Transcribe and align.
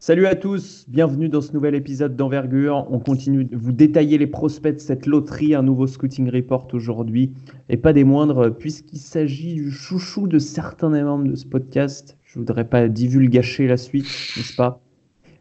Salut 0.00 0.26
à 0.26 0.36
tous, 0.36 0.84
bienvenue 0.86 1.28
dans 1.28 1.40
ce 1.40 1.52
nouvel 1.52 1.74
épisode 1.74 2.14
d'envergure. 2.14 2.86
On 2.88 3.00
continue 3.00 3.44
de 3.44 3.56
vous 3.56 3.72
détailler 3.72 4.16
les 4.16 4.28
prospects 4.28 4.76
de 4.76 4.78
cette 4.78 5.06
loterie, 5.06 5.56
un 5.56 5.64
nouveau 5.64 5.88
scouting 5.88 6.30
report 6.30 6.68
aujourd'hui, 6.72 7.32
et 7.68 7.76
pas 7.76 7.92
des 7.92 8.04
moindres, 8.04 8.56
puisqu'il 8.56 9.00
s'agit 9.00 9.54
du 9.54 9.72
chouchou 9.72 10.28
de 10.28 10.38
certains 10.38 10.90
des 10.90 11.02
membres 11.02 11.26
de 11.26 11.34
ce 11.34 11.44
podcast. 11.44 12.16
Je 12.22 12.38
voudrais 12.38 12.64
pas 12.64 12.86
divulgacher 12.86 13.66
la 13.66 13.76
suite, 13.76 14.06
n'est-ce 14.36 14.54
pas? 14.54 14.80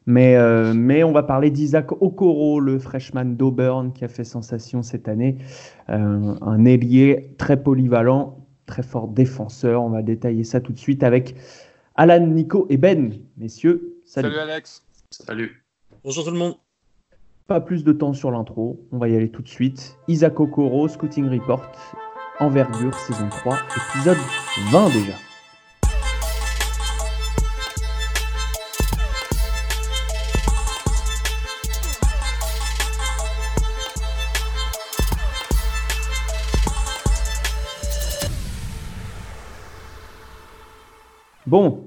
Mais, 0.07 0.35
euh, 0.37 0.73
mais 0.73 1.03
on 1.03 1.11
va 1.11 1.21
parler 1.21 1.51
d'Isaac 1.51 1.91
Okoro, 1.91 2.59
le 2.59 2.79
freshman 2.79 3.35
d'Auburn 3.35 3.93
qui 3.93 4.05
a 4.05 4.07
fait 4.07 4.23
sensation 4.23 4.81
cette 4.81 5.07
année. 5.07 5.37
Euh, 5.89 6.33
un 6.41 6.65
ailier 6.65 7.35
très 7.37 7.61
polyvalent, 7.61 8.39
très 8.65 8.81
fort 8.81 9.07
défenseur. 9.07 9.83
On 9.83 9.89
va 9.89 10.01
détailler 10.01 10.43
ça 10.43 10.61
tout 10.61 10.73
de 10.73 10.79
suite 10.79 11.03
avec 11.03 11.35
Alan, 11.93 12.25
Nico 12.25 12.65
et 12.71 12.77
Ben. 12.77 13.13
Messieurs, 13.37 13.96
Salut. 14.07 14.37
Alex. 14.37 14.85
Salut. 15.11 15.65
Bonjour 16.01 16.23
tout 16.23 16.31
le 16.31 16.37
monde. 16.37 16.55
Pas 17.45 17.59
plus 17.59 17.83
de 17.83 17.91
temps 17.91 18.13
sur 18.13 18.31
l'intro, 18.31 18.79
on 18.93 18.99
va 18.99 19.09
y 19.09 19.15
aller 19.17 19.29
tout 19.29 19.41
de 19.41 19.49
suite. 19.49 19.97
Isaac 20.07 20.39
Okoro, 20.39 20.87
Scouting 20.87 21.27
Report, 21.27 21.69
Envergure, 22.39 22.97
saison 22.97 23.27
3, 23.27 23.59
épisode 23.91 24.17
20 24.71 24.89
déjà. 24.91 25.13
Bon, 41.45 41.86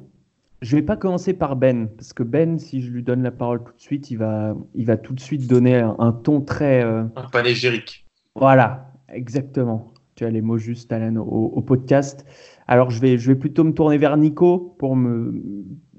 je 0.63 0.77
vais 0.77 0.83
pas 0.83 0.97
commencer 0.97 1.33
par 1.33 1.57
Ben, 1.57 1.89
parce 1.89 2.13
que 2.13 2.23
Ben, 2.23 2.59
si 2.59 2.83
je 2.83 2.91
lui 2.91 3.03
donne 3.03 3.23
la 3.23 3.31
parole 3.31 3.65
tout 3.65 3.73
de 3.73 3.81
suite, 3.81 4.11
il 4.11 4.19
va, 4.19 4.55
il 4.75 4.85
va 4.85 4.97
tout 4.97 5.15
de 5.15 5.21
suite 5.21 5.47
donner 5.47 5.77
un, 5.77 6.13
ton 6.13 6.43
très. 6.43 6.85
Euh, 6.85 7.05
un 7.17 7.29
panégyrique. 7.31 8.07
Voilà, 8.35 8.93
exactement. 9.09 9.95
Tu 10.17 10.25
as 10.25 10.31
les 10.31 10.43
mots 10.43 10.59
justes, 10.59 10.93
Alan, 10.93 11.17
au, 11.17 11.63
podcast. 11.63 12.27
Alors, 12.69 12.91
je 12.91 13.01
vais, 13.01 13.17
je 13.17 13.33
vais 13.33 13.39
plutôt 13.39 13.65
me 13.65 13.73
tourner 13.73 13.97
vers 13.97 14.17
Nico 14.19 14.77
pour 14.79 14.97
me 14.97 15.43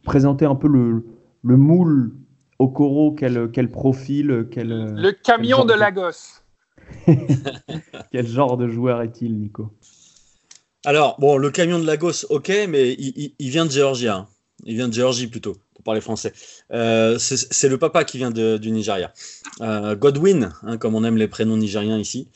présenter 0.03 0.45
un 0.45 0.55
peu 0.55 0.67
le, 0.67 1.05
le 1.43 1.57
moule 1.57 2.13
au 2.59 2.67
coro, 2.67 3.13
quel, 3.13 3.49
quel 3.51 3.71
profil, 3.71 4.47
quel. 4.51 4.93
Le 4.93 5.11
camion 5.11 5.65
de, 5.65 5.73
Lagos. 5.73 6.43
quel 8.11 8.27
genre 8.27 8.57
de 8.57 8.67
joueur 8.67 9.01
est-il, 9.01 9.39
Nico? 9.39 9.73
Alors, 10.85 11.15
bon, 11.19 11.37
le 11.37 11.49
camion 11.49 11.79
de 11.79 11.85
Lagos, 11.85 12.25
ok, 12.29 12.51
mais 12.69 12.93
il, 12.93 13.33
il 13.39 13.49
vient 13.49 13.65
de 13.65 13.71
Géorgie. 13.71 14.07
Hein. 14.07 14.27
Il 14.65 14.75
vient 14.75 14.87
de 14.87 14.93
Géorgie 14.93 15.27
plutôt, 15.27 15.57
pour 15.73 15.83
parler 15.83 16.01
français. 16.01 16.33
Euh, 16.71 17.17
c'est 17.19 17.69
le 17.69 17.77
papa 17.77 18.03
qui 18.03 18.17
vient 18.17 18.31
du 18.31 18.71
Nigeria. 18.71 19.13
Euh, 19.61 19.95
Godwin, 19.95 20.53
hein, 20.63 20.77
comme 20.77 20.95
on 20.95 21.03
aime 21.03 21.17
les 21.17 21.27
prénoms 21.27 21.57
nigériens 21.57 21.97
ici. 21.97 22.27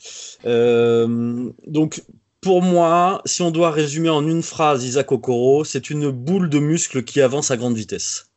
Euh, 0.44 1.50
donc, 1.66 2.02
pour 2.40 2.62
moi, 2.62 3.22
si 3.24 3.42
on 3.42 3.50
doit 3.50 3.70
résumer 3.70 4.10
en 4.10 4.26
une 4.26 4.42
phrase 4.42 4.84
Isaac 4.84 5.10
Okoro, 5.12 5.64
c'est 5.64 5.90
une 5.90 6.10
boule 6.10 6.48
de 6.48 6.58
muscles 6.58 7.02
qui 7.02 7.20
avance 7.20 7.50
à 7.50 7.56
grande 7.56 7.76
vitesse. 7.76 8.28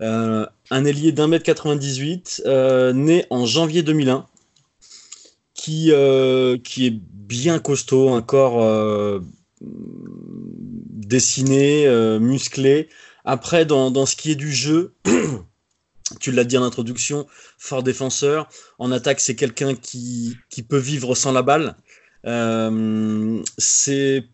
un 0.00 0.84
ailier 0.84 1.12
d'un 1.12 1.26
mètre 1.26 1.44
98, 1.44 2.42
né 2.94 3.26
en 3.30 3.46
janvier 3.46 3.82
2001, 3.82 4.26
qui, 5.54 5.92
qui 6.64 6.86
est 6.86 6.94
bien 6.94 7.58
costaud, 7.58 8.10
un 8.10 8.22
corps 8.22 9.20
dessiné, 11.08 11.86
euh, 11.86 12.20
musclé. 12.20 12.88
Après, 13.24 13.66
dans, 13.66 14.06
ce 14.06 14.14
qui 14.14 14.30
est 14.30 14.36
du 14.36 14.52
jeu, 14.52 14.94
tu 16.20 16.30
l'as 16.32 16.44
dit 16.44 16.56
en 16.56 16.62
introduction, 16.62 17.26
fort 17.58 17.82
défenseur. 17.82 18.48
En 18.78 18.92
attaque, 18.92 19.20
c'est 19.20 19.34
quelqu'un 19.34 19.74
qui, 19.74 20.36
peut 20.68 20.78
vivre 20.78 21.14
sans 21.14 21.32
la 21.32 21.42
balle. 21.42 21.76
Euh, 22.26 23.42
c'est, 23.56 24.24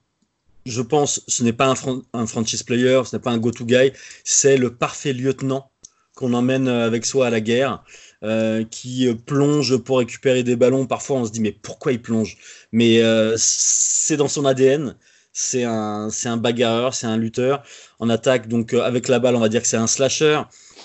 je 0.66 0.82
pense, 0.82 1.22
ce 1.28 1.42
n'est 1.42 1.52
pas 1.52 1.66
un, 1.66 2.02
un, 2.12 2.26
franchise 2.26 2.62
player, 2.62 3.02
ce 3.04 3.16
n'est 3.16 3.22
pas 3.22 3.30
un 3.30 3.38
go-to 3.38 3.64
guy, 3.64 3.92
c'est 4.24 4.56
le 4.56 4.74
parfait 4.74 5.12
lieutenant 5.12 5.70
qu'on 6.14 6.32
emmène 6.32 6.68
avec 6.68 7.06
soi 7.06 7.28
à 7.28 7.30
la 7.30 7.40
guerre. 7.40 7.82
Euh, 8.22 8.64
qui 8.64 9.06
plonge 9.26 9.76
pour 9.76 9.98
récupérer 9.98 10.42
des 10.42 10.56
ballons. 10.56 10.86
Parfois, 10.86 11.18
on 11.18 11.26
se 11.26 11.30
dit 11.30 11.42
mais 11.42 11.52
pourquoi 11.52 11.92
il 11.92 12.00
plonge? 12.00 12.38
Mais 12.72 13.02
c'est 13.36 14.16
dans 14.16 14.28
son 14.28 14.46
ADN 14.46 14.96
c'est 15.36 15.64
un, 15.64 16.10
c'est 16.10 16.28
un 16.28 16.36
bagarreur, 16.36 16.94
c'est 16.94 17.08
un 17.08 17.18
lutteur. 17.18 17.64
En 17.98 18.08
attaque, 18.08 18.48
donc 18.48 18.72
euh, 18.72 18.82
avec 18.82 19.08
la 19.08 19.18
balle, 19.18 19.34
on 19.34 19.40
va 19.40 19.48
dire 19.48 19.60
que 19.60 19.68
c'est 19.68 19.76
un 19.76 19.88
slasher. 19.88 20.40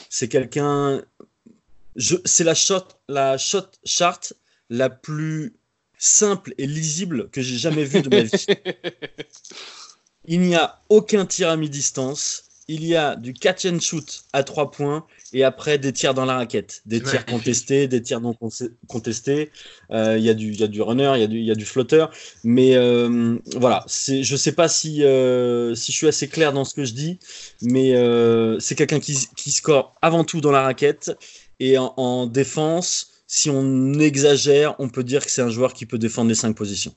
C'est 0.10 0.28
quelqu'un. 0.28 1.04
C'est 2.26 2.44
la 2.44 2.56
shot, 2.56 2.88
la 3.08 3.38
shot 3.38 3.68
chart 3.86 4.34
la 4.70 4.90
plus 4.90 5.54
simple 6.00 6.54
et 6.58 6.66
lisible 6.66 7.30
que 7.30 7.42
j'ai 7.42 7.58
jamais 7.58 7.84
vue 7.84 8.02
de 8.02 8.10
ma 8.10 8.24
vie. 8.24 8.46
Il 10.26 10.42
n'y 10.42 10.56
a 10.56 10.82
aucun 10.90 11.26
tir 11.26 11.50
à 11.50 11.56
mi-distance. 11.56 12.46
Il 12.68 12.86
y 12.86 12.96
a 12.96 13.16
du 13.16 13.34
catch 13.34 13.66
and 13.66 13.80
shoot 13.80 14.24
à 14.34 14.44
trois 14.44 14.72
points 14.72 15.06
et 15.34 15.44
après 15.44 15.78
des 15.78 15.94
tirs 15.94 16.14
dans 16.14 16.26
la 16.26 16.36
raquette, 16.36 16.82
des 16.86 17.02
tirs 17.02 17.26
contestés, 17.26 17.88
des 17.88 18.02
tirs 18.02 18.22
non 18.22 18.36
contestés. 18.88 19.52
Euh, 19.92 20.18
il 20.18 20.24
y, 20.24 20.30
a 20.30 20.34
du, 20.34 20.54
y 20.54 20.64
a 20.64 20.68
du 20.68 20.82
runner, 20.82 21.12
il 21.16 21.22
y, 21.22 21.24
a 21.24 21.28
du, 21.28 21.40
y 21.40 21.52
a 21.52 21.56
du 21.56 21.66
flotteur. 21.66 22.12
Mais 22.44 22.76
euh, 22.76 23.38
voilà, 23.56 23.86
je 23.88 24.20
ne 24.20 24.38
sais 24.38 24.52
pas 24.52 24.68
si, 24.68 25.04
euh, 25.04 25.76
si 25.76 25.92
je 25.92 25.98
suis 25.98 26.08
assez 26.08 26.28
clair 26.28 26.54
dans 26.54 26.66
ce 26.66 26.74
que 26.74 26.84
je 26.84 26.94
dis, 26.94 27.20
mais 27.62 27.94
c'est 28.60 28.76
quelqu'un 28.76 29.00
qui, 29.00 29.18
qui, 29.36 29.52
score 29.52 29.96
avant 30.02 30.24
tout 30.24 30.42
dans 30.42 30.52
la 30.52 30.62
raquette 30.62 31.12
et 31.60 31.78
en, 31.78 32.26
défense. 32.26 33.08
Si 33.28 33.52
on 33.52 33.94
exagère, 34.00 34.76
on 34.80 34.90
peut 34.90 35.04
dire 35.04 35.24
que 35.24 35.32
c'est 35.32 35.44
un 35.44 35.50
joueur 35.50 35.74
qui 35.74 35.86
peut 35.86 36.00
défendre 36.00 36.30
les 36.30 36.36
cinq 36.36 36.56
positions, 36.56 36.96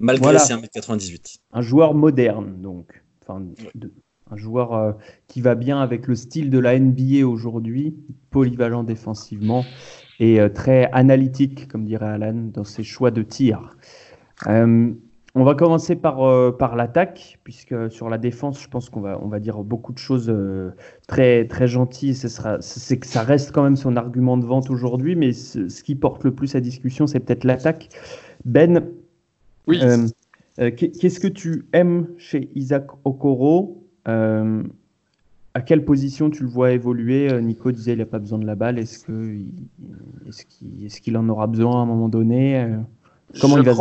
malgré 0.00 0.38
ses 0.40 0.54
1m98. 0.54 1.38
Un 1.52 1.62
joueur 1.62 1.94
moderne, 1.94 2.60
donc. 2.60 3.00
Enfin, 3.22 3.44
de, 3.74 3.92
un 4.30 4.36
joueur 4.36 4.74
euh, 4.74 4.92
qui 5.28 5.40
va 5.40 5.54
bien 5.54 5.80
avec 5.80 6.06
le 6.06 6.14
style 6.14 6.50
de 6.50 6.58
la 6.58 6.78
NBA 6.78 7.26
aujourd'hui, 7.26 7.94
polyvalent 8.30 8.82
défensivement 8.82 9.64
et 10.18 10.40
euh, 10.40 10.48
très 10.48 10.90
analytique, 10.92 11.68
comme 11.68 11.84
dirait 11.84 12.06
Alan, 12.06 12.34
dans 12.52 12.64
ses 12.64 12.82
choix 12.82 13.10
de 13.10 13.22
tir. 13.22 13.76
Euh, 14.48 14.92
on 15.34 15.44
va 15.44 15.54
commencer 15.54 15.96
par, 15.96 16.56
par 16.56 16.76
l'attaque, 16.76 17.38
puisque 17.44 17.90
sur 17.90 18.08
la 18.08 18.16
défense, 18.16 18.62
je 18.62 18.68
pense 18.68 18.88
qu'on 18.88 19.02
va, 19.02 19.18
on 19.22 19.28
va 19.28 19.38
dire 19.38 19.62
beaucoup 19.62 19.92
de 19.92 19.98
choses 19.98 20.34
très, 21.06 21.46
très 21.46 21.68
gentilles. 21.68 22.14
C'est 22.14 22.96
que 22.96 23.06
ça 23.06 23.20
reste 23.20 23.52
quand 23.52 23.62
même 23.62 23.76
son 23.76 23.96
argument 23.98 24.38
de 24.38 24.46
vente 24.46 24.70
aujourd'hui, 24.70 25.14
mais 25.14 25.34
ce, 25.34 25.68
ce, 25.68 25.82
qui 25.82 25.94
porte 25.94 26.24
le 26.24 26.34
plus 26.34 26.54
à 26.54 26.60
discussion, 26.60 27.06
c'est 27.06 27.20
peut-être 27.20 27.44
l'attaque. 27.44 27.90
Ben, 28.46 28.82
oui. 29.66 29.78
qu'est-ce 30.56 31.20
que 31.20 31.28
tu 31.28 31.66
aimes 31.74 32.06
chez 32.16 32.48
Isaac 32.54 32.86
Okoro? 33.04 33.85
Euh, 34.08 34.62
à 35.54 35.62
quelle 35.62 35.84
position 35.84 36.30
tu 36.30 36.42
le 36.42 36.48
vois 36.48 36.72
évoluer 36.72 37.32
euh, 37.32 37.40
Nico 37.40 37.72
disait 37.72 37.92
qu'il 37.92 38.00
n'a 38.00 38.06
pas 38.06 38.18
besoin 38.18 38.38
de 38.38 38.46
la 38.46 38.54
balle. 38.54 38.78
Est-ce 38.78 39.04
qu'il 39.04 41.14
est 41.14 41.16
en 41.16 41.28
aura 41.28 41.46
besoin 41.46 41.80
à 41.80 41.82
un 41.82 41.86
moment 41.86 42.08
donné 42.08 42.60
euh, 42.60 42.76
Comment 43.40 43.58
il 43.58 43.64
va 43.64 43.74
se 43.74 43.80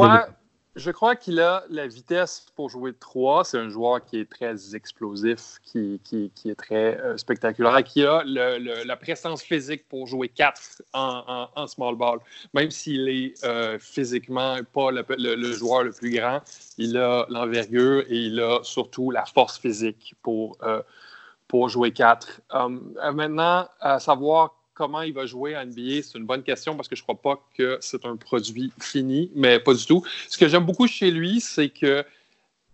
je 0.75 0.91
crois 0.91 1.15
qu'il 1.15 1.39
a 1.39 1.63
la 1.69 1.87
vitesse 1.87 2.47
pour 2.55 2.69
jouer 2.69 2.93
3. 2.93 3.45
C'est 3.45 3.57
un 3.57 3.69
joueur 3.69 4.03
qui 4.03 4.19
est 4.19 4.29
très 4.29 4.75
explosif, 4.75 5.57
qui, 5.63 6.01
est 6.45 6.55
très 6.55 6.99
spectaculaire 7.17 7.77
et 7.77 7.83
qui 7.83 8.05
a 8.05 8.23
la 8.25 8.95
présence 8.97 9.41
physique 9.41 9.87
pour 9.87 10.07
jouer 10.07 10.27
4 10.27 10.83
en, 10.93 11.67
small 11.67 11.95
ball. 11.95 12.19
Même 12.53 12.71
s'il 12.71 13.07
est 13.07 13.79
physiquement 13.79 14.57
pas 14.73 14.91
le, 14.91 15.53
joueur 15.53 15.83
le 15.83 15.91
plus 15.91 16.11
grand, 16.11 16.41
il 16.77 16.97
a 16.97 17.25
l'envergure 17.29 18.01
et 18.09 18.17
il 18.17 18.39
a 18.41 18.59
surtout 18.63 19.11
la 19.11 19.25
force 19.25 19.57
physique 19.57 20.13
pour, 20.21 20.57
pour 21.47 21.69
jouer 21.69 21.91
4. 21.91 22.41
maintenant, 23.13 23.69
à 23.79 23.99
savoir 23.99 24.55
comment 24.75 25.01
il 25.01 25.13
va 25.13 25.25
jouer 25.25 25.55
à 25.55 25.65
NBA, 25.65 26.03
c'est 26.03 26.17
une 26.17 26.25
bonne 26.25 26.43
question 26.43 26.75
parce 26.75 26.87
que 26.87 26.95
je 26.95 27.01
ne 27.01 27.05
crois 27.05 27.21
pas 27.21 27.41
que 27.57 27.77
c'est 27.81 28.05
un 28.05 28.17
produit 28.17 28.71
fini, 28.79 29.31
mais 29.33 29.59
pas 29.59 29.73
du 29.73 29.85
tout. 29.85 30.05
Ce 30.29 30.37
que 30.37 30.47
j'aime 30.47 30.65
beaucoup 30.65 30.85
chez 30.85 31.09
lui, 31.09 31.39
c'est 31.39 31.69
que 31.69 32.05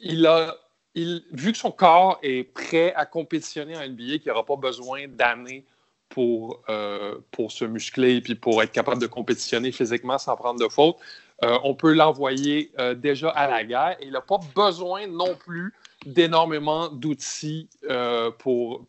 il 0.02 0.26
a, 0.26 0.58
vu 0.96 1.52
que 1.52 1.58
son 1.58 1.72
corps 1.72 2.20
est 2.24 2.44
prêt 2.44 2.94
à 2.96 3.06
compétitionner 3.06 3.78
en 3.78 3.88
NBA, 3.88 4.18
qu'il 4.18 4.28
n'aura 4.28 4.44
pas 4.44 4.56
besoin 4.56 5.08
d'années 5.08 5.64
pour, 6.10 6.62
euh, 6.70 7.20
pour 7.32 7.52
se 7.52 7.64
muscler 7.64 8.16
et 8.16 8.22
puis 8.22 8.36
pour 8.36 8.62
être 8.64 8.72
capable 8.72 9.00
de 9.00 9.08
compétitionner 9.08 9.72
physiquement 9.72 10.18
sans 10.18 10.36
prendre 10.36 10.60
de 10.60 10.68
faute, 10.68 10.98
euh, 11.44 11.58
on 11.64 11.74
peut 11.74 11.94
l'envoyer 11.94 12.72
euh, 12.80 12.94
déjà 12.94 13.30
à 13.30 13.48
la 13.48 13.64
guerre 13.64 13.98
et 14.00 14.06
il 14.06 14.12
n'a 14.12 14.22
pas 14.22 14.40
besoin 14.56 15.08
non 15.08 15.36
plus 15.36 15.74
d'énormément 16.06 16.90
d'outils 16.90 17.68
euh, 17.90 18.30
pour, 18.32 18.86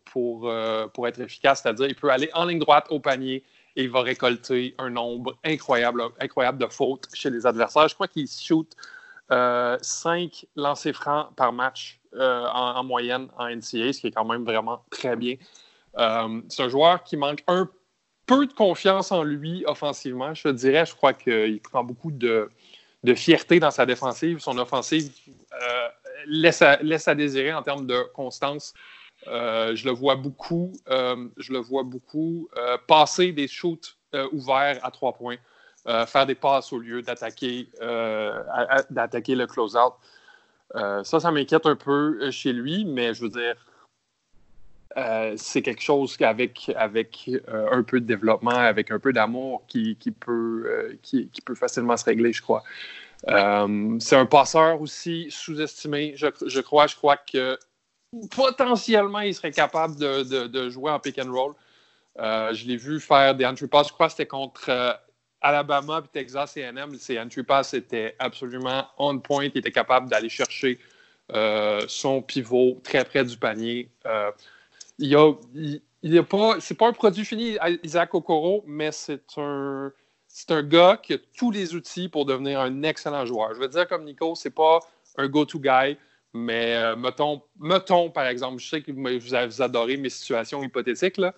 être 1.07 1.19
efficace, 1.19 1.61
c'est-à-dire 1.63 1.87
il 1.87 1.95
peut 1.95 2.09
aller 2.09 2.29
en 2.33 2.45
ligne 2.45 2.59
droite 2.59 2.85
au 2.89 2.99
panier 2.99 3.43
et 3.75 3.83
il 3.83 3.89
va 3.89 4.01
récolter 4.01 4.75
un 4.77 4.91
nombre 4.91 5.35
incroyable, 5.43 6.03
incroyable 6.19 6.59
de 6.59 6.67
fautes 6.67 7.07
chez 7.13 7.31
les 7.31 7.45
adversaires. 7.47 7.87
Je 7.87 7.95
crois 7.95 8.07
qu'il 8.07 8.27
shoot 8.27 8.71
euh, 9.31 9.77
5 9.81 10.45
lancers 10.55 10.93
francs 10.93 11.33
par 11.35 11.53
match 11.53 11.99
en, 12.15 12.83
moyenne 12.83 13.29
en 13.39 13.49
NCA, 13.49 13.93
ce 13.93 14.01
qui 14.01 14.07
est 14.07 14.11
quand 14.11 14.25
même 14.25 14.43
vraiment 14.43 14.83
très 14.91 15.15
bien. 15.15 15.35
c'est 16.49 16.61
un 16.63 16.69
joueur 16.69 17.03
qui 17.03 17.17
manque 17.17 17.43
un 17.47 17.65
peu 17.65 17.82
de 18.27 18.53
confiance 18.53 19.11
en 19.11 19.23
lui 19.23 19.63
offensivement, 19.67 20.33
je 20.33 20.49
dirais. 20.49 20.85
Je 20.85 20.95
crois 20.95 21.13
qu'il 21.13 21.59
prend 21.61 21.83
beaucoup 21.83 22.11
de, 22.11 22.49
fierté 23.15 23.59
dans 23.59 23.71
sa 23.71 23.85
défensive. 23.85 24.39
Son 24.39 24.57
offensive 24.57 25.11
laisse, 26.25 26.61
à, 26.61 26.77
laisse, 26.81 27.07
à, 27.07 27.15
désirer 27.15 27.53
en 27.53 27.61
termes 27.61 27.85
de 27.85 28.01
constance. 28.13 28.73
je 29.25 29.85
le 29.85 29.91
vois 29.91 30.15
beaucoup, 30.15 30.71
je 30.87 31.51
le 31.53 31.59
vois 31.59 31.83
beaucoup 31.83 32.49
passer 32.87 33.31
des 33.33 33.47
shoots 33.47 33.97
ouverts 34.31 34.79
à 34.83 34.91
trois 34.91 35.13
points. 35.13 35.37
Euh, 35.85 36.05
faire 36.05 36.25
des 36.25 36.35
passes 36.35 36.71
au 36.71 36.79
lieu 36.79 37.01
d'attaquer 37.01 37.67
euh, 37.81 38.41
d'attaquer 38.89 39.35
le 39.35 39.47
close-out. 39.47 39.93
Euh, 40.75 41.03
ça, 41.03 41.19
ça 41.19 41.29
m'inquiète 41.29 41.65
un 41.65 41.75
peu 41.75 42.31
chez 42.31 42.53
lui, 42.53 42.85
mais 42.85 43.13
je 43.13 43.23
veux 43.23 43.29
dire, 43.29 43.55
c'est 45.37 45.61
quelque 45.61 45.81
chose 45.81 46.17
qu'avec 46.17 46.71
avec, 46.75 47.29
un 47.47 47.83
peu 47.83 47.99
de 47.99 48.05
développement, 48.05 48.51
avec 48.51 48.91
un 48.91 48.99
peu 48.99 49.13
d'amour, 49.13 49.63
qui, 49.67 49.95
peut, 50.19 50.97
qui, 51.01 51.29
peut 51.45 51.55
facilement 51.55 51.97
se 51.97 52.05
régler, 52.05 52.33
je 52.33 52.41
crois. 52.41 52.63
c'est 53.27 54.15
un 54.15 54.25
passeur 54.25 54.81
aussi 54.81 55.27
sous-estimé, 55.29 56.13
je, 56.15 56.59
crois. 56.61 56.87
Je 56.87 56.95
crois 56.95 57.17
que 57.17 57.57
potentiellement, 58.35 59.21
il 59.21 59.33
serait 59.33 59.51
capable 59.51 59.95
de, 59.95 60.47
de 60.47 60.69
jouer 60.69 60.91
en 60.91 60.99
pick 60.99 61.19
and 61.19 61.31
roll. 61.31 61.53
je 62.17 62.67
l'ai 62.67 62.77
vu 62.77 62.99
faire 62.99 63.35
des 63.35 63.45
entry 63.45 63.67
passes. 63.67 63.87
Je 63.87 63.93
crois 63.93 64.07
que 64.07 64.13
c'était 64.13 64.27
contre 64.27 64.99
Alabama 65.43 66.01
et 66.03 66.07
Texas 66.07 66.57
A&M, 66.57 66.95
ses 66.95 67.19
entry 67.19 67.43
pass 67.43 67.73
était 67.73 68.15
absolument 68.17 68.87
on 68.97 69.19
point. 69.19 69.45
Il 69.45 69.57
était 69.57 69.71
capable 69.71 70.09
d'aller 70.09 70.29
chercher 70.29 70.79
euh, 71.33 71.81
son 71.87 72.21
pivot 72.21 72.79
très 72.83 73.03
près 73.03 73.25
du 73.25 73.37
panier. 73.37 73.89
Il 74.99 75.15
a, 75.15 75.33
il, 76.03 76.23
pas, 76.23 76.57
c'est 76.59 76.75
pas 76.75 76.87
un 76.87 76.93
produit 76.93 77.25
fini, 77.25 77.57
Isaac 77.83 78.13
Okoro, 78.13 78.63
mais 78.67 78.91
c'est 78.91 79.37
un, 79.37 79.91
c'est 80.27 80.51
un 80.51 80.63
gars 80.63 80.99
qui 81.01 81.13
a 81.13 81.17
tous 81.37 81.51
les 81.51 81.75
outils 81.75 82.09
pour 82.09 82.25
devenir 82.25 82.59
un 82.59 82.83
excellent 82.83 83.25
joueur. 83.25 83.53
Je 83.53 83.59
veux 83.59 83.67
dire, 83.67 83.87
comme 83.87 84.03
Nico, 84.03 84.33
c'est 84.35 84.49
pas 84.49 84.79
un 85.17 85.27
go-to 85.27 85.59
guy, 85.59 85.97
mais 86.33 86.75
euh, 86.75 86.95
mettons, 86.95 87.43
mettons, 87.59 88.09
par 88.09 88.25
exemple, 88.25 88.59
je 88.59 88.67
sais 88.67 88.81
que 88.81 88.91
vous, 88.91 89.61
adorez 89.61 89.97
mes 89.97 90.09
situations 90.09 90.63
hypothétiques, 90.63 91.17
là, 91.17 91.33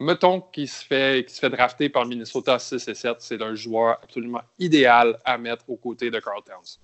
mettons 0.00 0.40
qu'il 0.40 0.68
se, 0.68 0.84
fait, 0.84 1.28
se 1.30 1.38
fait 1.38 1.50
drafter 1.50 1.88
par 1.88 2.04
Minnesota 2.04 2.58
6 2.58 2.88
et 2.88 2.94
7, 2.94 3.16
c'est 3.20 3.40
un 3.40 3.54
joueur 3.54 4.00
absolument 4.02 4.42
idéal 4.58 5.18
à 5.24 5.38
mettre 5.38 5.70
aux 5.70 5.76
côtés 5.76 6.10
de 6.10 6.18
Carl 6.18 6.42
Towns. 6.44 6.78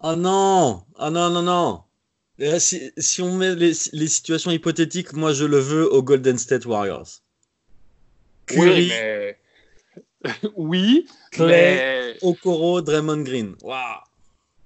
Oh 0.00 0.16
non! 0.16 0.84
Ah 0.96 1.10
non, 1.10 1.28
non, 1.28 1.42
non! 1.42 1.82
Si, 2.38 3.20
on 3.20 3.34
met 3.36 3.54
les, 3.56 3.74
situations 3.74 4.50
hypothétiques, 4.52 5.12
moi 5.12 5.32
je 5.32 5.44
le 5.44 5.58
veux 5.58 5.92
aux 5.92 6.02
Golden 6.02 6.38
State 6.38 6.66
Warriors. 6.66 7.08
Oui, 8.56 8.88
mais. 8.88 9.38
oui, 10.56 11.08
mais. 11.38 12.16
Okoro, 12.22 12.80
Draymond 12.80 13.22
Green. 13.22 13.56
Waouh! 13.62 14.00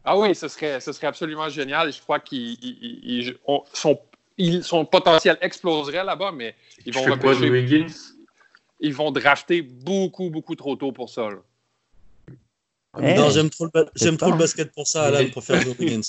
Ah 0.04 0.18
oui, 0.18 0.34
ce 0.34 0.48
serait, 0.48 0.80
ce 0.80 0.92
serait 0.92 1.06
absolument 1.06 1.48
génial. 1.48 1.88
Et 1.88 1.92
je 1.92 2.00
crois 2.02 2.20
qu'ils 2.20 3.38
sont 3.72 3.98
son 4.62 4.84
potentiel 4.84 5.38
exploserait 5.40 6.04
là-bas, 6.04 6.32
mais 6.32 6.54
ils 6.84 6.92
vont 6.92 7.04
Ils 8.80 8.94
vont 8.94 9.12
drafter 9.12 9.62
beaucoup, 9.62 10.30
beaucoup 10.30 10.56
trop 10.56 10.76
tôt 10.76 10.92
pour 10.92 11.08
ça. 11.08 11.28
Eh, 13.00 13.14
non, 13.14 13.30
j'aime 13.30 13.48
trop, 13.48 13.66
le, 13.72 14.16
trop 14.16 14.30
le 14.30 14.36
basket 14.36 14.72
pour 14.72 14.86
ça, 14.86 15.04
Alan, 15.04 15.28
pour 15.30 15.42
faire 15.42 15.62
Wiggins. 15.78 16.02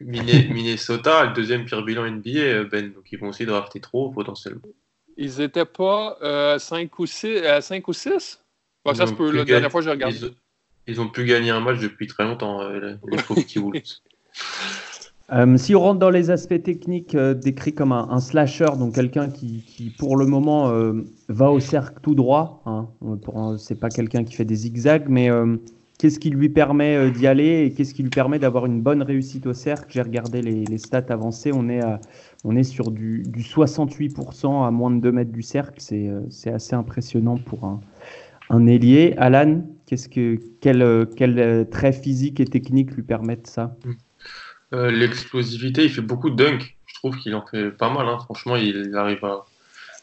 Minnesota, 0.00 1.26
le 1.26 1.32
deuxième 1.34 1.64
pire 1.64 1.82
bilan 1.82 2.10
NBA, 2.10 2.30
euh, 2.30 2.64
Ben, 2.64 2.92
donc 2.92 3.10
ils 3.12 3.18
vont 3.18 3.28
aussi 3.28 3.46
drafter 3.46 3.80
trop 3.80 4.10
potentiellement. 4.10 4.62
Ils 5.16 5.38
n'étaient 5.38 5.64
pas 5.64 6.16
5 6.58 6.84
euh, 6.84 6.88
ou 6.98 7.06
6 7.06 7.42
5 7.60 7.76
euh, 7.76 7.82
ou 7.86 7.92
6 7.92 8.42
Ça 8.94 9.06
se 9.06 9.12
peut, 9.12 9.30
la 9.30 9.44
dernière 9.44 9.70
fois 9.70 9.80
je 9.80 9.90
regarde. 9.90 10.34
Ils, 10.86 11.00
ont 11.00 11.08
pu 11.08 11.24
gagner 11.24 11.50
un 11.50 11.60
match 11.60 11.78
depuis 11.78 12.06
très 12.06 12.24
longtemps, 12.24 12.68
les 12.68 12.96
Euh, 15.32 15.56
si 15.56 15.74
on 15.74 15.80
rentre 15.80 16.00
dans 16.00 16.10
les 16.10 16.30
aspects 16.30 16.62
techniques 16.62 17.14
euh, 17.14 17.32
décrits 17.32 17.72
comme 17.72 17.92
un, 17.92 18.20
slasher, 18.20 18.76
donc 18.78 18.94
quelqu'un 18.94 19.30
qui, 19.30 19.94
pour 19.98 20.16
le 20.18 20.26
moment 20.26 20.68
euh, 20.68 21.02
va 21.28 21.50
au 21.50 21.60
cercle 21.60 21.98
tout 22.02 22.14
droit, 22.14 22.62
hein, 22.66 22.88
c'est 23.58 23.80
pas 23.80 23.88
quelqu'un 23.88 24.24
qui 24.24 24.34
fait 24.34 24.44
des 24.44 24.54
zigzags, 24.54 25.06
mais 25.08 25.30
qu'est-ce 25.98 26.18
qui 26.18 26.30
lui 26.30 26.48
permet 26.48 27.10
d'y 27.10 27.26
aller 27.26 27.64
et 27.64 27.72
qu'est-ce 27.72 27.94
qui 27.94 28.02
lui 28.02 28.10
permet 28.10 28.38
d'avoir 28.38 28.66
une 28.66 28.80
bonne 28.80 29.02
réussite 29.02 29.46
au 29.46 29.52
cercle? 29.52 29.86
J'ai 29.90 30.02
regardé 30.02 30.42
les, 30.42 30.78
stats 30.78 31.06
avancées, 31.08 31.52
on 31.54 31.68
est, 31.68 31.80
on 32.44 32.56
est 32.56 32.64
sur 32.64 32.90
du, 32.90 33.22
68% 33.24 34.66
à 34.66 34.70
moins 34.70 34.90
de 34.90 35.00
2 35.00 35.12
mètres 35.12 35.32
du 35.32 35.42
cercle, 35.42 35.80
c'est 35.80 36.50
assez 36.50 36.74
impressionnant 36.74 37.36
pour 37.36 37.64
un, 37.64 37.80
un 38.50 38.66
ailier. 38.66 39.14
Alan, 39.16 39.64
qu'est-ce 39.86 40.08
que, 40.08 40.38
quel, 40.60 41.08
quel 41.16 41.68
trait 41.70 41.92
physique 41.92 42.40
et 42.40 42.44
technique 42.44 42.92
lui 42.92 43.02
permettent 43.02 43.46
ça? 43.46 43.76
Euh, 44.74 44.90
l'explosivité, 44.90 45.84
il 45.84 45.90
fait 45.90 46.02
beaucoup 46.02 46.30
de 46.30 46.36
dunk. 46.36 46.76
Je 46.86 46.94
trouve 46.94 47.16
qu'il 47.18 47.34
en 47.34 47.46
fait 47.46 47.70
pas 47.70 47.90
mal. 47.90 48.08
Hein. 48.08 48.18
Franchement, 48.24 48.56
il 48.56 48.94
arrive 48.96 49.24
à. 49.24 49.44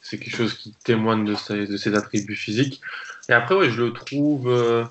C'est 0.01 0.17
quelque 0.17 0.35
chose 0.35 0.55
qui 0.55 0.73
témoigne 0.83 1.25
de 1.25 1.35
ses, 1.35 1.95
attributs 1.95 2.35
physiques. 2.35 2.81
Et 3.29 3.33
après, 3.33 3.55
ouais, 3.55 3.69
je 3.69 3.83
le 3.83 3.94
trouve 3.94 4.49
euh, 4.49 4.83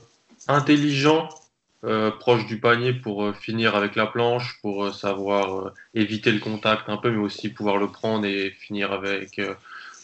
intelligent, 0.51 1.29
euh, 1.85 2.11
proche 2.11 2.47
du 2.47 2.61
panier 2.61 2.93
pour 2.93 3.35
finir 3.37 3.75
avec 3.75 3.97
la 3.97 4.07
planche, 4.07 4.59
pour 4.63 4.95
savoir 4.95 5.73
éviter 5.95 6.33
le 6.33 6.41
contact 6.41 6.89
un 6.89 6.97
peu, 6.97 7.11
mais 7.11 7.19
aussi 7.19 7.49
pouvoir 7.49 7.79
le 7.79 7.89
prendre 7.89 8.27
et 8.27 8.51
finir 8.51 8.93
avec 8.93 9.41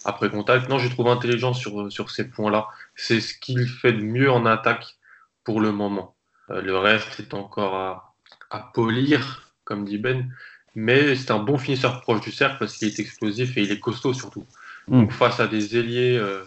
après 0.05 0.31
contact. 0.31 0.69
Non, 0.69 0.79
je 0.79 0.89
trouve 0.89 1.09
intelligent 1.09 1.53
sur, 1.53 1.91
sur 1.91 2.11
ces 2.11 2.29
points-là. 2.29 2.69
C'est 2.95 3.21
ce 3.21 3.35
qu'il 3.35 3.67
fait 3.69 3.93
de 3.93 4.03
mieux 4.03 4.31
en 4.31 4.47
attaque 4.47 4.97
pour 5.45 5.61
le 5.61 5.73
moment. 5.73 6.15
le 6.49 6.77
reste 6.77 7.21
est 7.21 7.35
encore 7.35 7.75
à, 7.75 8.15
à 8.51 8.71
polir 8.73 9.47
comme 9.67 9.85
dit 9.85 9.99
Ben. 9.99 10.33
Mais 10.75 11.15
c'est 11.17 11.31
un 11.31 11.39
bon 11.39 11.59
finisseur 11.59 12.01
proche 12.01 12.23
du 12.23 12.33
cercle 12.33 12.57
parce 12.59 12.77
qu'il 12.77 12.89
est 12.89 12.99
explosif 12.99 13.57
et 13.59 13.63
il 13.63 13.73
est 13.73 13.81
costaud 13.81 14.15
surtout. 14.15 14.47
Hmm. 14.89 15.03
Donc 15.03 15.13
face 15.13 15.41
à 15.41 15.47
des 15.47 15.77
ailiers, 15.77 16.17
euh, 16.17 16.45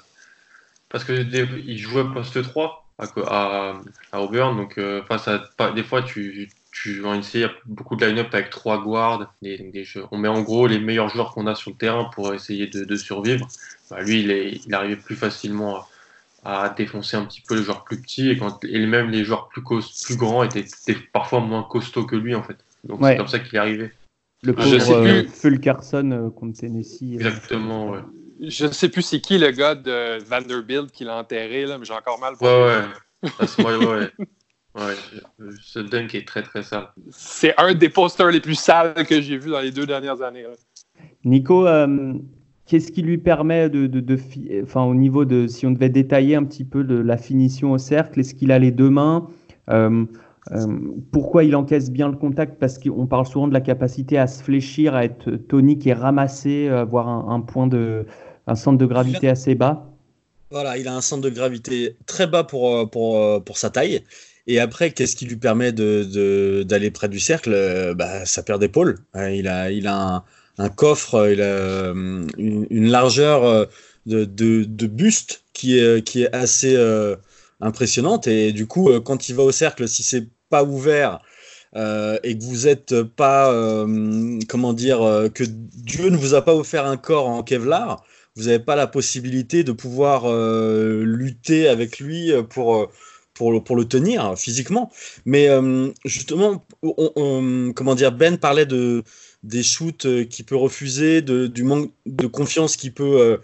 parce 0.88 1.04
que 1.04 1.14
il 1.14 1.78
jouait 1.78 2.06
poste 2.12 2.42
3 2.42 2.89
à, 3.00 3.74
à, 4.12 4.22
Auburn, 4.22 4.58
donc 4.58 4.78
euh, 4.78 5.02
face 5.04 5.28
à 5.28 5.42
des 5.72 5.84
fois 5.84 6.02
tu, 6.04 6.50
tu 6.72 7.00
vas 7.02 7.16
essayer 7.16 7.48
beaucoup 7.66 7.96
de 7.96 8.06
line-up 8.06 8.28
avec 8.34 8.50
trois 8.50 8.82
guards, 8.82 9.34
des, 9.42 9.86
on 10.12 10.18
met 10.18 10.28
en 10.28 10.42
gros 10.42 10.68
les 10.68 10.80
meilleurs 10.80 11.10
joueurs 11.10 11.34
qu'on 11.34 11.48
a 11.48 11.56
sur 11.56 11.72
le 11.72 11.78
terrain 11.78 12.06
pour 12.14 12.34
essayer 12.34 12.68
de, 12.68 12.96
survivre. 12.96 13.48
Bah, 13.90 14.02
lui, 14.02 14.22
il, 14.22 14.32
est, 14.32 14.62
il 14.66 14.74
arrivait 14.74 14.96
plus 14.96 15.16
facilement 15.16 15.86
à, 16.44 16.70
défoncer 16.70 17.18
un 17.18 17.26
petit 17.26 17.42
peu 17.42 17.56
les 17.56 17.64
joueurs 17.64 17.84
plus 17.84 18.02
petits 18.02 18.30
et, 18.30 18.38
quand, 18.38 18.64
et 18.64 18.86
même 18.86 19.10
les 19.10 19.24
joueurs 19.24 19.50
plus, 19.50 19.64
plus 19.64 20.18
grands 20.18 20.44
étaient, 20.44 20.60
étaient 20.60 21.00
parfois 21.12 21.40
moins 21.40 21.64
costauds 21.64 22.06
que 22.06 22.16
lui 22.16 22.36
en 22.36 22.44
fait. 22.44 22.58
Donc 22.84 23.00
c'est 23.04 23.18
comme 23.18 23.28
ça 23.28 23.40
qu'il 23.40 23.56
est 23.56 23.60
arrivé. 23.60 23.92
Le 24.42 24.54
pauvre 24.54 24.92
euh, 24.92 25.24
Phil 25.28 25.60
Carson 25.60 26.12
euh, 26.12 26.30
contre 26.30 26.60
Tennessee. 26.60 27.16
Exactement, 27.16 27.90
ouais. 27.90 28.00
Je 28.42 28.66
ne 28.66 28.72
sais 28.72 28.90
plus 28.90 29.02
c'est 29.02 29.20
qui 29.20 29.38
le 29.38 29.52
gars 29.52 29.76
de 29.76 30.24
Vanderbilt 30.24 30.92
qui 30.92 31.04
l'a 31.04 31.18
enterré, 31.18 31.66
là, 31.66 31.78
mais 31.78 31.86
j'ai 31.86 31.94
encore 31.94 32.20
mal. 32.20 32.34
Ouais, 32.40 32.48
ouais. 32.48 33.66
ouais, 33.66 33.86
ouais. 33.86 34.10
ouais. 34.76 35.54
Ce 35.62 35.80
dunk 35.80 36.16
est 36.16 36.28
très, 36.28 36.42
très 36.42 36.64
sale. 36.64 36.90
C'est 37.12 37.54
un 37.60 37.74
des 37.74 37.90
posters 37.90 38.32
les 38.32 38.40
plus 38.40 38.56
sales 38.56 38.94
que 39.06 39.22
j'ai 39.22 39.38
vu 39.38 39.52
dans 39.52 39.60
les 39.60 39.72
deux 39.72 39.86
dernières 39.86 40.22
années. 40.22 40.46
Nico, 41.26 41.68
qu'est-ce 42.66 42.92
qui 42.92 43.02
lui 43.02 43.18
permet 43.18 43.70
de, 43.70 43.88
de, 43.88 44.00
de 44.00 44.18
enfin, 44.64 44.84
au 44.84 44.96
niveau 44.96 45.26
de, 45.26 45.48
si 45.48 45.66
on 45.66 45.72
devait 45.72 45.90
détailler 45.90 46.36
un 46.36 46.44
petit 46.44 46.64
peu 46.64 46.84
de 46.84 46.96
la 46.96 47.18
finition 47.18 47.74
au 47.74 47.78
cercle, 47.78 48.20
est-ce 48.20 48.36
qu'il 48.36 48.52
a 48.52 48.60
les 48.60 48.72
deux 48.72 48.90
mains? 48.90 49.28
Euh, 49.70 50.06
pourquoi 51.12 51.44
il 51.44 51.56
encaisse 51.56 51.92
bien 51.92 52.08
le 52.08 52.16
contact? 52.16 52.60
Parce 52.60 52.80
qu'on 52.80 53.06
parle 53.06 53.26
souvent 53.26 53.48
de 53.48 53.54
la 53.54 53.62
capacité 53.62 54.18
à 54.18 54.28
se 54.28 54.44
fléchir, 54.44 54.96
à 54.96 55.04
être 55.04 55.32
tonique 55.32 55.86
et 55.88 55.94
ramasser, 55.94 56.70
avoir 56.70 57.08
un, 57.08 57.42
point 57.42 57.68
de, 57.68 58.06
un 58.50 58.56
centre 58.56 58.78
de 58.78 58.86
gravité 58.86 59.30
assez 59.30 59.56
bas. 59.56 59.86
Voilà, 60.52 60.78
il 60.78 60.88
a 60.88 60.96
un 60.96 61.02
centre 61.02 61.22
de 61.22 61.30
gravité 61.30 61.96
très 62.08 62.26
bas 62.26 62.44
pour, 62.44 62.76
euh, 62.76 62.86
pour, 62.86 63.18
euh, 63.18 63.40
pour 63.40 63.58
sa 63.58 63.70
taille. 63.70 64.02
Et 64.48 64.60
après, 64.60 64.92
qu'est-ce 64.92 65.16
qui 65.16 65.26
lui 65.26 65.36
permet 65.36 65.72
d'aller 65.72 66.90
de, 66.90 66.90
près 66.90 67.08
du 67.08 67.20
cercle? 67.20 67.94
Bah, 67.96 68.26
Sa 68.26 68.42
paire 68.42 68.58
d'épaules. 68.58 68.98
Il 69.16 69.48
a, 69.48 69.70
il 69.70 69.86
a 69.86 70.24
un, 70.58 70.70
coffre, 70.70 71.30
il 71.32 71.40
a 71.40 71.92
une, 71.92 72.90
largeur 72.90 73.68
de, 74.08 74.26
de, 74.26 74.88
buste 74.88 75.44
qui 75.54 75.78
est, 75.78 76.04
qui 76.04 76.24
est 76.24 76.36
assez 76.36 76.76
impressionnante. 77.62 78.26
Et 78.26 78.52
du 78.52 78.66
coup, 78.66 78.90
quand 79.02 79.30
il 79.30 79.36
va 79.36 79.44
au 79.44 79.52
cercle, 79.52 79.88
si 79.88 80.02
c'est 80.02 80.28
pas 80.50 80.64
ouvert 80.64 81.22
euh, 81.76 82.18
et 82.24 82.38
que 82.38 82.44
vous 82.44 82.68
êtes 82.68 83.04
pas, 83.04 83.52
euh, 83.52 84.40
comment 84.48 84.74
dire, 84.74 85.02
euh, 85.04 85.30
que 85.30 85.44
Dieu 85.44 86.10
ne 86.10 86.18
vous 86.18 86.34
a 86.34 86.44
pas 86.44 86.56
offert 86.56 86.86
un 86.86 86.98
corps 86.98 87.28
en 87.28 87.44
Kevlar, 87.44 88.04
vous 88.40 88.46
n'avez 88.46 88.60
pas 88.60 88.76
la 88.76 88.88
possibilité 88.88 89.64
de 89.64 89.72
pouvoir 89.72 90.26
lutter 91.04 91.68
avec 91.68 92.00
lui 92.00 92.32
pour, 92.50 92.90
pour, 93.34 93.52
le, 93.52 93.60
pour 93.62 93.76
le 93.76 93.86
tenir 93.86 94.38
physiquement. 94.38 94.92
Mais 95.26 95.50
justement, 96.06 96.66
comment 97.76 97.96
dire, 97.96 98.12
Ben 98.12 98.38
parlait 98.38 98.66
de, 98.66 99.04
des 99.44 99.64
shoots 99.64 100.06
euh, 100.06 100.24
qu'il 100.26 100.46
peut 100.46 100.56
refuser, 100.56 101.22
du 101.22 101.64
manque 101.64 101.92
de 102.06 102.28
confiance 102.28 102.76
qu'il 102.76 102.94
peut, 102.94 103.22
euh, 103.22 103.38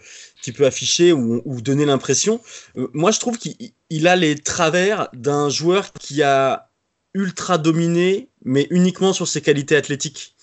peut 0.54 0.66
afficher 0.66 1.12
ou, 1.12 1.42
ou 1.44 1.60
donner 1.60 1.86
l'impression. 1.86 2.40
Euh, 2.76 2.88
moi, 2.92 3.10
je 3.10 3.20
trouve 3.20 3.38
qu'il 3.38 4.08
a 4.08 4.16
les 4.16 4.36
travers 4.36 5.08
d'un 5.12 5.48
joueur 5.48 5.92
qui 5.92 6.22
a 6.22 6.70
ultra 7.14 7.56
dominé, 7.58 8.28
mais 8.44 8.66
uniquement 8.70 9.12
sur 9.12 9.26
ses 9.26 9.40
qualités 9.40 9.74
athlétiques. 9.74 10.34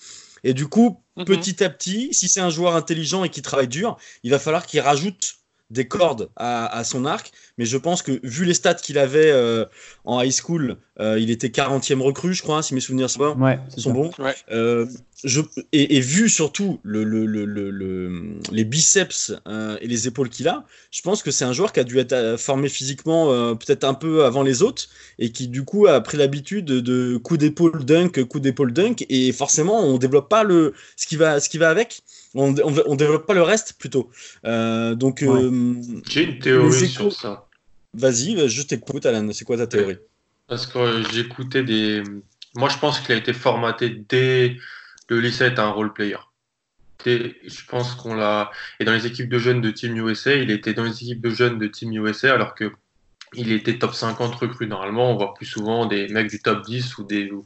Et 0.42 0.54
du 0.54 0.66
coup, 0.66 1.00
petit 1.24 1.62
à 1.62 1.70
petit, 1.70 2.12
si 2.12 2.28
c'est 2.28 2.40
un 2.40 2.50
joueur 2.50 2.74
intelligent 2.74 3.24
et 3.24 3.30
qui 3.30 3.42
travaille 3.42 3.68
dur, 3.68 3.96
il 4.22 4.30
va 4.30 4.38
falloir 4.38 4.66
qu'il 4.66 4.80
rajoute 4.80 5.43
des 5.70 5.86
cordes 5.86 6.30
à, 6.36 6.84
son 6.84 7.04
arc, 7.06 7.32
mais 7.58 7.64
je 7.64 7.76
pense 7.76 8.02
que 8.02 8.20
vu 8.22 8.44
les 8.44 8.54
stats 8.54 8.74
qu'il 8.74 8.98
avait 8.98 9.30
euh, 9.30 9.64
en 10.04 10.20
high 10.20 10.32
school, 10.32 10.76
euh, 11.00 11.18
il 11.18 11.30
était 11.30 11.48
40e 11.48 12.00
recrue, 12.00 12.34
je 12.34 12.42
crois, 12.42 12.62
si 12.62 12.74
mes 12.74 12.80
souvenirs 12.80 13.08
sont 13.08 13.18
bons. 13.18 13.42
Ouais, 13.42 13.58
sont 13.76 13.92
bons. 13.92 14.10
Euh, 14.50 14.86
je, 15.24 15.40
et, 15.72 16.00
vu 16.00 16.28
surtout 16.28 16.80
le, 16.82 17.02
le, 17.02 17.24
le, 17.24 18.38
les 18.52 18.64
biceps 18.64 19.32
et 19.80 19.86
les 19.86 20.06
épaules 20.06 20.28
qu'il 20.28 20.48
a, 20.48 20.64
je 20.90 21.00
pense 21.00 21.22
que 21.22 21.30
c'est 21.30 21.46
un 21.46 21.52
joueur 21.52 21.72
qui 21.72 21.80
a 21.80 21.84
dû 21.84 21.98
être 21.98 22.36
formé 22.38 22.68
physiquement 22.68 23.54
peut-être 23.56 23.84
un 23.84 23.94
peu 23.94 24.24
avant 24.24 24.42
les 24.42 24.62
autres 24.62 24.84
et 25.18 25.32
qui 25.32 25.48
du 25.48 25.64
coup 25.64 25.86
a 25.86 26.00
pris 26.02 26.18
l'habitude 26.18 26.66
de 26.66 27.16
coup 27.16 27.38
d'épaule 27.38 27.84
dunk, 27.84 28.22
coup 28.24 28.38
d'épaule 28.38 28.72
dunk, 28.72 29.06
et 29.08 29.32
forcément 29.32 29.80
on 29.80 29.96
développe 29.96 30.28
pas 30.28 30.44
le 30.44 30.74
ce 30.96 31.06
qui 31.06 31.16
va 31.16 31.40
ce 31.40 31.48
qui 31.48 31.56
va 31.56 31.70
avec 31.70 32.02
on, 32.34 32.54
on, 32.86 32.94
développe 32.96 33.26
pas 33.26 33.34
le 33.34 33.42
reste 33.42 33.74
plutôt. 33.78 34.10
Euh, 34.44 34.94
donc 34.94 35.22
euh, 35.22 35.74
j'ai 36.08 36.24
une 36.24 36.38
théorie 36.38 36.88
sur 36.88 37.12
ça. 37.12 37.46
Vas-y, 37.94 38.48
je 38.48 38.62
t'écoute, 38.62 39.06
Alan. 39.06 39.28
C'est 39.32 39.44
quoi 39.44 39.56
ta 39.56 39.66
théorie? 39.66 39.98
Parce 40.48 40.66
que 40.66 41.02
j'écoutais 41.12 41.62
des. 41.62 42.02
Moi, 42.56 42.68
je 42.68 42.78
pense 42.78 43.00
qu'il 43.00 43.14
a 43.14 43.18
été 43.18 43.32
formaté 43.32 43.90
dès 44.08 44.56
le 45.08 45.20
lycée 45.20 45.44
être 45.44 45.58
un 45.58 45.70
role 45.70 45.92
player. 45.92 46.18
je 47.06 47.64
pense 47.68 47.94
qu'on 47.94 48.14
l'a. 48.14 48.50
Et 48.80 48.84
dans 48.84 48.92
les 48.92 49.06
équipes 49.06 49.28
de 49.28 49.38
jeunes 49.38 49.60
de 49.60 49.70
Team 49.70 49.96
USA, 49.96 50.34
il 50.34 50.50
était 50.50 50.74
dans 50.74 50.84
les 50.84 51.02
équipes 51.02 51.22
de 51.22 51.30
jeunes 51.30 51.58
de 51.58 51.66
Team 51.66 51.92
USA, 51.92 52.34
alors 52.34 52.54
que 52.54 52.72
il 53.36 53.52
était 53.52 53.78
top 53.78 53.94
50 53.94 54.34
recru. 54.34 54.66
Normalement, 54.66 55.12
on 55.12 55.16
voit 55.16 55.34
plus 55.34 55.46
souvent 55.46 55.86
des 55.86 56.08
mecs 56.08 56.28
du 56.28 56.40
top 56.40 56.64
10 56.64 56.98
ou 56.98 57.04
des, 57.04 57.30
ou 57.30 57.44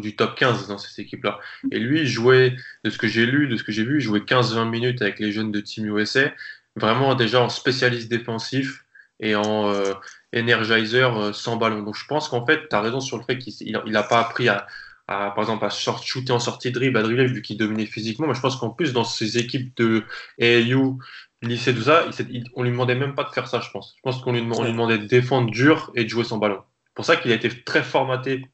du 0.00 0.16
top 0.16 0.36
15 0.36 0.68
dans 0.68 0.78
cette 0.78 0.98
équipe-là. 0.98 1.38
Et 1.70 1.78
lui, 1.78 2.00
il 2.00 2.06
jouait, 2.06 2.56
de 2.84 2.90
ce 2.90 2.98
que 2.98 3.06
j'ai 3.06 3.26
lu, 3.26 3.48
de 3.48 3.56
ce 3.56 3.62
que 3.62 3.72
j'ai 3.72 3.84
vu, 3.84 3.98
il 3.98 4.00
jouait 4.00 4.20
15-20 4.20 4.68
minutes 4.68 5.02
avec 5.02 5.18
les 5.18 5.32
jeunes 5.32 5.52
de 5.52 5.60
Team 5.60 5.86
USA, 5.96 6.32
vraiment 6.76 7.14
déjà 7.14 7.42
en 7.42 7.48
spécialiste 7.48 8.08
défensif 8.08 8.84
et 9.20 9.34
en 9.34 9.70
euh, 9.70 9.94
energizer 10.34 11.16
euh, 11.16 11.32
sans 11.32 11.56
ballon. 11.56 11.82
Donc 11.82 11.96
je 11.96 12.06
pense 12.06 12.28
qu'en 12.28 12.44
fait, 12.44 12.68
tu 12.68 12.76
as 12.76 12.80
raison 12.80 13.00
sur 13.00 13.16
le 13.16 13.24
fait 13.24 13.38
qu'il 13.38 13.72
n'a 13.86 14.02
pas 14.02 14.20
appris 14.20 14.48
à, 14.48 14.66
par 15.06 15.38
exemple, 15.38 15.64
à 15.64 15.70
short 15.70 16.04
shooter 16.04 16.32
en 16.32 16.38
sortie 16.38 16.70
de 16.70 16.74
dribble, 16.74 16.98
à 16.98 17.02
dribbler, 17.02 17.26
vu 17.26 17.42
qu'il 17.42 17.56
dominait 17.56 17.86
physiquement. 17.86 18.26
Mais 18.26 18.34
je 18.34 18.40
pense 18.40 18.56
qu'en 18.56 18.70
plus, 18.70 18.92
dans 18.92 19.04
ces 19.04 19.38
équipes 19.38 19.76
de 19.76 20.04
AAU, 20.40 20.98
lycée, 21.42 21.74
tout 21.74 21.82
ça, 21.82 22.06
il, 22.30 22.44
on 22.54 22.62
lui 22.62 22.70
demandait 22.70 22.94
même 22.94 23.14
pas 23.14 23.24
de 23.24 23.30
faire 23.30 23.46
ça, 23.46 23.60
je 23.60 23.70
pense. 23.70 23.94
Je 23.96 24.02
pense 24.02 24.20
qu'on 24.20 24.32
lui, 24.32 24.40
lui, 24.40 24.48
demandait 24.48 24.98
de 24.98 25.06
défendre 25.06 25.50
dur 25.50 25.92
et 25.94 26.04
de 26.04 26.08
jouer 26.08 26.24
sans 26.24 26.38
ballon. 26.38 26.60
C'est 26.86 26.94
pour 26.94 27.04
ça 27.04 27.16
qu'il 27.16 27.30
a 27.30 27.34
été 27.34 27.48
très 27.62 27.82
formaté 27.82 28.46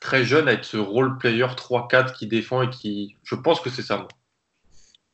très 0.00 0.24
jeune 0.24 0.48
avec 0.48 0.64
ce 0.64 0.76
role 0.76 1.18
player 1.18 1.44
3-4 1.44 2.14
qui 2.14 2.26
défend 2.26 2.62
et 2.62 2.70
qui. 2.70 3.16
Je 3.24 3.34
pense 3.34 3.60
que 3.60 3.70
c'est 3.70 3.82
ça, 3.82 3.96
moi. 3.96 4.08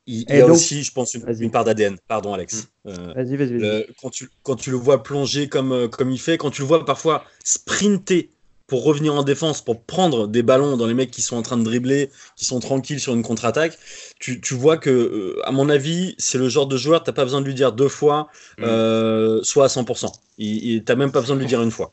Il, 0.07 0.25
y 0.29 0.41
a 0.41 0.47
aussi, 0.47 0.83
je 0.83 0.93
pense, 0.93 1.15
une, 1.15 1.51
part 1.51 1.65
d'ADN. 1.65 1.97
Pardon, 2.09 2.35
Alex. 2.35 2.69
Mm. 2.85 2.89
Euh, 2.89 3.13
vas-y, 3.15 3.37
vas-y. 3.37 3.87
quand, 4.01 4.11
tu, 4.11 4.29
quand 4.43 4.57
tu 4.57 4.71
le 4.71 4.77
vois 4.77 5.03
plonger 5.03 5.49
comme, 5.49 5.73
euh, 5.73 5.89
comme 5.89 6.11
il 6.11 6.21
fait, 6.21 6.37
quand 6.37 6.51
tu 6.51 6.61
le 6.61 6.67
vois 6.67 6.85
parfois 6.85 7.25
sprinter 7.43 8.31
pour 8.67 8.85
revenir 8.85 9.15
en 9.15 9.23
défense, 9.23 9.63
pour 9.63 9.83
prendre 9.83 10.27
des 10.27 10.43
ballons 10.43 10.77
dans 10.77 10.87
les 10.87 10.95
mecs 10.95 11.11
qui 11.11 11.23
sont 11.23 11.37
en 11.37 11.43
train 11.43 11.57
de 11.57 11.65
dribbler, 11.65 12.11
qui 12.37 12.45
sont 12.45 12.61
tranquilles 12.61 13.01
sur 13.01 13.15
une 13.15 13.23
contre-attaque, 13.23 13.79
tu, 14.19 14.41
tu, 14.43 14.55
vois 14.55 14.77
que, 14.77 14.91
euh, 14.91 15.41
à 15.45 15.53
mon 15.53 15.71
avis, 15.71 16.15
c'est 16.19 16.39
le 16.39 16.51
genre 16.51 16.67
de 16.67 16.77
joueur, 16.77 17.03
tu 17.03 17.09
n'as 17.09 17.15
pas 17.15 17.25
besoin 17.25 17.41
de 17.41 17.47
lui 17.47 17.55
dire 17.55 17.73
deux 17.73 17.89
fois, 17.89 18.29
mm. 18.59 19.43
soit 19.43 19.65
à 19.65 19.69
100%. 19.69 20.13
Tu 20.39 20.83
n'as 20.87 20.95
même 20.97 21.13
pas 21.13 21.21
besoin 21.21 21.37
de 21.37 21.41
lui 21.41 21.49
dire 21.49 21.63
une 21.63 21.71
fois. 21.71 21.93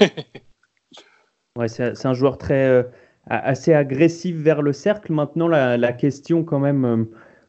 Ouais, 1.56 1.68
c'est 1.68 2.06
un 2.06 2.14
joueur 2.14 2.36
très 2.36 2.66
euh, 2.66 2.82
assez 3.26 3.72
agressif 3.72 4.34
vers 4.34 4.60
le 4.60 4.72
cercle. 4.72 5.12
Maintenant, 5.12 5.46
la, 5.46 5.92
question 5.92 6.42
quand 6.42 6.58
même 6.58 6.84
euh, 6.84 7.04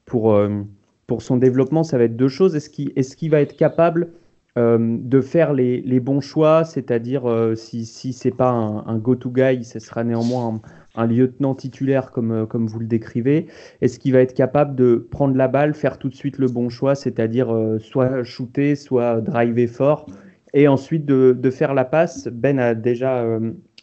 pour, 0.05 0.35
euh, 0.35 0.62
pour 1.07 1.24
son 1.24 1.38
développement, 1.38 1.81
ça 1.81 1.97
va 1.97 2.03
être 2.03 2.15
deux 2.15 2.27
choses. 2.27 2.55
Est-ce 2.55 2.69
qu'il 2.69 2.93
est 2.95 3.15
qu'il 3.15 3.31
va 3.31 3.41
être 3.41 3.57
capable 3.57 4.12
de 4.57 5.21
faire 5.21 5.53
les, 5.53 5.81
les 5.81 6.00
bons 6.00 6.21
choix, 6.21 6.63
c'est-à-dire 6.63 7.24
si, 7.57 7.85
si 7.85 8.13
ce 8.13 8.27
n'est 8.27 8.33
pas 8.33 8.51
un, 8.51 8.97
go-to-guy, 9.00 9.65
ce 9.65 9.79
sera 9.79 10.05
néanmoins 10.05 10.62
un, 10.95 11.07
lieutenant 11.07 11.55
titulaire 11.55 12.12
comme, 12.12 12.47
comme 12.47 12.67
vous 12.67 12.79
le 12.79 12.85
décrivez. 12.85 13.47
Est-ce 13.81 14.00
qu'il 14.00 14.13
va 14.13 14.19
être 14.19 14.33
capable 14.33 14.75
de 14.75 15.07
prendre 15.12 15.35
la 15.35 15.50
balle, 15.50 15.74
faire 15.74 15.97
tout 15.97 16.07
de 16.07 16.15
suite 16.15 16.38
le 16.38 16.47
bon 16.47 16.69
choix, 16.69 16.95
c'est-à-dire 16.95 17.53
soit 17.79 18.24
shooter, 18.24 18.75
soit 18.75 19.19
driver 19.19 19.67
fort 19.67 20.05
et 20.53 20.69
ensuite 20.69 21.05
de, 21.05 21.35
de, 21.38 21.50
faire 21.50 21.74
la 21.74 21.83
passe? 21.83 22.29
Ben 22.29 22.57
a 22.57 22.75
déjà 22.75 23.25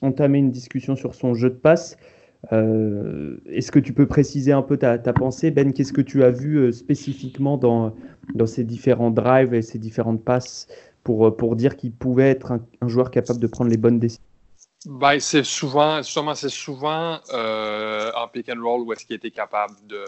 entamer 0.03 0.39
une 0.39 0.51
discussion 0.51 0.97
sur 0.97 1.15
son 1.15 1.35
jeu 1.35 1.51
de 1.51 1.55
passe. 1.55 1.97
Euh, 2.53 3.37
est-ce 3.47 3.71
que 3.71 3.79
tu 3.79 3.93
peux 3.93 4.07
préciser 4.07 4.53
un 4.53 4.63
peu 4.63 4.77
ta, 4.77 4.99
pensée? 5.13 5.51
Ben, 5.51 5.73
qu'est-ce 5.73 5.93
que 5.93 6.01
tu 6.01 6.25
as 6.25 6.31
vu 6.31 6.57
euh, 6.57 6.73
spécifiquement 6.73 7.57
dans, 7.57 7.95
dans 8.35 8.47
ces 8.47 8.65
différents 8.65 9.11
drives 9.11 9.55
et 9.55 9.63
ces 9.63 9.79
différentes 9.79 10.25
passes 10.25 10.67
pour, 11.05 11.29
euh, 11.29 11.31
pour 11.31 11.55
dire 11.55 11.77
qu'il 11.77 11.93
pouvait 11.93 12.31
être 12.31 12.53
un, 12.53 12.89
joueur 12.89 13.11
capable 13.11 13.39
de 13.39 13.47
prendre 13.47 13.71
les 13.71 13.77
bonnes 13.77 14.01
décisions? 14.01 14.25
Ben, 14.87 15.21
c'est 15.21 15.45
souvent, 15.45 15.99
justement, 15.99 16.35
c'est 16.35 16.49
souvent 16.49 17.21
en 17.33 18.29
pick 18.33 18.49
and 18.49 18.61
roll 18.61 18.81
où 18.81 18.93
est-ce 18.93 19.07
qu'il 19.07 19.15
était 19.15 19.31
capable 19.31 19.75
de, 19.87 20.05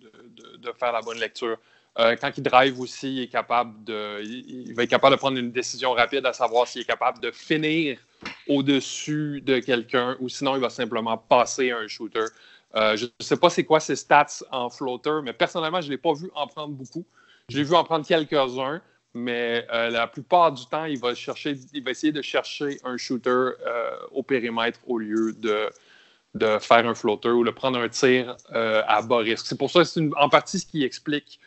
de, 0.00 0.56
de, 0.56 0.72
faire 0.72 0.92
la 0.92 1.02
bonne 1.02 1.18
lecture. 1.18 1.58
quand 1.94 2.30
il 2.34 2.42
drive 2.42 2.80
aussi, 2.80 3.16
il 3.16 3.22
est 3.24 3.28
capable 3.28 3.84
de, 3.84 4.22
il 4.24 4.72
va 4.74 4.84
être 4.84 4.88
capable 4.88 5.16
de 5.16 5.18
prendre 5.18 5.36
une 5.36 5.50
décision 5.50 5.92
rapide 5.92 6.24
à 6.24 6.32
savoir 6.32 6.66
s'il 6.66 6.80
est 6.80 6.86
capable 6.86 7.20
de 7.20 7.30
finir 7.30 7.98
au-dessus 8.48 9.40
de 9.40 9.58
quelqu'un 9.58 10.16
ou 10.20 10.28
sinon 10.28 10.56
il 10.56 10.60
va 10.60 10.70
simplement 10.70 11.16
passer 11.18 11.70
un 11.70 11.86
shooter. 11.88 12.26
Euh, 12.74 12.96
je 12.96 13.06
ne 13.06 13.24
sais 13.24 13.36
pas 13.36 13.48
c'est 13.48 13.64
quoi 13.64 13.80
ses 13.80 13.96
stats 13.96 14.44
en 14.50 14.68
floater, 14.68 15.22
mais 15.22 15.32
personnellement, 15.32 15.80
je 15.80 15.86
ne 15.86 15.92
l'ai 15.92 15.98
pas 15.98 16.12
vu 16.12 16.30
en 16.34 16.46
prendre 16.46 16.74
beaucoup. 16.74 17.04
Je 17.48 17.56
l'ai 17.56 17.64
vu 17.64 17.74
en 17.74 17.84
prendre 17.84 18.06
quelques-uns, 18.06 18.82
mais 19.14 19.66
euh, 19.72 19.88
la 19.88 20.06
plupart 20.06 20.52
du 20.52 20.66
temps, 20.66 20.84
il 20.84 20.98
va, 20.98 21.14
chercher, 21.14 21.56
il 21.72 21.82
va 21.82 21.92
essayer 21.92 22.12
de 22.12 22.20
chercher 22.20 22.78
un 22.84 22.98
shooter 22.98 23.30
euh, 23.30 23.96
au 24.10 24.22
périmètre 24.22 24.80
au 24.86 24.98
lieu 24.98 25.32
de, 25.32 25.70
de 26.34 26.58
faire 26.58 26.86
un 26.86 26.94
floater 26.94 27.30
ou 27.30 27.44
de 27.44 27.50
prendre 27.50 27.78
un 27.78 27.88
tir 27.88 28.36
à 28.52 29.00
bas 29.02 29.18
risque. 29.18 29.46
C'est 29.46 29.58
pour 29.58 29.70
ça 29.70 29.84
c'est 29.84 30.02
en 30.18 30.28
partie 30.28 30.58
ce 30.58 30.66
qui 30.66 30.84
explique 30.84 31.40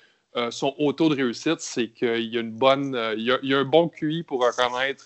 son 0.51 0.73
haut 0.77 0.93
taux 0.93 1.09
de 1.09 1.15
réussite, 1.15 1.59
c'est 1.59 1.89
qu'il 1.89 2.33
y 2.33 2.37
a 2.37 2.41
une 2.41 2.51
bonne, 2.51 2.97
il 3.17 3.23
y 3.23 3.53
a, 3.53 3.57
un 3.57 3.65
bon 3.65 3.89
QI 3.89 4.23
pour 4.23 4.43
reconnaître 4.43 5.03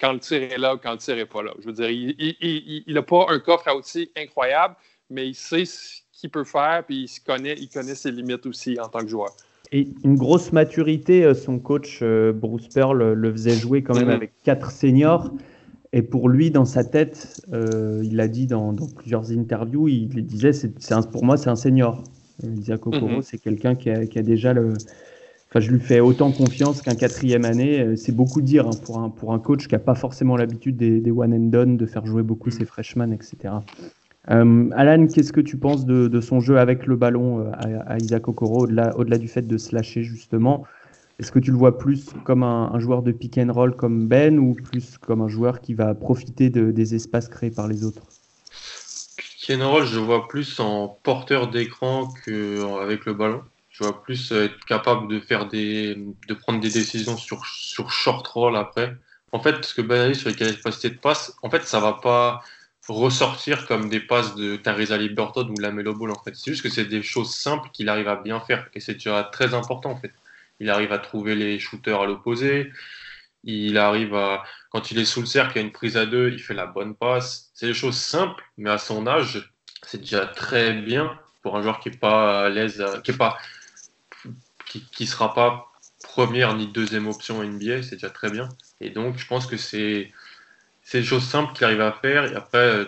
quand 0.00 0.12
le 0.12 0.20
tir 0.20 0.42
est 0.42 0.58
là 0.58 0.74
ou 0.74 0.78
quand 0.78 0.92
le 0.92 0.98
tir 0.98 1.16
n'est 1.16 1.26
pas 1.26 1.42
là. 1.42 1.52
Je 1.60 1.66
veux 1.66 1.72
dire, 1.72 1.90
il 1.90 2.94
n'a 2.94 3.02
pas 3.02 3.26
un 3.28 3.38
coffre 3.38 3.68
à 3.68 3.76
outils 3.76 4.10
incroyable, 4.16 4.76
mais 5.10 5.28
il 5.28 5.34
sait 5.34 5.64
ce 5.64 6.02
qu'il 6.12 6.30
peut 6.30 6.44
faire, 6.44 6.84
puis 6.86 7.02
il, 7.02 7.08
se 7.08 7.20
connaît, 7.20 7.54
il 7.58 7.68
connaît 7.68 7.94
ses 7.94 8.10
limites 8.10 8.46
aussi 8.46 8.78
en 8.80 8.88
tant 8.88 9.00
que 9.00 9.08
joueur. 9.08 9.30
Et 9.70 9.88
une 10.02 10.16
grosse 10.16 10.52
maturité, 10.52 11.24
euh, 11.24 11.34
son 11.34 11.58
coach 11.58 11.98
euh, 12.02 12.32
Bruce 12.32 12.68
Pearl 12.68 13.12
le 13.12 13.32
faisait 13.32 13.56
jouer 13.56 13.82
quand 13.82 13.94
même 13.94 14.08
mm-hmm. 14.08 14.12
avec 14.12 14.32
quatre 14.42 14.70
seniors. 14.70 15.30
Et 15.92 16.02
pour 16.02 16.28
lui, 16.28 16.50
dans 16.50 16.64
sa 16.64 16.84
tête, 16.84 17.42
euh, 17.52 18.02
il 18.04 18.16
l'a 18.16 18.28
dit 18.28 18.46
dans, 18.46 18.74
plusieurs 18.96 19.30
interviews, 19.32 19.88
il, 19.88 20.08
disait 20.26 20.52
c'est, 20.52 20.72
pour 21.10 21.24
moi, 21.24 21.36
c'est 21.36 21.50
un 21.50 21.56
senior. 21.56 22.02
Isaac 22.42 22.86
Okoro, 22.86 23.08
mm-hmm. 23.08 23.22
c'est 23.22 23.38
quelqu'un 23.38 23.74
qui 23.74 23.90
a, 23.90 24.06
qui 24.06 24.18
a, 24.18 24.22
déjà 24.22 24.52
le, 24.52 24.74
Enfin, 25.50 25.60
je 25.60 25.70
lui 25.70 25.80
fais 25.80 26.00
autant 26.00 26.30
confiance 26.30 26.82
qu'un 26.82 26.94
quatrième 26.94 27.46
année. 27.46 27.80
Euh, 27.80 27.96
c'est 27.96 28.12
beaucoup 28.12 28.42
dire 28.42 28.66
hein, 28.66 28.76
pour, 28.84 28.98
un, 28.98 29.08
pour 29.08 29.32
un 29.32 29.38
coach 29.38 29.66
qui 29.66 29.74
n'a 29.74 29.78
pas 29.78 29.94
forcément 29.94 30.36
l'habitude 30.36 30.76
des, 30.76 31.10
one 31.10 31.32
and 31.32 31.48
done, 31.48 31.76
de 31.78 31.86
faire 31.86 32.04
jouer 32.04 32.22
beaucoup 32.22 32.50
ses 32.50 32.66
freshmen, 32.66 33.12
etc. 33.14 33.54
Euh, 34.30 34.68
Alan, 34.72 35.06
qu'est-ce 35.06 35.32
que 35.32 35.40
tu 35.40 35.56
penses 35.56 35.86
de, 35.86 36.20
son 36.20 36.40
jeu 36.40 36.58
avec 36.58 36.86
le 36.86 36.96
ballon 36.96 37.40
euh, 37.40 37.50
à, 37.86 37.96
Isaac 37.96 38.28
Okoro, 38.28 38.64
au-delà, 38.64 38.94
au-delà 38.98 39.16
du 39.16 39.28
fait 39.28 39.46
de 39.46 39.56
se 39.56 39.74
lâcher 39.74 40.02
justement? 40.02 40.66
Est-ce 41.18 41.32
que 41.32 41.38
tu 41.38 41.50
le 41.50 41.56
vois 41.56 41.78
plus 41.78 42.10
comme 42.24 42.42
un, 42.42 42.78
joueur 42.78 43.02
de 43.02 43.10
pick 43.10 43.38
and 43.38 43.52
roll 43.52 43.74
comme 43.74 44.06
Ben 44.06 44.38
ou 44.38 44.52
plus 44.52 44.98
comme 44.98 45.22
un 45.22 45.28
joueur 45.28 45.60
qui 45.60 45.72
va 45.74 45.94
profiter 45.94 46.50
des 46.50 46.94
espaces 46.94 47.28
créés 47.28 47.50
par 47.50 47.66
les 47.66 47.84
autres? 47.84 48.02
Pick 49.16 49.58
and 49.58 49.68
roll, 49.68 49.84
je 49.84 49.98
vois 49.98 50.28
plus 50.28 50.60
en 50.60 50.88
porteur 51.02 51.48
d'écran 51.48 52.12
qu'avec 52.24 53.06
le 53.06 53.14
ballon. 53.14 53.40
Je 53.78 53.84
vois 53.84 54.02
plus 54.02 54.32
euh, 54.32 54.46
être 54.46 54.64
capable 54.64 55.06
de 55.08 55.20
faire 55.20 55.46
des, 55.46 55.94
de 56.26 56.34
prendre 56.34 56.58
des 56.58 56.70
décisions 56.70 57.16
sur, 57.16 57.46
sur 57.46 57.92
short 57.92 58.26
roll 58.26 58.56
après. 58.56 58.96
En 59.30 59.38
fait, 59.38 59.64
ce 59.64 59.72
que 59.72 59.82
Ben 59.82 60.14
sur 60.14 60.30
les 60.30 60.34
capacités 60.34 60.90
de 60.90 60.98
passe, 60.98 61.36
en 61.42 61.50
fait, 61.50 61.62
ça 61.64 61.78
va 61.78 61.92
pas 61.92 62.42
ressortir 62.88 63.66
comme 63.66 63.88
des 63.88 64.00
passes 64.00 64.34
de 64.34 64.56
Theresa 64.56 64.96
Liberton 64.96 65.48
ou 65.48 65.60
la 65.60 65.70
Melo 65.70 65.94
Ball, 65.94 66.10
en 66.10 66.20
fait. 66.22 66.34
C'est 66.34 66.50
juste 66.50 66.62
que 66.62 66.70
c'est 66.70 66.86
des 66.86 67.02
choses 67.02 67.32
simples 67.34 67.68
qu'il 67.72 67.88
arrive 67.88 68.08
à 68.08 68.16
bien 68.16 68.40
faire. 68.40 68.68
Et 68.74 68.80
c'est 68.80 68.94
déjà 68.94 69.22
très 69.22 69.54
important, 69.54 69.90
en 69.90 69.96
fait. 69.96 70.12
Il 70.58 70.70
arrive 70.70 70.90
à 70.92 70.98
trouver 70.98 71.36
les 71.36 71.60
shooters 71.60 72.00
à 72.00 72.06
l'opposé. 72.06 72.72
Il 73.44 73.78
arrive 73.78 74.14
à, 74.14 74.42
quand 74.70 74.90
il 74.90 74.98
est 74.98 75.04
sous 75.04 75.20
le 75.20 75.26
cercle, 75.26 75.52
il 75.56 75.60
y 75.60 75.62
a 75.62 75.66
une 75.66 75.72
prise 75.72 75.96
à 75.96 76.06
deux, 76.06 76.32
il 76.32 76.40
fait 76.40 76.54
la 76.54 76.66
bonne 76.66 76.96
passe. 76.96 77.50
C'est 77.54 77.66
des 77.66 77.74
choses 77.74 77.96
simples, 77.96 78.42
mais 78.56 78.70
à 78.70 78.78
son 78.78 79.06
âge, 79.06 79.52
c'est 79.82 79.98
déjà 79.98 80.26
très 80.26 80.72
bien 80.72 81.16
pour 81.42 81.56
un 81.56 81.62
joueur 81.62 81.78
qui 81.78 81.90
n'est 81.90 81.96
pas 81.96 82.46
à 82.46 82.48
l'aise, 82.48 82.84
qui 83.04 83.12
est 83.12 83.16
pas, 83.16 83.38
qui, 84.68 84.84
qui 84.90 85.06
sera 85.06 85.34
pas 85.34 85.68
première 86.02 86.54
ni 86.56 86.66
deuxième 86.66 87.06
option 87.06 87.42
NBA, 87.42 87.82
c'est 87.82 87.96
déjà 87.96 88.10
très 88.10 88.30
bien. 88.30 88.48
Et 88.80 88.90
donc, 88.90 89.18
je 89.18 89.26
pense 89.26 89.46
que 89.46 89.56
c'est 89.56 90.10
des 90.92 91.02
choses 91.02 91.24
simples 91.24 91.52
qu'il 91.54 91.64
arrive 91.64 91.80
à 91.80 91.92
faire. 91.92 92.30
Et 92.30 92.36
après, 92.36 92.86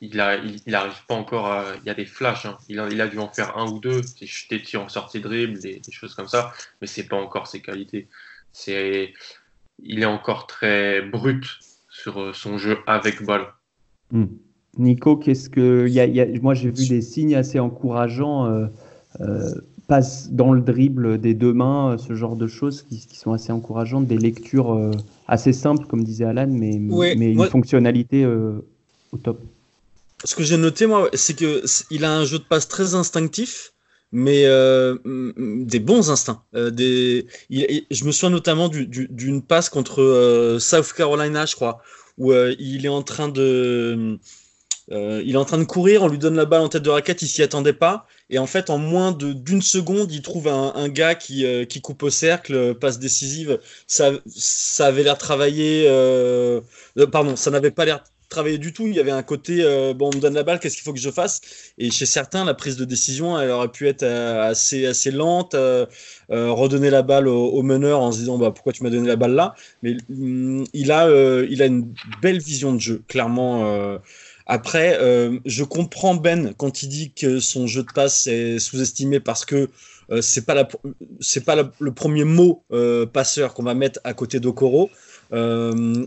il 0.00 0.16
n'arrive 0.16 0.62
il, 0.66 1.06
pas 1.08 1.14
encore 1.14 1.46
à. 1.46 1.64
Il 1.82 1.86
y 1.86 1.90
a 1.90 1.94
des 1.94 2.06
flashs. 2.06 2.46
Hein. 2.46 2.58
Il, 2.68 2.78
a, 2.78 3.08
dû 3.08 3.18
en 3.18 3.28
faire 3.28 3.56
un 3.56 3.70
ou 3.70 3.80
deux, 3.80 4.00
des 4.50 4.62
tirs 4.62 4.82
en 4.82 4.88
sortie 4.88 5.20
dribble, 5.20 5.58
des, 5.58 5.80
choses 5.90 6.14
comme 6.14 6.28
ça. 6.28 6.52
Mais 6.80 6.86
c'est 6.86 7.06
pas 7.06 7.16
encore 7.16 7.46
ses 7.46 7.60
qualités. 7.60 8.08
C'est, 8.52 9.12
il 9.82 10.02
est 10.02 10.06
encore 10.06 10.46
très 10.46 11.02
brut 11.02 11.44
sur 11.88 12.20
euh, 12.20 12.32
son 12.32 12.58
jeu 12.58 12.78
avec 12.86 13.22
balle. 13.22 13.46
Hmm. 14.10 14.26
Nico, 14.78 15.16
qu'est-ce 15.16 15.50
que. 15.50 16.40
Moi, 16.40 16.54
j'ai 16.54 16.70
vu 16.70 16.88
des 16.88 17.02
signes 17.02 17.34
assez 17.34 17.58
encourageants. 17.58 18.46
Euh, 18.46 18.66
euh, 19.20 19.54
passe 19.90 20.30
dans 20.30 20.52
le 20.52 20.60
dribble 20.60 21.20
des 21.20 21.34
deux 21.34 21.52
mains, 21.52 21.96
ce 21.98 22.14
genre 22.14 22.36
de 22.36 22.46
choses 22.46 22.82
qui, 22.82 23.04
qui 23.08 23.16
sont 23.16 23.32
assez 23.32 23.50
encourageantes, 23.50 24.06
des 24.06 24.18
lectures 24.18 24.72
euh, 24.72 24.92
assez 25.26 25.52
simples, 25.52 25.84
comme 25.88 26.04
disait 26.04 26.26
Alan, 26.26 26.46
mais, 26.46 26.78
mais 26.78 27.32
une 27.32 27.44
fonctionnalité 27.46 28.22
euh, 28.22 28.64
au 29.10 29.18
top. 29.18 29.40
Ce 30.24 30.36
que 30.36 30.44
j'ai 30.44 30.58
noté, 30.58 30.86
moi, 30.86 31.08
c'est 31.14 31.34
qu'il 31.34 32.04
a 32.04 32.16
un 32.16 32.24
jeu 32.24 32.38
de 32.38 32.44
passe 32.44 32.68
très 32.68 32.94
instinctif, 32.94 33.72
mais 34.12 34.44
euh, 34.44 34.96
des 35.36 35.80
bons 35.80 36.08
instincts. 36.08 36.42
des... 36.54 37.26
je 37.50 38.04
me 38.04 38.12
souviens 38.12 38.30
notamment 38.30 38.68
d'une 38.68 39.42
passe 39.42 39.68
contre 39.70 40.56
South 40.60 40.92
Carolina, 40.92 41.46
je 41.46 41.56
crois, 41.56 41.82
où 42.16 42.32
il 42.32 42.86
est 42.86 42.94
en 43.00 43.02
train 43.02 43.28
de 43.28 44.20
euh, 44.92 45.22
il 45.24 45.34
est 45.34 45.38
en 45.38 45.44
train 45.44 45.58
de 45.58 45.64
courir, 45.64 46.02
on 46.02 46.08
lui 46.08 46.18
donne 46.18 46.34
la 46.34 46.46
balle 46.46 46.62
en 46.62 46.68
tête 46.68 46.82
de 46.82 46.90
raquette, 46.90 47.22
il 47.22 47.28
s'y 47.28 47.42
attendait 47.42 47.72
pas. 47.72 48.06
Et 48.28 48.38
en 48.38 48.46
fait, 48.46 48.70
en 48.70 48.78
moins 48.78 49.12
d'une 49.12 49.62
seconde, 49.62 50.12
il 50.12 50.22
trouve 50.22 50.48
un, 50.48 50.88
gars 50.88 51.14
qui, 51.14 51.44
euh, 51.44 51.64
qui, 51.64 51.80
coupe 51.80 52.02
au 52.02 52.10
cercle, 52.10 52.54
euh, 52.54 52.74
passe 52.74 52.98
décisive. 52.98 53.58
Ça, 53.86 54.12
ça 54.26 54.86
avait 54.86 55.02
l'air 55.02 55.18
travaillé. 55.18 55.86
Pardon, 57.12 57.36
ça 57.36 57.50
n'avait 57.50 57.70
pas 57.70 57.84
l'air 57.84 58.04
travaillé 58.28 58.58
du 58.58 58.72
tout. 58.72 58.86
Il 58.86 58.94
y 58.94 59.00
avait 59.00 59.10
un 59.10 59.24
côté, 59.24 59.62
bon, 59.94 60.10
on 60.12 60.16
me 60.16 60.20
donne 60.20 60.34
la 60.34 60.44
balle, 60.44 60.60
qu'est-ce 60.60 60.76
qu'il 60.76 60.84
faut 60.84 60.92
que 60.92 61.00
je 61.00 61.10
fasse? 61.10 61.40
Et 61.78 61.90
chez 61.90 62.06
certains, 62.06 62.44
la 62.44 62.54
prise 62.54 62.76
de 62.76 62.84
décision, 62.84 63.40
elle 63.40 63.50
aurait 63.50 63.72
pu 63.72 63.88
être 63.88 64.04
assez, 64.04 64.86
assez 64.86 65.10
lente. 65.10 65.56
redonner 66.28 66.90
la 66.90 67.02
balle 67.02 67.26
au, 67.28 67.62
meneur 67.62 68.00
en 68.00 68.12
se 68.12 68.18
disant, 68.18 68.38
bah, 68.38 68.52
pourquoi 68.52 68.72
tu 68.72 68.84
m'as 68.84 68.90
donné 68.90 69.08
la 69.08 69.16
balle 69.16 69.34
là? 69.34 69.54
Mais 69.82 69.96
mm, 70.08 70.64
il, 70.72 70.92
a, 70.92 71.08
il 71.48 71.62
a 71.62 71.66
une 71.66 71.92
belle 72.22 72.38
vision 72.38 72.72
de 72.72 72.80
jeu, 72.80 73.02
clairement. 73.08 73.98
Après, 74.52 74.98
euh, 75.00 75.38
je 75.46 75.62
comprends 75.62 76.16
Ben 76.16 76.54
quand 76.56 76.82
il 76.82 76.88
dit 76.88 77.12
que 77.12 77.38
son 77.38 77.68
jeu 77.68 77.84
de 77.84 77.92
passe 77.92 78.26
est 78.26 78.58
sous-estimé 78.58 79.20
parce 79.20 79.44
que 79.44 79.70
euh, 80.10 80.20
c'est 80.22 80.44
pas 80.44 80.68
c'est 81.20 81.44
pas 81.44 81.54
le 81.78 81.92
premier 81.92 82.24
mot 82.24 82.64
euh, 82.72 83.06
passeur 83.06 83.54
qu'on 83.54 83.62
va 83.62 83.74
mettre 83.74 84.00
à 84.02 84.12
côté 84.12 84.40
d'Okoro. 84.40 84.90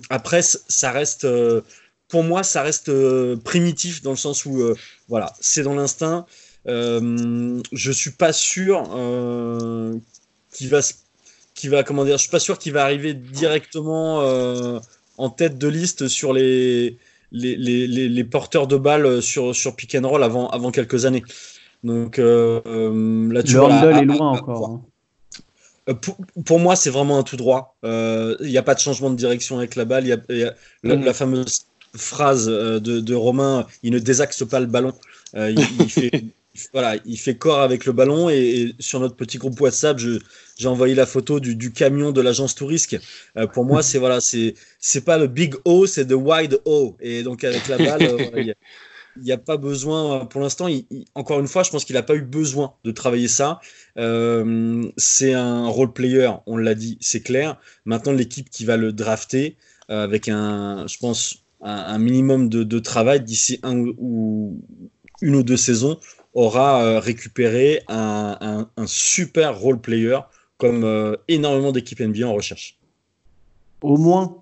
après, 0.09 0.41
ça 0.41 0.91
reste, 0.91 1.25
pour 2.09 2.23
moi, 2.25 2.43
ça 2.43 2.63
reste 2.63 2.91
primitif 3.45 4.01
dans 4.01 4.12
le 4.12 4.17
sens 4.17 4.45
où, 4.45 4.62
voilà, 5.07 5.33
c'est 5.39 5.63
dans 5.63 5.75
l'instinct. 5.75 6.25
je 6.65 7.91
suis 7.93 8.12
pas 8.12 8.33
sûr 8.33 8.83
qu'il 10.51 10.67
va, 10.67 10.81
va, 11.63 11.83
comment 11.83 12.03
dire, 12.03 12.17
je 12.17 12.23
suis 12.23 12.29
pas 12.29 12.41
sûr 12.41 12.59
qu'il 12.59 12.73
va 12.73 12.83
arriver 12.83 13.13
directement 13.13 14.19
en 15.17 15.29
tête 15.29 15.57
de 15.57 15.67
liste 15.69 16.09
sur 16.09 16.33
les 16.33 16.97
les, 17.34 17.56
les, 17.56 17.88
les, 17.88 18.24
porteurs 18.24 18.68
de 18.68 18.78
balles 18.78 19.22
sur, 19.22 19.56
sur 19.56 19.75
pick 19.75 19.96
and 19.96 20.08
roll 20.08 20.24
avant, 20.24 20.50
avant 20.50 20.72
quelques 20.72 21.06
années. 21.06 21.24
Donc 21.84 22.20
euh, 22.20 22.62
euh 22.66 23.32
là, 23.32 23.44
tu 23.44 23.58
vois, 23.58 23.70
est 23.70 24.06
loin 24.06 24.32
encore. 24.32 24.70
Hein. 24.70 24.82
Euh, 25.90 25.94
pour, 25.94 26.16
pour, 26.46 26.60
moi, 26.60 26.75
c'est 26.75 26.90
vraiment 26.90 27.18
un 27.18 27.24
tout 27.24 27.36
droit. 27.36 27.75
Il 27.84 27.90
euh, 27.90 28.38
n'y 28.42 28.58
a 28.58 28.63
pas 28.63 28.75
de 28.75 28.80
changement 28.80 29.10
de 29.10 29.16
direction 29.16 29.58
avec 29.58 29.75
la 29.75 29.84
balle. 29.84 30.06
Il 30.06 30.38
y 30.38 30.43
a, 30.43 30.54
la, 30.84 30.96
mm. 30.96 31.13
fameuse 31.13 31.65
phrase 31.96 32.48
de, 32.48 32.80
de, 32.80 33.15
Romain 33.15 33.67
il 33.84 33.91
ne 33.91 34.00
désaxe 34.00 34.43
pas 34.46 34.60
le 34.60 34.65
ballon. 34.65 34.93
il, 35.36 35.60
il, 35.80 35.89
fait, 35.89 36.24
voilà, 36.72 36.98
il 37.06 37.18
fait 37.18 37.36
corps 37.36 37.62
avec 37.62 37.86
le 37.86 37.94
ballon. 37.94 38.30
Et, 38.30 38.74
sur 38.80 39.00
notre 39.00 39.16
petit 39.16 39.38
groupe 39.38 39.60
WhatsApp, 39.60 39.98
j'ai 39.98 40.68
envoyé 40.68 40.96
la 40.96 41.06
photo 41.06 41.39
du, 41.39 41.72
camion 41.72 42.12
de 42.12 42.22
l'agence 42.22 42.56
Tourisque. 42.56 42.98
Euh, 43.38 43.48
pour 43.48 43.66
moi, 43.66 43.82
c'est 43.82 43.98
voilà, 43.98 44.22
c'est 44.22 44.54
c'est 44.80 45.04
pas 45.04 45.18
le 45.18 45.28
big 45.28 45.56
O, 45.66 45.86
c'est 45.88 46.06
the 46.06 46.13
wide 46.13 46.60
O. 46.66 46.96
Et 47.00 47.24
donc 47.24 47.44
avec 47.44 47.68
la 47.68 47.78
balle, 47.78 48.04
euh, 48.04 48.54
il 49.16 49.24
n'y 49.24 49.32
a, 49.32 49.38
pas 49.38 49.58
besoin. 49.58 50.26
Pour 50.26 50.42
l'instant, 50.42 50.68
encore 51.16 51.39
une 51.39 51.48
fois, 51.48 51.63
je 51.63 51.72
pense 51.72 51.86
qu'il 51.86 51.96
n'a 51.96 52.04
pas 52.04 52.16
eu 52.16 52.22
besoin 52.22 52.74
de 52.84 52.92
travailler 52.92 53.28
ça. 53.28 53.60
Euh, 53.98 54.84
c'est 54.98 55.34
un 55.34 55.68
role 55.68 55.94
player, 55.94 56.32
on 56.46 56.58
l'a 56.58 56.76
dit, 56.76 56.98
c'est 57.02 57.22
clair. 57.22 57.60
Maintenant, 57.86 58.12
l'équipe 58.12 58.50
qui 58.50 58.66
va 58.66 58.78
le 58.78 58.92
drafter 58.94 59.58
avec 59.89 60.30
un, 60.30 60.88
je 60.88 60.98
pense, 60.98 61.44
un, 61.62 62.00
minimum 62.00 62.50
de, 62.50 62.63
de 62.63 62.80
travail 62.80 63.22
d'ici 63.22 63.60
un 63.62 63.78
ou 63.98 64.60
une 65.22 65.36
ou 65.36 65.44
deux 65.44 65.58
saisons 65.58 66.00
aura 66.34 67.00
récupéré 67.00 67.82
un, 67.88 68.38
un, 68.41 68.69
un 68.76 68.88
super 68.88 69.58
role 69.58 69.80
player 69.80 70.19
comme 70.63 70.86
euh, 70.86 71.17
énormément 71.28 71.74
d'équipes 71.74 72.00
NBA 72.00 72.26
en 72.26 72.34
recherche. 72.34 72.78
Au 73.82 73.98
moins, 73.98 74.38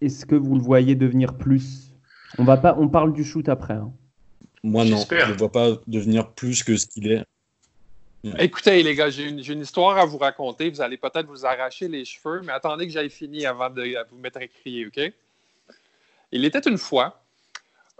est-ce 0.00 0.24
que 0.24 0.36
vous 0.36 0.54
le 0.54 0.60
voyez 0.60 0.94
devenir 0.94 1.36
plus? 1.36 1.92
On 2.38 2.44
va 2.44 2.56
pas, 2.56 2.76
on 2.78 2.88
parle 2.88 3.12
du 3.12 3.24
shoot 3.24 3.48
après. 3.48 3.74
Hein. 3.74 3.92
Moi 4.62 4.84
non, 4.84 5.04
je 5.10 5.32
ne 5.32 5.36
vois 5.36 5.50
pas 5.50 5.70
devenir 5.88 6.30
plus 6.30 6.62
que 6.62 6.76
ce 6.76 6.86
qu'il 6.86 7.10
est. 7.10 7.24
Écoutez, 8.38 8.84
les 8.84 8.94
gars, 8.94 9.10
j'ai 9.10 9.28
une, 9.28 9.40
une, 9.40 9.60
histoire 9.60 9.98
à 9.98 10.06
vous 10.06 10.16
raconter. 10.16 10.70
Vous 10.70 10.80
allez 10.80 10.96
peut-être 10.96 11.26
vous 11.26 11.44
arracher 11.44 11.88
les 11.88 12.04
cheveux, 12.04 12.40
mais 12.42 12.52
attendez 12.52 12.86
que 12.86 12.92
j'aille 12.92 13.10
fini 13.10 13.44
avant 13.44 13.68
de 13.68 13.96
vous 14.10 14.18
mettre 14.18 14.38
à 14.38 14.46
crier, 14.46 14.86
OK? 14.86 15.12
Il 16.30 16.44
était 16.44 16.60
une 16.60 16.78
fois 16.78 17.23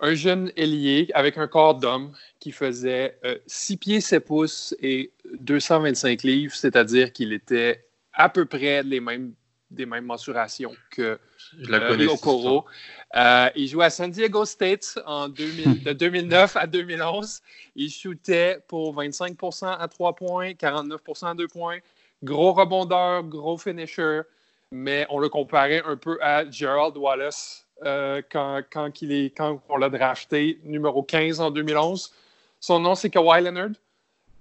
un 0.00 0.14
jeune 0.14 0.52
ailier 0.56 1.10
avec 1.14 1.38
un 1.38 1.46
corps 1.46 1.74
d'homme 1.76 2.12
qui 2.40 2.52
faisait 2.52 3.18
6 3.46 3.72
euh, 3.72 3.76
pieds 3.76 4.00
7 4.00 4.24
pouces 4.24 4.74
et 4.80 5.12
225 5.38 6.22
livres, 6.22 6.54
c'est-à-dire 6.54 7.12
qu'il 7.12 7.32
était 7.32 7.84
à 8.12 8.28
peu 8.28 8.44
près 8.44 8.82
les 8.82 9.00
mêmes, 9.00 9.32
des 9.70 9.86
mêmes 9.86 10.04
mensurations 10.04 10.74
que 10.90 11.02
euh, 11.02 11.18
euh, 13.16 13.48
il 13.54 13.68
jouait 13.68 13.84
à 13.84 13.90
San 13.90 14.10
Diego 14.10 14.44
State 14.44 14.98
en 15.06 15.28
2000, 15.28 15.82
de 15.84 15.92
2009 15.92 16.56
à 16.56 16.66
2011. 16.66 17.40
Il 17.76 17.90
shootait 17.90 18.58
pour 18.66 18.96
25% 18.96 19.76
à 19.78 19.88
3 19.88 20.14
points, 20.14 20.50
49% 20.52 21.30
à 21.30 21.34
2 21.34 21.48
points. 21.48 21.78
Gros 22.22 22.52
rebondeur, 22.52 23.22
gros 23.24 23.58
finisher, 23.58 24.22
mais 24.70 25.06
on 25.10 25.18
le 25.18 25.28
comparait 25.28 25.82
un 25.84 25.96
peu 25.96 26.18
à 26.22 26.48
Gerald 26.50 26.96
Wallace 26.96 27.63
euh, 27.82 28.22
quand, 28.30 28.62
quand, 28.70 29.02
il 29.02 29.12
est, 29.12 29.36
quand 29.36 29.60
on 29.68 29.76
l'a 29.76 29.88
drafté, 29.88 30.60
numéro 30.64 31.02
15 31.02 31.40
en 31.40 31.50
2011. 31.50 32.12
Son 32.60 32.78
nom, 32.78 32.94
c'est 32.94 33.10
Kawhi 33.10 33.42
Leonard. 33.42 33.70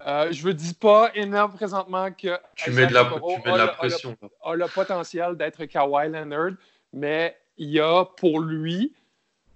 Euh, 0.06 0.32
je 0.32 0.48
ne 0.48 0.54
dis 0.54 0.74
pas 0.74 1.12
énorme 1.16 1.54
présentement 1.54 2.12
que 2.12 2.38
tu 2.56 2.72
mets 2.72 2.88
de 2.88 2.94
la, 2.94 3.06
tu 3.06 3.48
mets 3.48 3.54
de 3.54 3.58
la 3.58 3.68
pression. 3.70 4.18
A, 4.44 4.56
le, 4.56 4.68
potentiel 4.68 5.36
d'être 5.36 5.66
Kawhi 5.66 6.10
Leonard, 6.10 6.54
mais 6.92 7.38
il 7.58 7.70
y 7.70 7.80
a 7.80 8.06
pour 8.06 8.40
lui 8.40 8.94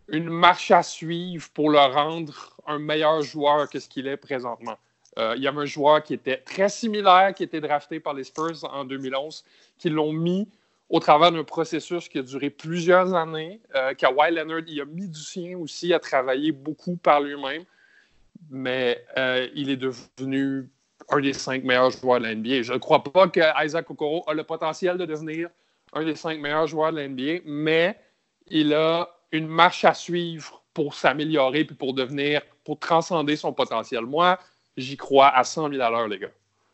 une 0.08 0.30
marche 0.30 0.72
à 0.72 0.84
suivre 0.84 1.50
pour 1.54 1.70
le 1.70 1.80
rendre 1.80 2.56
un 2.66 2.80
meilleur 2.80 3.22
joueur 3.22 3.70
que 3.70 3.80
ce 3.80 3.90
qu'il 3.90 4.08
est 4.08 4.18
présentement. 4.18 4.78
Euh, 5.20 5.34
il 5.36 5.44
y 5.44 5.48
avait 5.48 5.62
un 5.62 5.66
joueur 5.66 6.04
qui 6.04 6.13
était 6.13 6.38
très 6.38 6.70
similaire, 6.70 7.34
qui 7.34 7.44
était 7.44 7.62
drafté 7.62 8.00
par 8.00 8.13
les 8.13 8.24
Spurs 8.24 8.63
en 8.63 8.86
2011, 8.86 9.44
qui 9.78 9.90
l'ont 9.90 10.13
mis 10.13 10.48
au 10.89 11.00
travers 11.00 11.32
d'un 11.32 11.43
processus 11.43 12.08
qui 12.08 12.19
a 12.19 12.21
duré 12.21 12.50
plusieurs 12.50 13.13
années. 13.13 13.60
Euh, 13.76 13.93
Kawhi 13.93 14.32
Leonard, 14.32 14.62
il 14.67 14.82
a 14.82 14.86
mis 14.86 15.08
du 15.08 15.19
sien 15.19 15.58
aussi 15.58 15.93
à 15.93 16.00
travailler 16.00 16.52
beaucoup 16.52 16.95
par 16.95 17.21
lui-même, 17.21 17.63
mais 18.50 19.04
euh, 19.17 19.47
il 19.54 19.69
est 19.69 19.78
devenu 19.78 20.69
un 21.10 21.21
des 21.21 21.34
cinq 21.34 21.63
meilleurs 21.63 21.91
joueurs 21.91 22.19
de 22.19 22.26
la 22.26 22.36
NBA. 22.36 22.62
Je 22.62 22.73
ne 22.73 22.78
crois 22.78 23.04
pas 23.04 23.28
que 23.28 23.41
Isaac 23.65 23.89
Okoro 23.89 24.23
a 24.28 24.34
le 24.34 24.43
potentiel 24.43 24.97
de 24.97 25.06
devenir 25.06 25.50
un 25.93 26.06
des 26.06 26.15
cinq 26.15 26.39
meilleurs 26.39 26.67
joueurs 26.67 26.91
de 26.91 26.97
la 26.97 27.08
NBA, 27.08 27.41
mais 27.45 27.97
il 28.50 28.73
a 28.73 29.10
une 29.32 29.47
marche 29.47 29.84
à 29.84 29.93
suivre 29.93 30.63
pour 30.73 30.93
s'améliorer 30.93 31.65
puis 31.65 31.76
pour 31.76 31.93
devenir, 31.93 32.41
pour 32.63 32.80
transcender 32.80 33.36
son 33.36 33.52
potentiel. 33.52 34.06
Moi, 34.06 34.38
j'y 34.78 34.95
crois 34.95 35.30
à 35.36 35.43
100 35.43 35.71
000 35.71 35.82
à 35.82 35.89
l'heure, 35.89 36.08
les 36.08 36.19
gars. 36.19 36.32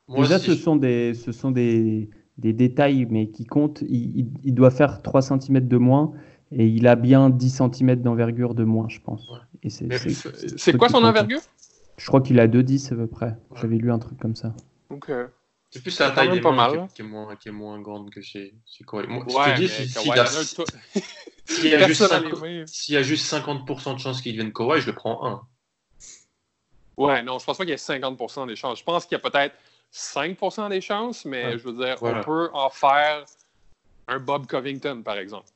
Moi 0.07 0.23
Déjà, 0.23 0.37
ce 0.37 0.55
sont 0.55 0.75
des, 0.75 1.13
ce 1.13 1.31
sont 1.31 1.51
des, 1.51 2.09
des 2.37 2.53
détails, 2.53 3.05
mais 3.09 3.27
qui 3.27 3.45
comptent. 3.45 3.83
Il, 3.87 4.53
doit 4.53 4.71
faire 4.71 5.01
3 5.01 5.21
cm 5.21 5.67
de 5.67 5.77
moins 5.77 6.13
et 6.51 6.67
il 6.67 6.87
a 6.87 6.95
bien 6.95 7.29
10 7.29 7.61
cm 7.71 7.95
d'envergure 7.95 8.53
de 8.53 8.63
moins, 8.63 8.87
je 8.89 8.99
pense. 8.99 9.31
C'est 9.67 10.77
quoi 10.77 10.89
son 10.89 11.03
envergure? 11.03 11.39
Je 11.97 12.07
crois 12.07 12.21
qu'il 12.21 12.39
a 12.39 12.47
2,10 12.47 12.93
à 12.93 12.95
peu 12.95 13.07
près. 13.07 13.35
J'avais 13.55 13.77
lu 13.77 13.91
un 13.91 13.99
truc 13.99 14.19
comme 14.19 14.35
ça. 14.35 14.53
Donc, 14.89 15.09
c'est 15.73 15.81
plus 15.81 15.99
la 15.99 16.11
taille 16.11 16.29
des 16.29 16.39
pas 16.39 16.51
mal. 16.51 16.87
Qui, 16.93 17.01
est 17.01 17.05
moins, 17.05 17.35
qui 17.35 17.49
est 17.49 17.51
moins 17.51 17.81
grande 17.81 18.11
que 18.11 18.21
chez, 18.21 18.53
chez 18.63 18.83
Kawhi. 18.83 19.07
Moi, 19.07 19.25
je 19.27 19.53
te 19.55 19.59
dis, 19.59 19.67
s'il 21.45 21.71
y, 21.71 22.95
a 22.95 23.01
juste 23.01 23.33
50% 23.33 23.95
de 23.95 23.99
chances 23.99 24.21
qu'il 24.21 24.33
devienne 24.33 24.53
Kawhi, 24.53 24.81
je 24.81 24.85
le 24.85 24.93
prends 24.93 25.25
1. 25.25 25.41
Ouais, 26.97 27.23
non, 27.23 27.39
je 27.39 27.45
pense 27.45 27.57
pas 27.57 27.63
qu'il 27.63 27.71
y 27.71 27.73
ait 27.73 27.77
50 27.77 28.47
des 28.47 28.55
chances. 28.55 28.77
Je 28.77 28.83
pense 28.83 29.07
qu'il 29.07 29.17
y 29.17 29.19
a 29.19 29.29
peut-être 29.29 29.55
5% 29.93 30.69
des 30.69 30.81
chances, 30.81 31.25
mais 31.25 31.57
je 31.57 31.69
veux 31.69 31.85
dire, 31.85 31.97
on 32.01 32.21
peut 32.23 32.49
en 32.53 32.69
faire 32.69 33.25
un 34.07 34.19
Bob 34.19 34.47
Covington, 34.47 35.01
par 35.03 35.17
exemple. 35.17 35.47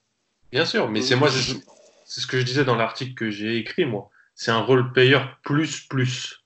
Bien 0.52 0.65
sûr, 0.65 0.88
mais 0.89 1.02
c'est 1.02 1.15
moi, 1.15 1.30
c'est 1.30 2.21
ce 2.21 2.28
que 2.28 2.39
je 2.39 2.43
disais 2.43 2.63
dans 2.63 2.76
l'article 2.76 3.13
que 3.15 3.32
j'ai 3.32 3.58
écrit, 3.58 3.86
moi. 3.86 4.10
C'est 4.36 4.52
un 4.52 4.62
role 4.62 4.93
player 4.93 5.19
plus 5.43 5.82
plus. 5.82 6.43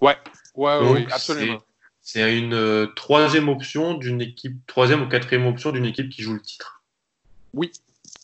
Ouais, 0.00 0.16
ouais, 0.54 0.78
oui, 0.92 1.06
absolument. 1.10 1.60
C'est 2.00 2.36
une 2.36 2.54
euh, 2.54 2.86
troisième 2.96 3.48
option 3.48 3.94
d'une 3.94 4.20
équipe, 4.20 4.66
troisième 4.66 5.02
ou 5.02 5.08
quatrième 5.08 5.46
option 5.46 5.70
d'une 5.70 5.84
équipe 5.84 6.10
qui 6.10 6.22
joue 6.22 6.34
le 6.34 6.40
titre. 6.40 6.82
Oui, 7.54 7.70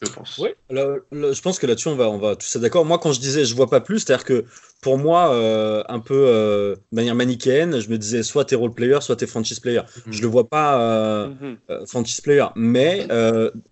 je 0.03 0.13
pense. 0.13 0.39
Oui, 0.39 0.51
je 0.71 1.41
pense 1.41 1.59
que 1.59 1.67
là-dessus, 1.67 1.89
on 1.89 1.97
va, 1.97 2.09
on 2.09 2.19
va 2.19 2.37
tous 2.37 2.55
être 2.55 2.63
d'accord. 2.63 2.85
Moi, 2.85 2.99
quand 2.99 3.13
je 3.13 3.21
disais 3.21 3.45
je 3.45 3.55
vois 3.55 3.69
pas 3.69 3.81
plus, 3.81 4.01
c'est-à-dire 4.01 4.25
que 4.25 4.45
pour 4.81 4.97
moi, 4.97 5.35
euh, 5.35 5.83
un 5.89 5.99
peu 5.99 6.27
euh, 6.29 6.77
de 6.77 6.97
manière 6.97 7.17
manichéenne, 7.17 7.81
je 7.81 7.91
me 7.91 7.99
disais 7.99 8.23
soit 8.23 8.45
t'es 8.45 8.55
role 8.55 8.73
player, 8.73 8.99
soit 9.01 9.17
t'es 9.17 9.27
franchise 9.27 9.59
player. 9.59 9.81
Mhm. 10.07 10.13
Je 10.13 10.23
le 10.23 10.29
vois 10.29 10.49
pas 10.49 10.81
euh, 10.81 11.29
mhm. 11.29 11.87
franchise 11.87 12.21
player. 12.21 12.47
Mais 12.55 13.09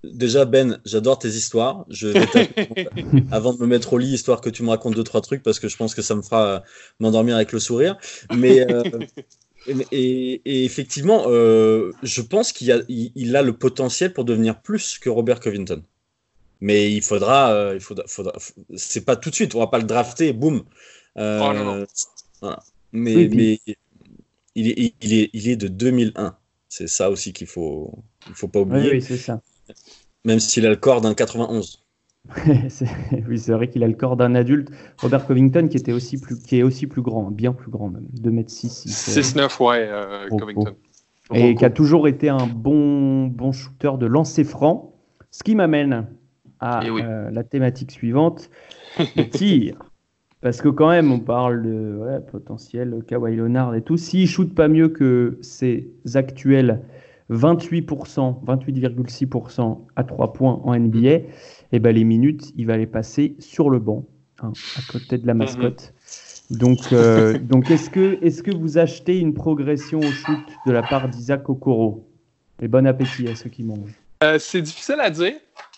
déjà, 0.02 0.44
Ben, 0.44 0.80
j'adore 0.84 1.18
tes 1.18 1.28
histoires. 1.28 1.84
Je 1.90 2.08
vais 2.08 2.26
avant 3.30 3.52
de 3.52 3.60
me 3.60 3.66
mettre 3.66 3.92
au 3.92 3.98
lit, 3.98 4.08
histoire 4.08 4.40
que 4.40 4.50
tu 4.50 4.62
me 4.64 4.70
racontes 4.70 4.94
deux, 4.94 5.04
trois 5.04 5.20
trucs, 5.20 5.42
parce 5.42 5.60
que 5.60 5.68
je 5.68 5.76
pense 5.76 5.94
que 5.94 6.02
ça 6.02 6.14
me 6.14 6.22
fera 6.22 6.62
m'endormir 6.98 7.36
avec 7.36 7.52
le 7.52 7.60
sourire. 7.60 7.96
Mais. 8.36 8.66
Et, 9.90 10.64
effectivement, 10.64 11.24
je 11.28 12.20
pense 12.20 12.52
qu'il 12.52 12.70
a, 12.70 12.80
il 12.88 13.36
a 13.36 13.42
le 13.42 13.52
potentiel 13.52 14.12
pour 14.12 14.24
devenir 14.24 14.60
plus 14.60 14.98
que 14.98 15.08
Robert 15.08 15.40
Covington. 15.40 15.82
Mais 16.60 16.92
il 16.92 17.02
faudra, 17.02 17.52
euh, 17.52 17.74
il 17.74 17.80
faudra, 17.80 18.04
faudra 18.06 18.32
c'est 18.76 19.04
pas 19.04 19.16
tout 19.16 19.30
de 19.30 19.34
suite, 19.34 19.54
on 19.54 19.58
va 19.58 19.66
pas 19.66 19.78
le 19.78 19.84
drafter, 19.84 20.32
boum. 20.32 20.62
Euh, 21.18 21.40
oh, 21.42 21.52
non, 21.52 21.86
non. 22.42 22.56
Mais, 22.92 23.28
mais 23.28 23.60
il, 24.54 24.68
est, 24.70 24.94
il, 25.00 25.12
est, 25.14 25.30
il 25.32 25.48
est 25.48 25.56
de 25.56 25.68
2001. 25.68 26.36
C'est 26.68 26.88
ça 26.88 27.10
aussi 27.10 27.32
qu'il 27.32 27.46
faut, 27.46 27.92
il 28.28 28.34
faut 28.34 28.48
pas 28.48 28.60
oublier. 28.60 28.90
Oui, 28.92 29.02
c'est 29.02 29.16
ça. 29.16 29.40
Même 30.24 30.40
s'il 30.40 30.66
a 30.66 30.70
le 30.70 30.76
corps 30.76 31.00
d'un 31.00 31.14
91. 31.14 31.82
oui, 33.28 33.38
c'est 33.38 33.52
vrai 33.52 33.68
qu'il 33.68 33.84
a 33.84 33.86
le 33.86 33.94
corps 33.94 34.16
d'un 34.16 34.34
adulte. 34.34 34.70
Robert 34.98 35.26
Covington, 35.26 35.68
qui, 35.68 35.76
était 35.76 35.92
aussi 35.92 36.18
plus, 36.18 36.36
qui 36.42 36.58
est 36.58 36.62
aussi 36.62 36.86
plus 36.86 37.02
grand, 37.02 37.30
bien 37.30 37.52
plus 37.52 37.70
grand 37.70 37.88
même, 37.88 38.08
2m6. 38.20 38.88
6-9, 38.88 39.62
ouais, 39.62 39.86
euh, 39.88 40.28
Covington. 40.28 40.74
Et 41.32 41.54
qui 41.54 41.64
a 41.64 41.70
toujours 41.70 42.08
été 42.08 42.28
un 42.28 42.46
bon, 42.46 43.26
bon 43.26 43.52
shooter 43.52 43.92
de 43.98 44.06
lancer 44.06 44.44
franc. 44.44 44.94
Ce 45.30 45.42
qui 45.42 45.54
m'amène 45.54 46.06
à 46.60 46.80
eh 46.84 46.90
euh, 46.90 47.30
la 47.30 47.44
thématique 47.44 47.90
suivante, 47.90 48.50
le 48.98 49.22
tir. 49.30 49.76
Parce 50.40 50.60
que 50.60 50.68
quand 50.68 50.90
même, 50.90 51.10
on 51.10 51.20
parle 51.20 51.62
de 51.62 52.20
potentiel 52.30 53.02
Kawhi 53.06 53.36
Leonard 53.36 53.74
et 53.74 53.82
tout. 53.82 53.96
S'il 53.96 54.28
shoot 54.28 54.54
pas 54.54 54.68
mieux 54.68 54.88
que 54.88 55.38
ses 55.40 55.90
actuels 56.14 56.82
28%, 57.30 58.44
28,6% 58.44 59.78
à 59.96 60.04
3 60.04 60.32
points 60.32 60.60
en 60.62 60.78
NBA, 60.78 61.08
et 61.08 61.26
eh 61.72 61.78
ben 61.80 61.94
les 61.94 62.04
minutes, 62.04 62.52
il 62.56 62.66
va 62.66 62.76
les 62.76 62.86
passer 62.86 63.34
sur 63.40 63.70
le 63.70 63.80
banc, 63.80 64.04
hein, 64.40 64.52
à 64.76 64.92
côté 64.92 65.18
de 65.18 65.26
la 65.26 65.34
mhm. 65.34 65.38
mascotte. 65.38 65.94
Donc, 66.50 66.92
euh, 66.92 67.38
donc 67.42 67.70
est-ce 67.70 67.90
que, 67.90 68.18
est 68.22 68.42
que 68.42 68.54
vous 68.54 68.78
achetez 68.78 69.18
une 69.18 69.34
progression 69.34 69.98
au 69.98 70.12
shoot 70.12 70.38
de 70.66 70.72
la 70.72 70.82
part 70.82 71.08
d'Isaac 71.08 71.48
Okoro? 71.48 72.08
Et 72.62 72.68
bon 72.68 72.86
appétit 72.86 73.28
à 73.28 73.34
ceux 73.34 73.50
qui 73.50 73.64
mangent. 73.64 74.00
Euh, 74.22 74.38
c'est 74.38 74.62
difficile 74.62 75.00
à 75.00 75.10
dire. 75.10 75.34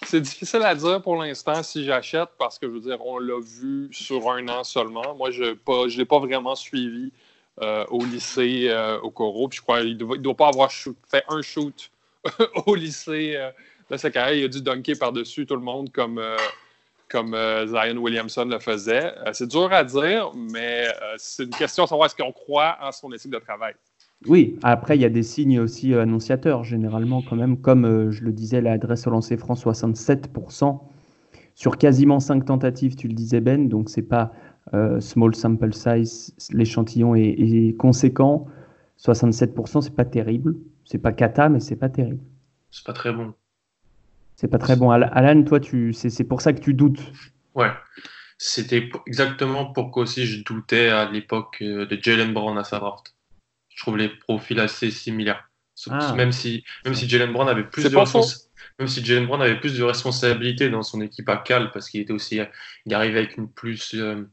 C'est 0.06 0.20
difficile 0.20 0.62
à 0.62 0.74
dire 0.74 1.02
pour 1.02 1.16
l'instant 1.16 1.62
si 1.62 1.84
j'achète 1.84 2.28
parce 2.38 2.58
que 2.58 2.66
je 2.66 2.72
veux 2.72 2.80
dire, 2.80 3.04
on 3.04 3.18
l'a 3.18 3.40
vu 3.40 3.88
sur 3.92 4.30
un 4.30 4.46
an 4.48 4.62
seulement. 4.64 5.14
Moi, 5.16 5.30
je 5.30 5.42
ne 5.44 5.96
l'ai 5.96 6.04
pas 6.04 6.18
vraiment 6.20 6.54
suivi 6.54 7.12
euh, 7.60 7.84
au 7.88 8.04
lycée 8.04 8.68
euh, 8.68 9.00
au 9.00 9.10
Coro. 9.10 9.48
je 9.52 9.60
crois 9.60 9.80
qu'il 9.80 9.96
ne 9.96 10.16
doit, 10.16 10.36
pas 10.36 10.48
avoir 10.48 10.70
fait 10.72 11.24
un 11.28 11.42
shoot 11.42 11.90
au 12.66 12.76
lycée 12.76 13.36
de 13.90 13.96
sa 13.96 14.10
carrière. 14.10 14.38
Il 14.38 14.44
a 14.44 14.48
dû 14.48 14.62
dunker 14.62 14.96
par-dessus 14.96 15.44
tout 15.44 15.56
le 15.56 15.62
monde 15.62 15.90
comme, 15.90 16.22
comme 17.08 17.32
Zion 17.66 17.96
Williamson 17.96 18.44
le 18.44 18.60
faisait. 18.60 19.14
c'est 19.32 19.48
dur 19.48 19.72
à 19.72 19.82
dire, 19.82 20.30
mais 20.36 20.86
c'est 21.16 21.42
une 21.42 21.50
question 21.50 21.84
de 21.84 21.88
savoir 21.88 22.06
est-ce 22.06 22.14
qu'on 22.14 22.32
croit 22.32 22.78
en 22.80 22.92
son 22.92 23.12
éthique 23.12 23.32
de 23.32 23.38
travail. 23.38 23.74
Oui, 24.26 24.58
après, 24.62 24.96
il 24.96 25.00
y 25.00 25.04
a 25.04 25.10
des 25.10 25.22
signes 25.22 25.60
aussi 25.60 25.94
euh, 25.94 26.02
annonciateurs, 26.02 26.64
généralement, 26.64 27.22
quand 27.22 27.36
même, 27.36 27.60
comme 27.60 27.84
euh, 27.84 28.10
je 28.10 28.24
le 28.24 28.32
disais, 28.32 28.60
l'adresse 28.60 29.06
au 29.06 29.10
lancer 29.10 29.36
franc, 29.36 29.54
67%. 29.54 30.80
Sur 31.54 31.78
quasiment 31.78 32.18
5 32.18 32.44
tentatives, 32.44 32.96
tu 32.96 33.06
le 33.06 33.14
disais, 33.14 33.40
Ben, 33.40 33.68
donc 33.68 33.88
c'est 33.88 34.02
pas 34.02 34.32
euh, 34.74 35.00
small 35.00 35.34
sample 35.34 35.72
size, 35.72 36.34
l'échantillon 36.52 37.14
est, 37.14 37.76
conséquent. 37.78 38.46
67%, 38.98 39.82
c'est 39.82 39.94
pas 39.94 40.04
terrible. 40.04 40.56
C'est 40.84 40.98
pas 40.98 41.12
cata, 41.12 41.48
mais 41.48 41.60
c'est 41.60 41.76
pas 41.76 41.88
terrible. 41.88 42.22
C'est 42.70 42.84
pas 42.84 42.92
très 42.92 43.12
bon. 43.12 43.34
C'est 44.34 44.48
pas 44.48 44.58
très 44.58 44.74
bon. 44.74 44.90
Alan, 44.90 45.42
toi, 45.44 45.60
tu, 45.60 45.92
c'est 45.92 46.24
pour 46.24 46.40
ça 46.40 46.52
que 46.52 46.60
tu 46.60 46.74
doutes. 46.74 47.00
Ouais. 47.54 47.70
C'était 48.36 48.88
exactement 49.06 49.66
pourquoi 49.66 50.04
aussi 50.04 50.26
je 50.26 50.44
doutais 50.44 50.88
à 50.88 51.10
l'époque 51.10 51.58
de 51.60 51.98
Jalen 52.00 52.32
Brown 52.32 52.56
à 52.56 52.64
sa 52.64 52.78
draft 52.78 53.14
je 53.78 53.84
trouve 53.84 53.96
les 53.96 54.08
profils 54.08 54.58
assez 54.58 54.90
similaires. 54.90 55.48
Ah. 55.88 56.12
Même 56.16 56.32
si, 56.32 56.64
même 56.84 56.94
si 56.94 57.08
Jalen 57.08 57.32
Brown 57.32 57.48
avait 57.48 57.62
plus 57.62 57.84
de 57.84 57.96
même 58.80 58.88
si 58.88 59.04
Jalen 59.04 59.26
Brown 59.26 59.40
avait 59.40 59.60
plus 59.60 59.78
de 59.78 59.84
responsabilités 59.84 60.68
dans 60.68 60.82
son 60.82 61.00
équipe 61.00 61.28
à 61.28 61.36
Cal, 61.36 61.70
parce 61.70 61.88
qu'il 61.88 62.00
était 62.00 62.12
aussi, 62.12 62.40
il 62.86 62.94
arrivait 62.94 63.20
avec 63.20 63.36
une 63.36 63.48
plus, 63.48 63.94
euh, 63.94 64.28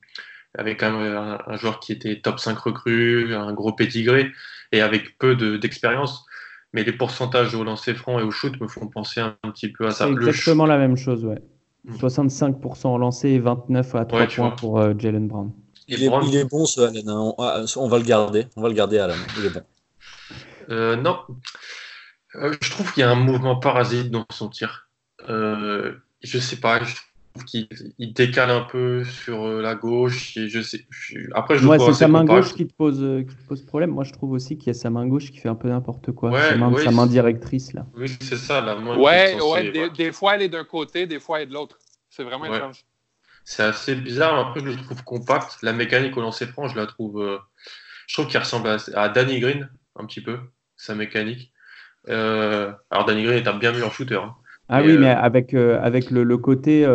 avec 0.57 0.81
un, 0.81 1.37
joueur 1.57 1.79
qui 1.79 1.91
était 1.91 2.19
top 2.21 2.39
5 2.39 2.57
recrue, 2.57 3.35
un 3.35 3.53
gros 3.53 3.71
pédigré, 3.71 4.31
et 4.71 4.81
avec 4.81 5.19
peu 5.19 5.35
d'expérience. 5.59 6.25
mais 6.73 6.83
les 6.83 6.91
pourcentages 6.91 7.53
au 7.53 7.63
lancer 7.63 7.93
franc 7.93 8.19
et 8.19 8.23
au 8.23 8.31
shoot 8.31 8.59
me 8.59 8.67
font 8.67 8.87
penser 8.87 9.19
un, 9.21 9.37
petit 9.51 9.71
peu 9.71 9.85
à 9.85 9.91
ça. 9.91 10.05
C'est 10.05 10.11
exactement 10.11 10.65
la 10.65 10.79
même 10.79 10.97
chose, 10.97 11.23
ouais. 11.23 11.41
65% 11.87 12.87
au 12.87 12.97
lancer 12.97 13.29
et 13.29 13.39
29 13.39 13.93
à 13.93 14.05
3 14.05 14.25
points 14.25 14.49
pour 14.51 14.79
euh, 14.79 14.93
Jalen 14.97 15.27
Brown. 15.27 15.51
Il 15.87 16.03
est, 16.03 16.49
bon 16.49 16.65
ce 16.65 16.81
Allen. 16.81 17.07
Hein. 17.07 17.33
Ah, 17.37 17.63
on, 17.75 17.87
va 17.87 17.97
le 17.97 18.03
garder. 18.03 18.47
On 18.55 18.61
va 18.61 18.69
le 18.69 18.73
garder 18.73 18.99
Allen. 18.99 19.17
Il 19.37 19.45
est 19.45 19.49
bon. 19.49 19.61
Euh, 20.69 20.95
non. 20.95 21.19
Euh, 22.35 22.55
je 22.59 22.71
trouve 22.71 22.91
qu'il 22.91 23.01
y 23.01 23.03
a 23.03 23.11
un 23.11 23.15
mouvement 23.15 23.57
parasite 23.57 24.09
dans 24.09 24.25
son 24.31 24.49
tir. 24.49 24.89
Euh, 25.29 25.93
je 26.23 26.39
sais 26.39 26.55
pas. 26.55 26.83
Je 26.83 26.95
trouve 26.95 27.45
qu'il 27.45 27.67
décale 28.13 28.49
un 28.49 28.61
peu 28.61 29.03
sur 29.03 29.47
la 29.47 29.75
gauche. 29.75 30.35
Et 30.37 30.49
je 30.49 30.61
sais. 30.61 30.87
Après, 31.35 31.57
je 31.57 31.67
c'est 31.77 31.93
sa 31.93 32.07
main 32.07 32.25
gauche 32.25 32.55
qui 32.55 32.65
te 32.65 32.73
pose 32.73 33.23
qui 33.27 33.35
te 33.35 33.47
pose 33.47 33.61
problème. 33.63 33.91
Moi, 33.91 34.05
je 34.05 34.13
trouve 34.13 34.31
aussi 34.31 34.57
qu'il 34.57 34.67
y 34.67 34.69
a 34.71 34.73
sa 34.73 34.89
main 34.89 35.05
gauche 35.05 35.31
qui 35.31 35.37
fait 35.37 35.49
un 35.49 35.55
peu 35.55 35.69
n'importe 35.69 36.11
quoi. 36.13 36.31
sa, 36.49 36.91
main, 36.91 37.05
directrice 37.05 37.73
là. 37.73 37.85
Oui, 37.95 38.09
c'est 38.21 38.37
ça. 38.37 38.59
La 38.61 38.75
main 38.75 38.97
ouais, 38.97 39.39
ouais. 39.39 39.89
Des, 39.95 40.11
fois, 40.11 40.35
elle 40.35 40.41
est 40.41 40.49
d'un 40.49 40.63
côté, 40.65 41.05
des 41.05 41.19
fois, 41.19 41.37
elle 41.37 41.43
est 41.43 41.49
de 41.49 41.53
l'autre. 41.53 41.77
C'est 42.09 42.23
vraiment 42.23 42.45
étrange. 42.45 42.85
C'est 43.45 43.61
assez 43.61 43.93
bizarre, 43.93 44.39
après 44.39 44.59
je 44.59 44.65
le 44.65 44.75
trouve 44.75 45.03
compact. 45.03 45.59
La 45.61 45.71
mécanique 45.71 46.17
au 46.17 46.21
lancer 46.21 46.47
franc, 46.47 46.67
je 46.67 46.75
la 46.75 46.87
trouve. 46.87 47.21
Euh, 47.21 47.37
je 48.07 48.15
trouve 48.15 48.27
qu'il 48.27 48.39
ressemble 48.39 48.75
à, 48.95 49.09
Danny 49.09 49.39
Green, 49.39 49.69
un 49.95 50.05
petit 50.05 50.21
peu, 50.21 50.39
sa 50.75 50.95
mécanique. 50.95 51.51
Euh, 52.09 52.71
alors 52.89 53.05
Danny 53.05 53.23
Green 53.23 53.37
est 53.37 53.47
un 53.47 53.57
bien 53.57 53.71
meilleur 53.71 53.93
shooter. 53.93 54.15
Hein. 54.15 54.33
Ah 54.67 54.81
oui, 54.81 54.97
mais 54.97 55.11
euh, 55.11 55.19
avec, 55.19 55.53
avec 55.53 56.09
le, 56.09 56.37
côté. 56.37 56.87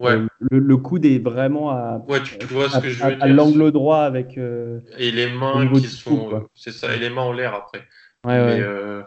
Ouais. 0.00 0.18
Le, 0.40 0.76
coude 0.78 1.04
est 1.04 1.18
vraiment 1.18 1.70
à, 1.70 2.02
ouais, 2.08 2.22
tu, 2.22 2.46
vois 2.46 2.70
ce 2.70 2.78
que 2.78 2.88
je 2.88 3.04
veux 3.04 3.22
à, 3.22 3.26
l'angle 3.26 3.70
droit 3.70 4.00
avec. 4.00 4.38
et 4.38 5.10
les 5.10 5.30
mains 5.30 5.70
qui 5.70 5.86
sont. 5.86 6.48
C'est 6.54 6.72
ça, 6.72 6.94
et 6.94 6.98
les 6.98 7.10
mains 7.10 7.22
en 7.22 7.32
l'air 7.32 7.54
après. 7.54 7.86
Ouais, 8.24 8.40
ouais. 8.40 9.02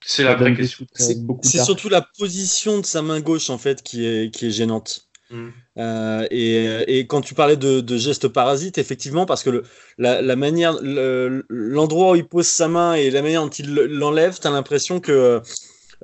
c'est 0.00 0.24
la 0.24 0.34
vraie 0.34 0.54
question. 0.54 0.86
C'est 0.94 1.58
surtout 1.58 1.90
la 1.90 2.06
position 2.18 2.80
de 2.80 2.86
sa 2.86 3.02
main 3.02 3.20
gauche 3.20 3.50
en 3.50 3.58
fait 3.58 3.82
qui 3.82 4.06
est, 4.06 4.34
qui 4.34 4.46
est 4.46 4.50
gênante. 4.50 5.11
Mm. 5.32 5.48
Euh, 5.78 6.26
et, 6.30 7.06
quand 7.06 7.22
tu 7.22 7.34
parlais 7.34 7.56
de, 7.56 7.96
gestes 7.96 8.28
parasites, 8.28 8.78
effectivement, 8.78 9.26
parce 9.26 9.42
que 9.42 9.50
le, 9.50 9.62
la, 9.98 10.36
manière, 10.36 10.76
l'endroit 10.82 12.12
où 12.12 12.16
il 12.16 12.26
pose 12.26 12.46
sa 12.46 12.68
main 12.68 12.94
et 12.94 13.10
la 13.10 13.22
manière 13.22 13.42
dont 13.42 13.48
il 13.48 13.74
l'enlève, 13.74 14.38
tu 14.38 14.46
as 14.46 14.50
l'impression 14.50 15.00
que 15.00 15.40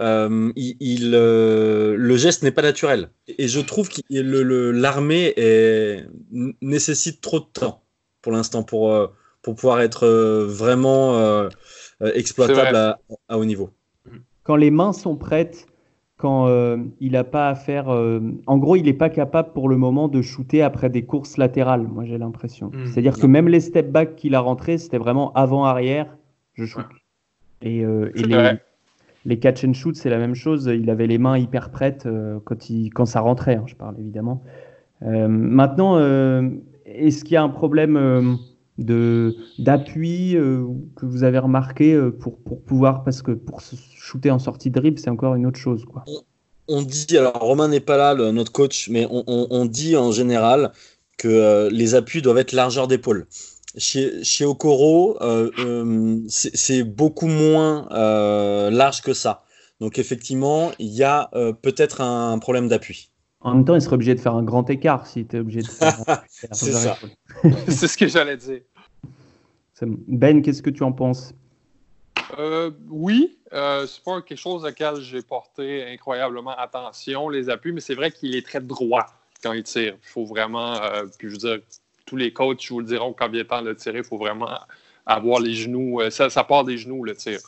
euh, 0.01 0.53
il, 0.57 1.13
euh, 1.15 1.95
le 1.97 2.17
geste 2.17 2.43
n'est 2.43 2.51
pas 2.51 2.63
naturel. 2.63 3.11
Et 3.27 3.49
je 3.49 3.61
trouve 3.61 3.89
que 3.89 4.01
l'armée 4.11 5.35
nécessite 6.61 7.21
trop 7.21 7.41
de 7.41 7.47
temps 7.53 7.83
pour 8.23 8.33
l'instant 8.33 8.63
pour, 8.63 9.13
pour 9.43 9.55
pouvoir 9.55 9.81
être 9.81 10.07
vraiment 10.47 11.49
exploitable 12.01 12.77
à, 12.77 12.99
à 13.29 13.39
haut 13.39 13.45
niveau. 13.45 13.71
Quand 14.45 14.57
les 14.57 14.71
mains 14.71 14.95
sont 14.95 15.17
prêtes, 15.17 15.68
quand 16.19 16.49
euh, 16.49 16.77
il 17.01 17.13
n'a 17.13 17.25
pas 17.25 17.49
à 17.49 17.55
faire. 17.55 17.89
Euh, 17.89 18.21
en 18.47 18.59
gros, 18.59 18.77
il 18.77 18.85
n'est 18.85 18.93
pas 18.93 19.09
capable 19.09 19.53
pour 19.53 19.69
le 19.69 19.77
moment 19.77 20.09
de 20.09 20.21
shooter 20.21 20.63
après 20.63 20.91
des 20.91 21.03
courses 21.03 21.39
latérales, 21.39 21.87
moi 21.87 22.05
j'ai 22.05 22.19
l'impression. 22.19 22.71
Hmm. 22.75 22.87
C'est-à-dire 22.87 23.17
que 23.17 23.27
même 23.27 23.49
les 23.49 23.61
step 23.61 23.91
back 23.91 24.17
qu'il 24.17 24.35
a 24.35 24.41
rentrés, 24.41 24.77
c'était 24.79 24.99
vraiment 24.99 25.33
avant-arrière, 25.33 26.15
je 26.55 26.67
shoot. 26.67 26.85
Et, 27.63 27.85
euh, 27.85 28.11
les, 29.25 29.39
catch 29.39 29.65
and 29.65 29.73
shoot, 29.75 29.95
c'est 29.97 30.11
la 30.11 30.19
même 30.19 30.35
chose. 30.35 30.67
Il 30.67 30.91
avait 30.91 31.07
les 31.07 31.19
mains 31.19 31.39
hyper 31.39 31.71
prêtes 31.71 32.09
quand, 32.45 32.71
il, 32.71 32.91
quand 32.91 33.07
ça 33.07 33.21
rentrait, 33.21 33.57
hein, 33.57 33.65
je 33.67 33.75
parle 33.75 33.97
évidemment. 33.99 34.43
maintenant, 35.01 35.99
Est-ce 36.85 37.25
qu'il 37.25 37.35
y 37.35 37.37
a 37.37 37.43
un 37.43 37.49
problème 37.49 38.39
d'appui 38.79 40.35
que 40.35 41.07
vous 41.07 41.25
avez 41.25 41.39
remarqué 41.39 41.99
pour, 42.21 42.39
pour 42.39 42.63
pouvoir 42.63 43.05
parce 43.05 43.23
que 43.23 43.33
pour 43.33 43.61
se 43.61 43.77
shooter 43.97 44.31
en 44.31 44.39
sortie 44.39 44.71
de 44.71 44.79
dribble 44.79 44.99
c'est 44.99 45.11
encore 45.11 45.35
une 45.35 45.47
autre 45.47 45.59
chose 45.59 45.85
quoi. 45.85 46.05
On, 46.69 46.83
dit 46.83 47.17
alors 47.17 47.41
Romain 47.41 47.69
n'est 47.69 47.81
pas 47.81 47.97
là 47.97 48.15
notre 48.33 48.53
coach 48.53 48.89
mais 48.89 49.07
on, 49.11 49.25
on, 49.27 49.65
dit 49.65 49.97
en 49.97 50.13
général 50.13 50.73
que 51.17 51.69
les 51.73 51.95
appuis 51.95 52.23
doivent 52.23 52.39
être 52.39 52.53
largeur 52.53 52.87
d'épaule. 52.87 53.27
Chez, 53.77 54.23
chez 54.23 54.45
Okoro, 54.45 55.19
c'est 56.29 56.85
beaucoup 56.85 57.27
moins 57.27 57.89
large 58.71 59.03
que 59.03 59.13
ça. 59.13 59.43
Donc 59.81 59.99
effectivement, 59.99 60.71
il 60.79 60.89
y 60.89 61.03
a 61.03 61.31
peut-être 61.63 62.01
un 62.01 62.39
problème 62.39 62.69
d'appui. 62.69 63.11
En 63.41 63.55
même 63.55 63.65
temps, 63.65 63.75
il 63.75 63.83
serait 63.83 63.95
obligé 63.95 64.15
de 64.15 64.21
faire 64.21 64.35
un 64.35 64.43
grand 64.43 64.69
écart 64.69 65.07
si 65.07 65.25
tu 65.27 65.37
es 65.37 65.41
obligé 65.41 65.63
de 65.63 65.69
faire. 65.69 65.97
c'est 66.29 66.73
ça. 66.73 66.99
c'est 67.69 67.87
ce 67.87 67.97
que 67.97 68.09
j'allais 68.09 68.37
dire. 68.37 68.61
Ben, 69.81 70.43
qu'est-ce 70.43 70.63
que 70.63 70.71
tu 70.71 70.83
en 70.83 70.93
penses? 70.93 71.33
Euh, 72.39 72.73
Oui, 72.91 73.39
euh, 73.53 73.87
c'est 73.87 74.03
pas 74.03 74.21
quelque 74.23 74.39
chose 74.39 74.65
auquel 74.65 74.97
j'ai 74.97 75.23
porté 75.23 75.87
incroyablement 75.87 76.57
attention, 76.57 77.29
les 77.29 77.49
appuis, 77.49 77.73
mais 77.73 77.81
c'est 77.81 77.95
vrai 77.95 78.11
qu'il 78.11 78.35
est 78.37 78.45
très 78.45 78.61
droit 78.61 79.07
quand 79.43 79.53
il 79.53 79.63
tire. 79.63 79.97
Il 80.03 80.09
faut 80.09 80.25
vraiment, 80.25 80.75
euh, 80.83 81.05
puis 81.19 81.29
je 81.29 81.33
veux 81.33 81.39
dire, 81.39 81.59
tous 82.07 82.17
les 82.17 82.33
coachs 82.33 82.69
vous 82.71 82.81
le 82.81 82.87
diront 82.87 83.13
quand 83.13 83.29
vient 83.29 83.43
le 83.43 83.47
temps 83.47 83.63
de 83.63 83.73
tirer, 83.73 83.99
il 83.99 84.05
faut 84.05 84.19
vraiment 84.19 84.51
avoir 85.07 85.41
les 85.41 85.55
genoux, 85.55 86.01
euh, 86.01 86.11
ça, 86.11 86.45
part 86.45 86.65
des 86.65 86.77
genoux 86.77 87.05
le 87.05 87.15
tir. 87.15 87.39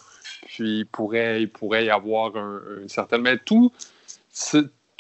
Puis 0.46 0.80
il 0.80 0.86
pourrait, 0.86 1.42
il 1.42 1.50
pourrait 1.50 1.84
y 1.84 1.90
avoir 1.90 2.34
une 2.36 2.88
certaine. 2.88 3.22
Mais 3.22 3.38
tout, 3.38 3.72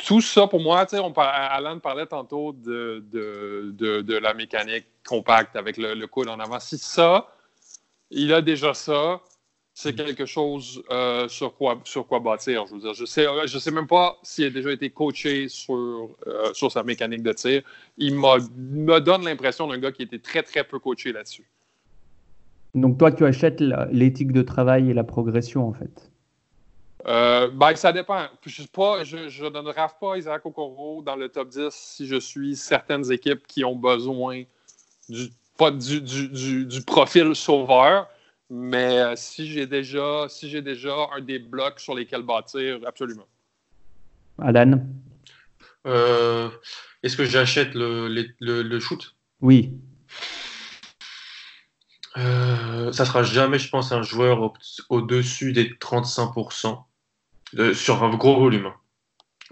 tout 0.06 0.20
ça, 0.20 0.46
pour 0.46 0.60
moi, 0.60 0.86
on, 0.92 1.12
Alan 1.16 1.78
parlait 1.78 2.06
tantôt 2.06 2.52
de, 2.52 3.04
de, 3.10 4.18
la 4.18 4.34
mécanique 4.34 4.86
compacte 5.06 5.56
avec 5.56 5.76
le, 5.76 6.06
coude 6.06 6.28
en 6.28 6.38
avant. 6.38 6.60
Si 6.60 6.78
ça, 6.78 7.28
il 8.10 8.32
a 8.32 8.42
déjà 8.42 8.74
ça, 8.74 9.20
c'est 9.72 9.94
quelque 9.94 10.26
chose 10.26 10.82
euh, 10.90 11.28
sur, 11.28 11.54
quoi, 11.54 11.80
sur 11.84 12.06
quoi 12.06 12.20
bâtir. 12.20 12.66
Je 12.66 12.74
veux 12.74 12.80
dire, 12.80 12.94
je 12.94 13.04
sais, 13.04 13.26
je 13.46 13.58
sais 13.58 13.70
même 13.70 13.86
pas 13.86 14.18
s'il 14.22 14.44
a 14.44 14.50
déjà 14.50 14.72
été 14.72 14.90
coaché 14.90 15.48
sur, 15.48 16.10
euh, 16.26 16.52
sur 16.52 16.70
sa 16.70 16.82
mécanique 16.82 17.22
de 17.22 17.32
tir. 17.32 17.62
Il 17.96 18.14
me 18.16 18.98
donne 18.98 19.24
l'impression 19.24 19.68
d'un 19.68 19.78
gars 19.78 19.92
qui 19.92 20.02
était 20.02 20.18
très, 20.18 20.42
très 20.42 20.64
peu 20.64 20.78
coaché 20.78 21.12
là-dessus. 21.12 21.48
Donc 22.74 22.98
toi, 22.98 23.10
tu 23.10 23.24
achètes 23.24 23.60
l'éthique 23.90 24.32
de 24.32 24.42
travail 24.42 24.90
et 24.90 24.94
la 24.94 25.04
progression, 25.04 25.66
en 25.66 25.72
fait. 25.72 26.09
Euh, 27.06 27.48
ben, 27.48 27.74
ça 27.76 27.92
dépend. 27.92 28.26
Je, 28.44 28.62
pas, 28.64 29.04
je, 29.04 29.16
ne 29.16 29.72
rave 29.72 29.94
pas 30.00 30.18
Isaac 30.18 30.44
Okoro 30.44 31.02
dans 31.02 31.16
le 31.16 31.28
top 31.28 31.48
10 31.48 31.70
si 31.70 32.06
je 32.06 32.16
suis 32.16 32.56
certaines 32.56 33.10
équipes 33.10 33.46
qui 33.46 33.64
ont 33.64 33.76
besoin 33.76 34.42
du, 35.08 35.28
pas 35.56 35.70
du, 35.70 36.00
du, 36.00 36.82
profil 36.86 37.34
sauveur, 37.34 38.08
mais 38.50 38.98
euh, 38.98 39.16
si 39.16 39.46
j'ai 39.46 39.66
déjà, 39.66 40.26
si 40.28 40.50
j'ai 40.50 40.62
déjà 40.62 40.94
un 41.14 41.20
des 41.20 41.38
blocs 41.38 41.80
sur 41.80 41.94
lesquels 41.94 42.22
bâtir, 42.22 42.80
absolument. 42.86 43.26
Alan? 44.38 44.80
Euh, 45.86 46.50
Est-ce 47.02 47.16
que 47.16 47.24
j'achète 47.24 47.74
le, 47.74 48.08
le, 48.08 48.62
le, 48.62 48.80
shoot? 48.80 49.14
Oui. 49.40 49.72
ça 52.14 53.04
sera 53.06 53.22
jamais, 53.22 53.58
je 53.58 53.70
pense, 53.70 53.92
un 53.92 54.02
joueur 54.02 54.52
au-dessus 54.90 55.52
des 55.52 55.70
35% 55.70 56.84
sur 57.74 58.02
un 58.02 58.14
gros 58.16 58.38
volume. 58.38 58.72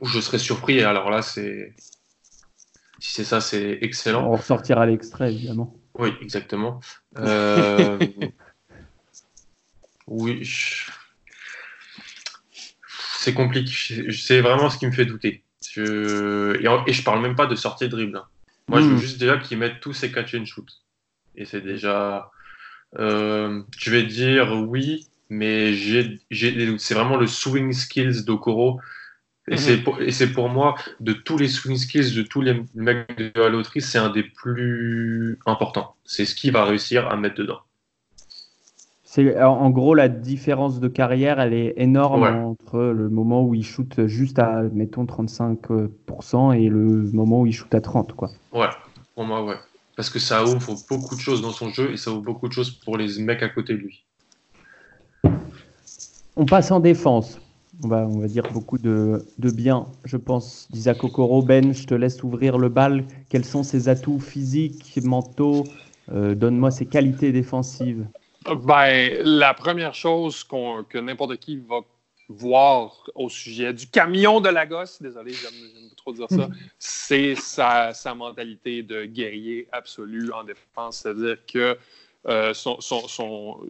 Où 0.01 0.07
je 0.07 0.21
serais 0.21 0.39
surpris. 0.39 0.83
Alors 0.83 1.11
là, 1.11 1.23
c'est. 1.23 1.75
Si 3.01 3.13
c'est 3.13 3.25
ça, 3.25 3.41
c'est 3.41 3.79
excellent. 3.83 4.27
On 4.27 4.37
ressortira 4.37 4.87
l'extrait, 4.87 5.33
évidemment. 5.33 5.77
Oui, 5.95 6.13
exactement. 6.21 6.81
Euh, 7.19 7.99
oui. 10.07 10.49
C'est 13.19 13.35
compliqué. 13.35 14.13
C'est 14.13 14.41
vraiment 14.41 14.71
ce 14.71 14.79
qui 14.79 14.87
me 14.87 14.93
fait 14.93 15.05
douter. 15.05 15.45
Je... 15.71 16.57
Et, 16.87 16.93
je 16.93 17.03
parle 17.03 17.21
même 17.21 17.37
pas 17.37 17.47
de 17.47 17.55
sortie 17.55 17.85
de 17.85 17.91
dribble. 17.91 18.17
Hein. 18.17 18.27
Moi, 18.69 18.81
je 18.81 18.87
veux 18.87 18.95
hmm. 18.95 18.99
juste 18.99 19.19
déjà 19.19 19.39
qu'ils 19.39 19.59
mettent 19.59 19.81
tous 19.81 19.93
ces 19.93 20.13
catch 20.13 20.35
and 20.35 20.45
shoot. 20.45 20.69
Et 21.37 21.45
c'est 21.45 21.61
déjà. 21.61 22.31
Euh, 22.99 23.63
je 23.77 23.91
vais 23.91 24.05
dire 24.05 24.53
oui, 24.53 25.09
mais 25.29 25.73
c'est 25.75 26.95
vraiment 26.95 27.17
le 27.17 27.27
swing 27.27 27.73
skills 27.73 28.25
d'Okoro. 28.25 28.81
Et 29.51 29.55
mhm. 29.55 30.11
c'est 30.11 30.33
pour, 30.33 30.49
moi, 30.51 30.75
de 31.01 31.13
tous 31.13 31.39
les 31.39 31.49
swing 31.49 31.77
skills 31.77 32.15
de 32.15 32.23
tous 32.23 32.43
les 32.43 32.63
mecs 32.75 33.17
de 33.17 33.33
la 33.35 33.49
loterie, 33.49 33.81
c'est 33.81 33.99
un 33.99 34.11
des 34.11 34.23
plus 34.23 35.39
importants. 35.47 35.95
C'est 36.05 36.27
ce 36.27 36.35
qu'il 36.35 36.53
va 36.53 36.65
réussir 36.65 37.09
à 37.09 37.17
mettre 37.17 37.37
dedans. 37.37 37.61
C'est 39.11 39.43
en 39.43 39.71
gros 39.71 39.95
la 39.95 40.11
différence 40.11 40.81
de 40.81 40.89
carrière, 40.89 41.41
elle 41.41 41.55
est 41.55 41.73
énorme 41.79 42.25
entre 42.25 42.79
le 42.79 43.09
moment 43.09 43.43
où 43.43 43.55
il 43.55 43.65
shoot 43.65 44.07
juste 44.07 44.39
à 44.39 44.65
mettons 44.71 45.07
35% 45.07 46.55
et 46.55 46.69
le 46.69 47.11
moment 47.15 47.41
où 47.41 47.47
il 47.47 47.55
shoot 47.55 47.75
à 47.75 47.81
30 47.81 48.13
quoi. 48.13 48.29
Ouais, 48.53 48.69
pour 49.15 49.25
moi 49.25 49.43
ouais, 49.43 49.57
parce 49.97 50.11
que 50.11 50.19
ça 50.19 50.45
ouvre 50.45 50.75
beaucoup 50.91 51.15
de 51.15 51.21
choses 51.21 51.41
dans 51.41 51.53
son 51.53 51.71
jeu 51.71 51.91
et 51.91 51.97
ça 51.97 52.11
ouvre 52.11 52.21
beaucoup 52.21 52.49
de 52.49 52.53
choses 52.53 52.71
pour 52.71 52.99
les 52.99 53.19
mecs 53.19 53.43
à 53.43 53.49
côté 53.49 53.73
de 53.73 53.79
lui. 53.79 54.05
On 56.37 56.47
passe 56.47 56.71
en 56.71 56.81
défense. 56.81 57.41
On 57.85 57.89
va, 57.89 58.07
on 58.07 58.19
va 58.19 58.27
dire 58.27 58.45
beaucoup 58.53 58.79
de, 58.79 59.25
bien, 59.39 59.87
je 60.05 60.17
pense, 60.17 60.69
d'Isaac 60.71 61.03
Okoro. 61.05 61.43
Ben, 61.43 61.73
je 61.73 61.87
te 61.87 61.95
laisse 61.95 62.23
ouvrir 62.23 62.59
le 62.59 62.69
bal. 62.69 63.05
Quels 63.29 63.45
sont 63.45 63.63
ses 63.63 63.89
atouts 63.89 64.21
physiques, 64.21 64.99
mentaux? 65.03 65.65
Euh, 66.13 66.35
Donne-moi 66.35 66.71
ses 66.71 66.87
qualités 66.87 67.33
défensives. 67.33 68.07
Ben, 68.65 69.21
la 69.25 69.55
première 69.55 69.95
chose 69.95 70.45
que 70.45 70.99
n'importe 70.99 71.37
qui 71.37 71.59
va 71.59 71.81
voir 72.29 73.11
au 73.15 73.29
sujet 73.29 73.73
du 73.73 73.87
camion 73.87 74.41
de 74.41 74.49
la 74.49 74.67
gosse, 74.67 75.01
désolé, 75.01 75.33
j'aime 75.33 75.91
trop 75.97 76.13
dire 76.13 76.27
ça, 76.29 76.49
c'est 76.79 77.35
sa, 77.35 77.95
sa, 77.95 78.15
mentalité 78.15 78.83
de 78.83 79.07
guerrier 79.07 79.67
absolu 79.73 80.31
en 80.33 80.45
défense. 80.45 80.99
C'est-à-dire 80.99 81.39
que 81.47 81.77
euh, 82.27 82.53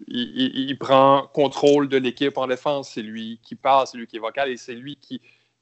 il, 0.09 0.77
prend 0.79 1.27
contrôle 1.33 1.89
de 1.89 1.99
l'équipe 1.99 2.37
en 2.39 2.47
défense. 2.47 2.91
C'est 2.91 3.03
lui 3.03 3.41
qui 3.43 3.55
parle, 3.55 3.87
c'est 3.87 3.99
lui 3.99 4.07
qui 4.07 4.17
est 4.17 4.21
vocal 4.21 4.51
et 4.51 4.57
c'est 4.57 4.75
lui 4.75 4.97
qui 4.97 5.21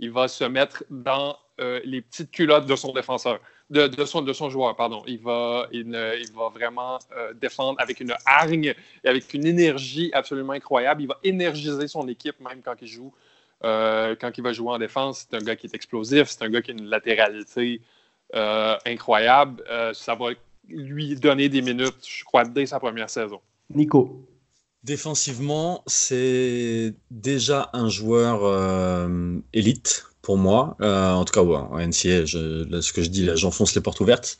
va 0.08 0.28
se 0.28 0.44
mettre 0.44 0.84
dans 0.90 1.36
euh, 1.60 1.80
les 1.84 2.00
petites 2.00 2.30
culottes 2.30 2.66
de 2.66 2.76
son 2.76 2.92
défenseur, 2.92 3.40
de, 3.70 4.04
son, 4.04 4.50
joueur, 4.50 4.76
pardon. 4.76 5.02
Il 5.06 5.18
va, 5.18 5.66
il, 5.72 5.90
va 6.34 6.48
vraiment 6.48 6.98
euh, 7.16 7.32
défendre 7.34 7.80
avec 7.80 8.00
une 8.00 8.14
hargne 8.24 8.74
et 9.02 9.08
avec 9.08 9.34
une 9.34 9.46
énergie 9.46 10.10
absolument 10.12 10.52
incroyable. 10.52 11.02
Il 11.02 11.08
va 11.08 11.18
énergiser 11.24 11.88
son 11.88 12.06
équipe 12.08 12.38
même 12.40 12.62
quand 12.62 12.76
il 12.80 12.88
joue. 12.88 13.12
quand 13.62 14.30
il 14.38 14.42
va 14.42 14.52
jouer 14.52 14.70
en 14.70 14.78
défense, 14.78 15.26
c'est 15.28 15.36
un 15.36 15.44
gars 15.44 15.56
qui 15.56 15.66
est 15.66 15.74
explosif, 15.74 16.28
c'est 16.28 16.42
un 16.44 16.50
gars 16.50 16.62
qui 16.62 16.70
a 16.70 16.74
une 16.74 16.86
latéralité 16.86 17.80
incroyable. 18.32 19.64
ça 19.92 20.14
va 20.14 20.30
lui 20.68 21.16
donner 21.16 21.48
des 21.48 21.62
minutes, 21.62 21.96
je 22.06 22.24
crois, 22.24 22.44
dès 22.44 22.66
sa 22.66 22.80
première 22.80 23.10
saison. 23.10 23.40
Nico. 23.74 24.26
Défensivement, 24.84 25.82
c'est 25.86 26.94
déjà 27.10 27.70
un 27.72 27.88
joueur 27.88 28.44
euh, 28.44 29.38
élite 29.52 30.06
pour 30.22 30.38
moi. 30.38 30.76
Euh, 30.80 31.10
en 31.10 31.24
tout 31.24 31.32
cas, 31.32 31.42
ouais, 31.42 31.56
en 31.56 31.78
NCA, 31.78 32.24
je, 32.24 32.80
ce 32.80 32.92
que 32.92 33.02
je 33.02 33.10
dis, 33.10 33.24
là, 33.24 33.34
j'enfonce 33.34 33.74
les 33.74 33.80
portes 33.80 34.00
ouvertes. 34.00 34.38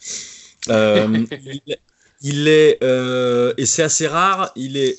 Euh, 0.69 1.25
il, 2.21 2.49
est, 2.49 2.79
et 3.59 3.67
c'est 3.67 3.83
assez 3.83 4.07
rare, 4.07 4.53
il 4.55 4.77
est 4.77 4.99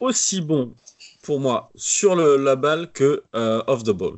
aussi 0.00 0.40
bon 0.40 0.74
pour 1.22 1.38
moi 1.38 1.70
sur 1.76 2.16
la 2.16 2.56
balle 2.56 2.90
que 2.92 3.22
off 3.32 3.84
the 3.84 3.90
ball. 3.90 4.16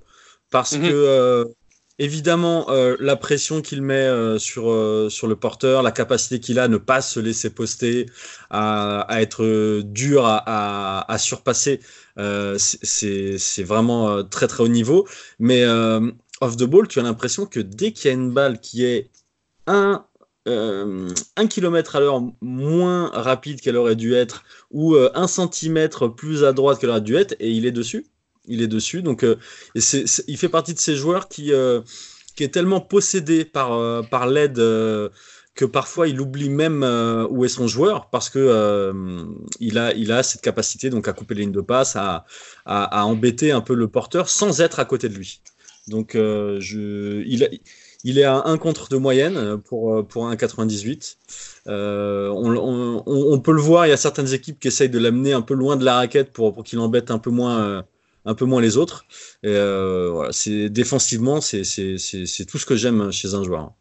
Parce 0.51 0.77
mhm. 0.77 0.89
que 0.89 1.55
Évidemment, 2.03 2.69
euh, 2.69 2.97
la 2.99 3.15
pression 3.15 3.63
qu'il 3.63 3.81
met 3.81 3.95
euh, 3.95 4.37
sur, 4.37 4.73
euh, 4.73 5.09
sur 5.09 5.29
le 5.29 5.37
porteur, 5.37 5.85
la 5.85 5.93
capacité 5.93 6.41
qu'il 6.41 6.59
a 6.59 6.65
à 6.65 6.69
ne 6.69 6.77
pas 6.77 7.01
se 7.01 7.21
laisser 7.21 7.49
poster, 7.49 8.07
à, 8.51 9.07
être 9.21 9.83
dur 9.85 10.27
à, 10.27 11.13
à, 11.13 11.19
surpasser, 11.19 11.79
c'est 12.57 13.63
vraiment 13.63 14.25
très 14.25 14.49
très 14.49 14.65
haut 14.65 14.69
niveau. 14.69 15.07
Mais 15.39 15.65
off 16.41 16.57
the 16.57 16.65
ball, 16.65 16.89
tu 16.89 16.99
as 16.99 17.05
l'impression 17.05 17.47
que 17.47 17.61
dès 17.61 17.93
qu'il 17.93 18.09
y 18.09 18.11
a 18.11 18.15
une 18.15 18.33
balle 18.33 18.59
qui 18.59 18.85
est 18.85 19.09
un, 19.69 20.05
un 20.47 21.47
kilomètre 21.49 21.95
à 21.95 22.01
l'heure 22.01 22.21
moins 22.41 23.11
rapide 23.13 23.61
qu'elle 23.61 23.77
aurait 23.77 23.95
dû 23.95 24.15
être, 24.15 24.43
ou 24.73 24.97
un 24.97 25.29
centimètre 25.29 26.09
plus 26.09 26.43
à 26.43 26.53
droite 26.53 26.81
qu'elle 26.81 26.91
aurait 26.91 27.01
dû 27.01 27.15
être, 27.15 27.37
et 27.39 27.53
il 27.53 27.65
est 27.65 27.71
dessus, 27.71 28.07
il 28.47 28.63
est 28.63 28.69
dessus. 28.69 29.03
Donc, 29.03 29.25
euh, 29.25 29.37
il 29.75 30.37
fait 30.37 30.49
partie 30.49 30.75
de 30.75 30.79
ces 30.79 30.97
joueurs 30.97 31.29
qui, 31.29 31.53
euh, 31.53 31.81
qui 32.37 32.45
est 32.45 32.49
tellement 32.49 32.81
possédé 32.81 33.45
par, 33.45 33.73
euh, 33.73 34.03
par 34.03 34.27
l'aide 34.27 34.61
que 35.55 35.67
parfois 35.67 36.09
il 36.09 36.19
oublie 36.19 36.49
même 36.49 36.83
où 37.29 37.45
est 37.45 37.49
son 37.49 37.69
joueur 37.69 38.09
parce 38.09 38.31
que 38.31 38.91
il, 39.61 39.77
a, 39.77 39.93
il 39.93 40.11
a 40.11 40.23
cette 40.23 40.41
capacité 40.41 40.89
donc 40.89 41.09
à 41.09 41.13
couper 41.13 41.35
les 41.35 41.43
lignes 41.43 41.53
de 41.53 41.61
passe, 41.61 41.95
à, 41.95 42.25
à, 42.65 43.05
embêter 43.05 43.53
un 43.53 43.61
peu 43.61 43.75
le 43.75 43.87
porteur 43.87 44.31
sans 44.31 44.63
être 44.63 44.81
à 44.81 44.87
côté 44.87 45.11
de 45.11 45.15
lui. 45.15 45.43
Donc, 45.89 46.13
je, 46.15 47.23
il, 47.27 47.61
Il 48.05 48.19
est 48.19 48.25
à 48.25 48.43
1 48.47 48.57
contre 48.57 48.89
de 48.89 48.97
moyenne 48.97 49.59
pour, 49.59 50.07
pour 50.07 50.31
1,98. 50.31 51.17
Euh, 51.67 52.29
on, 52.31 53.03
on, 53.07 53.41
peut 53.41 53.53
le 53.53 53.61
voir, 53.61 53.87
il 53.87 53.91
y 53.91 53.93
a 53.93 53.99
certaines 53.99 54.33
équipes 54.33 54.59
qui 54.59 54.69
essayent 54.69 54.89
de 54.89 54.99
l'amener 54.99 55.35
un 55.35 55.43
peu 55.43 55.55
loin 55.55 55.77
de 55.77 55.85
la 55.85 55.97
raquette 55.97 56.33
pour 56.33 56.65
qu'il 56.65 56.79
embête 56.79 57.11
un 57.11 57.19
peu 57.19 57.31
moins, 57.31 57.85
un 58.25 58.35
peu 58.35 58.45
moins 58.45 58.61
les 58.61 58.77
autres. 58.77 59.05
Et, 59.43 59.53
voilà, 59.53 60.33
c'est, 60.33 60.69
défensivement, 60.69 61.41
c'est, 61.41 61.63
tout 61.63 62.59
ce 62.59 62.67
que 62.67 62.77
j'aime 62.77 63.11
chez 63.11 63.35
un 63.35 63.43
joueur 63.43 63.73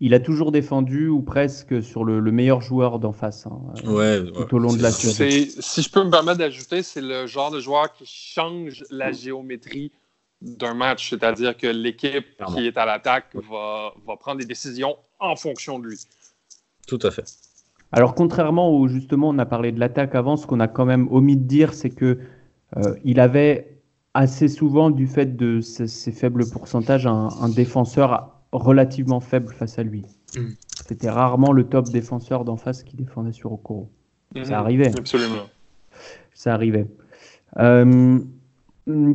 il 0.00 0.14
a 0.14 0.20
toujours 0.20 0.52
défendu 0.52 1.08
ou 1.08 1.22
presque 1.22 1.82
sur 1.82 2.04
le, 2.04 2.20
meilleur 2.30 2.60
joueur 2.60 2.98
d'en 2.98 3.12
face 3.12 3.46
hein, 3.46 3.60
tout 3.82 4.54
au 4.54 4.58
long 4.58 4.72
de 4.72 4.82
la 4.82 4.92
saison. 4.92 5.24
Si 5.58 5.82
je 5.82 5.90
peux 5.90 6.04
me 6.04 6.10
permettre 6.10 6.38
d'ajouter, 6.38 6.82
c'est 6.82 7.00
le 7.00 7.26
genre 7.26 7.50
de 7.50 7.60
joueur 7.60 7.92
qui 7.92 8.06
change 8.06 8.84
la 8.90 9.12
géométrie 9.12 9.90
d'un 10.40 10.74
match, 10.74 11.10
c'est-à-dire 11.10 11.56
que 11.56 11.66
l'équipe 11.66 12.26
qui 12.54 12.66
est 12.66 12.76
à 12.76 12.86
l'attaque 12.86 13.34
va, 13.34 13.92
va, 14.06 14.16
prendre 14.16 14.38
des 14.38 14.46
décisions 14.46 14.96
en 15.18 15.34
fonction 15.34 15.80
de 15.80 15.88
lui. 15.88 15.98
Tout 16.86 17.00
à 17.02 17.10
fait. 17.10 17.24
Alors 17.90 18.14
contrairement 18.14 18.72
où 18.72 18.86
justement 18.86 19.30
on 19.30 19.38
a 19.38 19.46
parlé 19.46 19.72
de 19.72 19.80
l'attaque 19.80 20.14
avant, 20.14 20.36
ce 20.36 20.46
qu'on 20.46 20.60
a 20.60 20.68
quand 20.68 20.84
même 20.84 21.08
omis 21.10 21.36
de 21.36 21.42
dire, 21.42 21.74
c'est 21.74 21.90
que 21.90 22.18
euh, 22.76 22.94
il 23.04 23.20
avait 23.20 23.78
assez 24.14 24.48
souvent, 24.48 24.90
du 24.90 25.06
fait 25.06 25.36
de 25.36 25.60
ses, 25.60 26.12
faibles 26.12 26.48
pourcentages, 26.48 27.06
un, 27.06 27.28
un 27.40 27.48
défenseur 27.48 28.38
relativement 28.52 29.20
faible 29.20 29.52
face 29.52 29.78
à 29.78 29.82
lui. 29.82 30.04
Mm. 30.36 30.48
C'était 30.86 31.10
rarement 31.10 31.52
le 31.52 31.64
top 31.64 31.88
défenseur 31.90 32.44
d'en 32.44 32.56
face 32.56 32.82
qui 32.82 32.96
défendait 32.96 33.32
sur 33.32 33.52
Okoro. 33.52 33.90
Ça 34.34 34.40
mm-hmm. 34.40 34.52
arrivait. 34.52 34.98
Absolument. 34.98 35.46
Ça 36.34 36.54
arrivait. 36.54 36.86
Euh, 37.58 38.18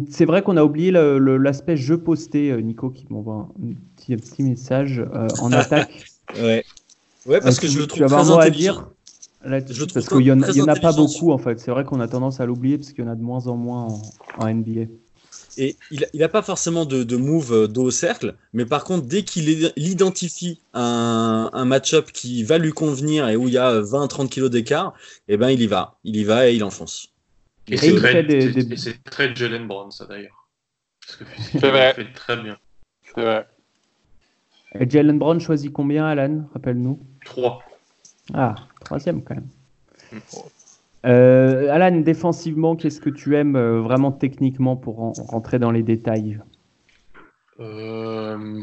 c'est 0.10 0.26
vrai 0.26 0.44
qu'on 0.44 0.58
a 0.58 0.64
oublié 0.64 0.92
l'aspect 0.92 1.78
jeu 1.78 1.98
posté, 1.98 2.52
euh, 2.52 2.62
Nico, 2.62 2.90
qui 2.90 3.08
m'envoie 3.10 3.50
un 3.62 3.74
petit, 3.96 4.16
petit 4.16 4.44
message 4.44 5.00
euh, 5.00 5.28
en 5.42 5.52
attaque. 5.54 6.06
ouais. 6.36 6.64
ouais, 7.26 7.40
parce 7.42 7.60
que 7.60 7.68
je 7.68 7.80
le 7.80 7.88
trouve 7.88 8.06
très 8.06 8.14
intelligent. 8.14 8.40
À 8.40 8.50
dire? 8.50 8.90
Je 9.46 9.86
parce 9.86 10.08
qu'il 10.08 10.20
n'y 10.20 10.32
en, 10.32 10.42
en, 10.42 10.68
a 10.68 10.76
pas 10.76 10.94
beaucoup 10.94 11.32
en 11.32 11.38
fait. 11.38 11.60
C'est 11.60 11.72
vrai 11.72 11.84
qu'on 11.84 12.00
a 12.00 12.08
tendance 12.08 12.40
à 12.40 12.46
l'oublier 12.46 12.78
parce 12.78 12.94
qu'il 12.94 13.04
y 13.04 13.08
en 13.08 13.12
a 13.12 13.16
de 13.16 13.22
moins 13.22 13.48
en 13.48 13.56
moins 13.56 13.88
en 14.38 14.54
NBA. 14.54 14.86
Et 15.58 15.76
il 15.92 16.08
n'a 16.16 16.30
pas 16.30 16.42
forcément 16.42 16.86
de, 16.86 17.04
de 17.04 17.16
move 17.16 17.54
euh, 17.54 17.68
dos 17.68 17.84
au 17.84 17.92
cercle, 17.92 18.36
mais 18.54 18.66
par 18.66 18.84
contre, 18.84 19.06
dès 19.06 19.24
qu'il 19.24 19.72
identifie 19.78 20.60
un, 20.74 21.50
un 21.54 21.66
match-up 21.66 22.12
qui 22.12 22.44
va 22.44 22.58
lui 22.58 22.72
convenir 22.72 23.30
et 23.30 23.36
où 23.36 23.48
il 23.48 23.54
y 23.54 23.58
a 23.60 23.80
20-30 23.82 24.30
kilos 24.30 24.50
d'écart, 24.50 24.94
eh 25.28 25.38
ben, 25.38 25.50
il 25.50 25.62
y 25.62 25.68
va. 25.68 26.00
Il 26.04 26.16
y 26.16 26.24
va 26.24 26.50
et 26.50 26.56
il 26.56 26.64
enfonce. 26.64 27.14
Et, 27.68 27.78
c'est 27.78 27.96
très, 27.96 28.24
des... 28.24 28.66
très, 29.06 29.36
Jalen 29.36 29.68
Brown, 29.68 29.92
ça 29.92 30.06
d'ailleurs. 30.06 30.50
Parce 31.06 31.18
que 31.18 31.26
c'est 31.52 31.70
vrai. 31.70 31.94
fait 31.94 32.12
très 32.14 32.38
bien. 32.38 32.58
C'est 33.14 33.22
vrai. 33.22 33.48
Et 34.80 34.90
Jalen 34.90 35.20
Brown 35.20 35.40
choisit 35.40 35.72
combien, 35.72 36.08
Alan? 36.08 36.50
Rappelle-nous. 36.54 37.00
3. 37.26 37.64
Ah, 38.34 38.56
troisième 38.84 39.24
quand 39.24 39.36
même. 39.36 39.50
Euh, 41.06 41.70
Alan, 41.70 42.00
défensivement, 42.00 42.78
qu'est-ce 42.78 43.02
que 43.02 43.10
tu 43.10 43.36
aimes 43.36 43.58
euh, 43.58 43.82
vraiment 43.82 44.14
techniquement 44.14 44.78
pour 44.78 44.96
rentrer 44.98 45.60
dans 45.60 45.72
les 45.72 45.84
détails? 45.84 46.40
Euh, 47.60 48.62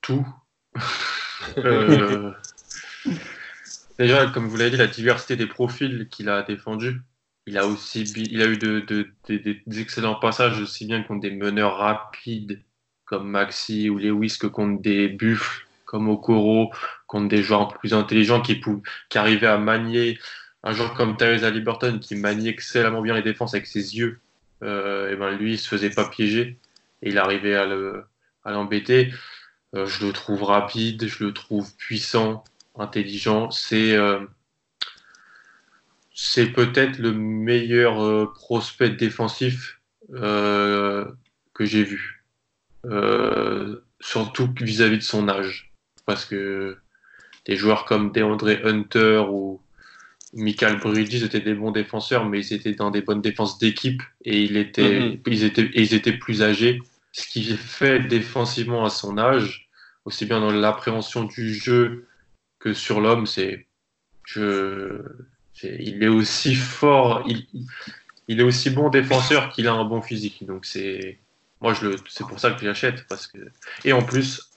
Tout. 0.00 0.26
déjà, 3.98 4.26
comme 4.28 4.46
vous 4.46 4.56
l'avez 4.56 4.70
dit, 4.70 4.76
la 4.78 4.86
diversité 4.86 5.36
des 5.36 5.46
profils 5.46 6.08
qu'il 6.08 6.30
a 6.30 6.42
défendu. 6.42 7.02
Il 7.46 7.58
a 7.58 7.66
aussi 7.66 8.02
il 8.02 8.40
a 8.40 8.46
eu 8.46 8.56
de, 8.56 8.80
des 9.28 9.80
excellents 9.80 10.14
passages 10.14 10.60
aussi 10.60 10.86
bien 10.86 11.02
contre 11.02 11.20
des 11.20 11.32
meneurs 11.32 11.76
rapides 11.76 12.62
comme 13.04 13.28
Maxi 13.28 13.90
ou 13.90 13.98
Lewis 13.98 14.36
que 14.40 14.46
contre 14.46 14.80
des 14.80 15.08
buffles 15.08 15.66
comme 15.84 16.08
Okoro, 16.08 16.70
contre 17.10 17.26
des 17.26 17.42
joueurs 17.42 17.62
un 17.62 17.66
peu 17.66 17.76
plus 17.78 17.92
intelligents 17.92 18.40
qui, 18.40 18.60
qui 19.08 19.18
arrivaient 19.18 19.48
à 19.48 19.58
manier 19.58 20.16
un 20.62 20.72
joueur 20.72 20.94
comme 20.94 21.16
Theresa 21.16 21.50
Liberton 21.50 21.98
qui 21.98 22.14
manie 22.14 22.46
excellemment 22.46 23.02
bien 23.02 23.14
les 23.14 23.22
défenses 23.22 23.52
avec 23.52 23.66
ses 23.66 23.96
yeux. 23.96 24.20
Euh, 24.62 25.10
et 25.10 25.16
ben 25.16 25.32
lui, 25.32 25.54
il 25.54 25.58
se 25.58 25.66
faisait 25.66 25.90
pas 25.90 26.08
piéger 26.08 26.60
et 27.02 27.08
il 27.08 27.18
arrivait 27.18 27.56
à 27.56 27.66
l'embêter. 28.52 29.12
Euh, 29.74 29.86
je 29.86 30.06
le 30.06 30.12
trouve 30.12 30.44
rapide, 30.44 31.08
je 31.08 31.24
le 31.24 31.32
trouve 31.32 31.74
puissant, 31.76 32.44
intelligent. 32.78 33.50
C'est 33.50 33.96
euh, 33.96 34.20
c'est 36.14 36.52
peut-être 36.52 36.98
le 36.98 37.12
meilleur 37.12 38.32
prospect 38.34 38.90
défensif 38.90 39.80
que 40.12 41.14
j'ai 41.60 41.82
vu. 41.82 42.24
surtout 44.00 44.54
vis-à-vis 44.60 44.98
de 44.98 45.02
son 45.02 45.28
âge 45.28 45.72
parce 46.06 46.24
que 46.24 46.78
des 47.46 47.56
joueurs 47.56 47.84
comme 47.84 48.12
DeAndre 48.12 48.64
Hunter 48.64 49.24
ou 49.30 49.60
Michael 50.32 50.78
Bridges 50.78 51.22
étaient 51.22 51.40
des 51.40 51.54
bons 51.54 51.72
défenseurs, 51.72 52.24
mais 52.24 52.40
ils 52.40 52.52
étaient 52.54 52.74
dans 52.74 52.90
des 52.90 53.02
bonnes 53.02 53.20
défenses 53.20 53.58
d'équipe 53.58 54.02
et 54.24 54.42
il 54.42 54.56
était, 54.56 55.00
mhm. 55.00 55.20
ils, 55.26 55.44
étaient, 55.44 55.70
ils 55.74 55.94
étaient 55.94 56.12
plus 56.12 56.42
âgés. 56.42 56.80
Ce 57.12 57.26
qui 57.26 57.42
fait 57.56 58.00
défensivement 58.00 58.84
à 58.84 58.90
son 58.90 59.18
âge, 59.18 59.68
aussi 60.04 60.26
bien 60.26 60.40
dans 60.40 60.52
l'appréhension 60.52 61.24
du 61.24 61.52
jeu 61.54 62.06
que 62.60 62.72
sur 62.72 63.00
l'homme, 63.00 63.26
c'est 63.26 63.66
je, 64.24 65.02
il 65.62 66.02
est 66.02 66.08
aussi 66.08 66.54
fort, 66.54 67.24
il, 67.26 67.46
il, 68.28 68.38
est 68.38 68.44
aussi 68.44 68.70
bon 68.70 68.90
défenseur 68.90 69.50
qu'il 69.50 69.66
a 69.66 69.72
un 69.72 69.84
bon 69.84 70.02
physique. 70.02 70.44
Donc 70.46 70.66
c'est 70.66 71.18
moi 71.60 71.74
je 71.74 71.88
le, 71.88 71.96
c'est 72.08 72.26
pour 72.26 72.38
ça 72.38 72.52
que 72.52 72.64
j'achète 72.64 73.06
parce 73.08 73.26
que 73.26 73.38
et 73.84 73.92
en 73.92 74.02
plus 74.02 74.49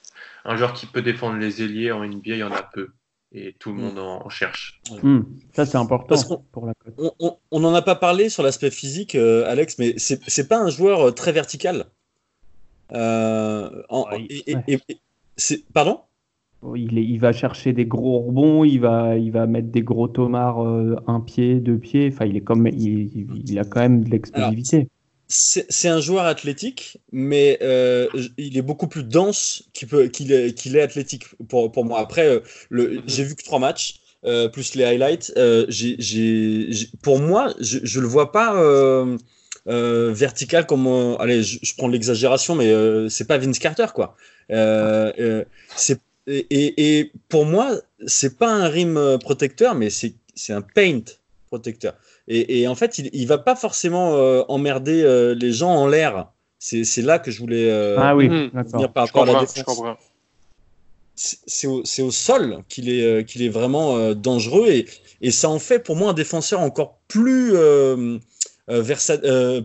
un 0.44 0.56
joueur 0.56 0.72
qui 0.72 0.86
peut 0.86 1.02
défendre 1.02 1.38
les 1.38 1.62
ailiers 1.62 1.92
en 1.92 2.04
NBA, 2.04 2.20
il 2.24 2.38
y 2.38 2.42
en 2.42 2.52
a 2.52 2.62
peu. 2.62 2.88
Et 3.32 3.56
tout 3.58 3.72
le 3.72 3.80
monde 3.80 3.98
en, 3.98 4.28
cherche. 4.28 4.80
Hmm. 5.02 5.22
Ça, 5.52 5.66
c'est 5.66 5.76
important 5.76 6.14
pour 6.52 6.66
la 6.66 6.72
On 7.50 7.60
n'en 7.60 7.74
a 7.74 7.82
pas 7.82 7.96
parlé 7.96 8.28
sur 8.28 8.44
l'aspect 8.44 8.70
physique, 8.70 9.16
euh, 9.16 9.50
Alex, 9.50 9.76
mais 9.78 9.94
c'est 9.98 10.48
pas 10.48 10.58
un 10.58 10.70
joueur 10.70 11.08
euh, 11.08 11.10
très 11.10 11.32
vertical. 11.32 11.86
Euh, 12.92 13.82
pardon? 15.72 16.00
Il, 16.76 16.96
il, 16.96 17.18
va 17.18 17.32
chercher 17.32 17.72
des 17.72 17.86
gros 17.86 18.20
rebonds, 18.20 18.64
il 18.64 18.78
va, 18.78 19.18
il 19.18 19.32
va 19.32 19.46
mettre 19.46 19.68
des 19.68 19.82
gros 19.82 20.08
tomards 20.08 20.60
un 20.60 21.20
pied, 21.20 21.56
deux 21.56 21.76
pieds. 21.76 22.10
Enfin, 22.12 22.26
il, 22.26 22.36
est 22.36 22.40
comme, 22.40 22.68
il, 22.68 23.26
il 23.46 23.58
a 23.58 23.64
quand 23.64 23.80
même 23.80 24.04
de 24.04 24.10
l'explosivité 24.10 24.88
c'est 25.36 25.88
un 25.88 26.00
joueur 26.00 26.26
athlétique, 26.26 26.98
mais 27.10 27.58
euh, 27.60 28.06
il 28.38 28.56
est 28.56 28.62
beaucoup 28.62 28.86
plus 28.86 29.02
dense 29.02 29.64
qu'il 29.72 30.32
est, 30.32 30.80
athlétique 30.80 31.24
pour, 31.48 31.72
pour 31.72 31.84
moi. 31.84 31.98
Après, 31.98 32.28
euh, 32.28 32.38
mhm. 32.70 33.02
j'ai 33.06 33.24
vu 33.24 33.34
que 33.34 33.42
trois 33.42 33.58
matchs, 33.58 33.96
euh, 34.24 34.48
plus 34.48 34.76
les 34.76 34.84
highlights. 34.84 35.34
pour 37.02 37.18
moi, 37.18 37.52
je 37.58 37.78
ne 37.78 38.02
le 38.02 38.08
vois 38.08 38.30
pas 38.30 38.54
vertical 39.66 40.66
comme. 40.66 40.86
allez, 41.18 41.42
je, 41.42 41.74
prends 41.76 41.88
l'exagération, 41.88 42.54
mais 42.54 42.72
c'est 43.10 43.26
pas 43.26 43.38
Vince 43.38 43.58
Carter, 43.58 43.86
quoi. 43.92 44.16
et, 46.28 47.10
pour 47.28 47.44
moi, 47.44 47.74
c'est 48.06 48.38
pas 48.38 48.52
un 48.52 48.68
rim 48.68 49.18
protecteur, 49.20 49.74
mais 49.74 49.90
c'est 49.90 50.14
un 50.50 50.62
paint 50.62 51.02
protecteur. 51.48 51.94
Et, 52.26 52.66
en 52.68 52.74
fait, 52.74 52.98
il, 52.98 53.10
il 53.12 53.26
va 53.26 53.38
pas 53.38 53.54
forcément 53.54 54.14
euh, 54.14 54.42
emmerder 54.48 55.02
euh, 55.02 55.34
les 55.34 55.52
gens 55.52 55.70
en 55.70 55.86
l'air. 55.86 56.28
C'est 56.58 57.02
là 57.02 57.18
que 57.18 57.30
je 57.30 57.40
voulais 57.40 57.70
euh, 57.70 57.96
ah 57.98 58.16
oui, 58.16 58.28
venir 58.28 58.90
par 58.90 59.06
rapport 59.06 59.24
à 59.24 59.26
la 59.26 59.40
défense. 59.40 59.82
C'est 61.14 61.66
au, 61.66 61.82
au, 61.82 62.10
sol 62.10 62.64
qu'il 62.70 62.88
est, 62.88 63.28
qu'il 63.28 63.42
est 63.42 63.50
vraiment 63.50 64.14
dangereux 64.14 64.68
et, 64.68 64.86
et, 65.20 65.30
ça 65.30 65.50
en 65.50 65.58
fait 65.58 65.78
pour 65.78 65.94
moi 65.94 66.10
un 66.10 66.14
défenseur 66.14 66.60
encore 66.60 66.98
plus 67.06 67.54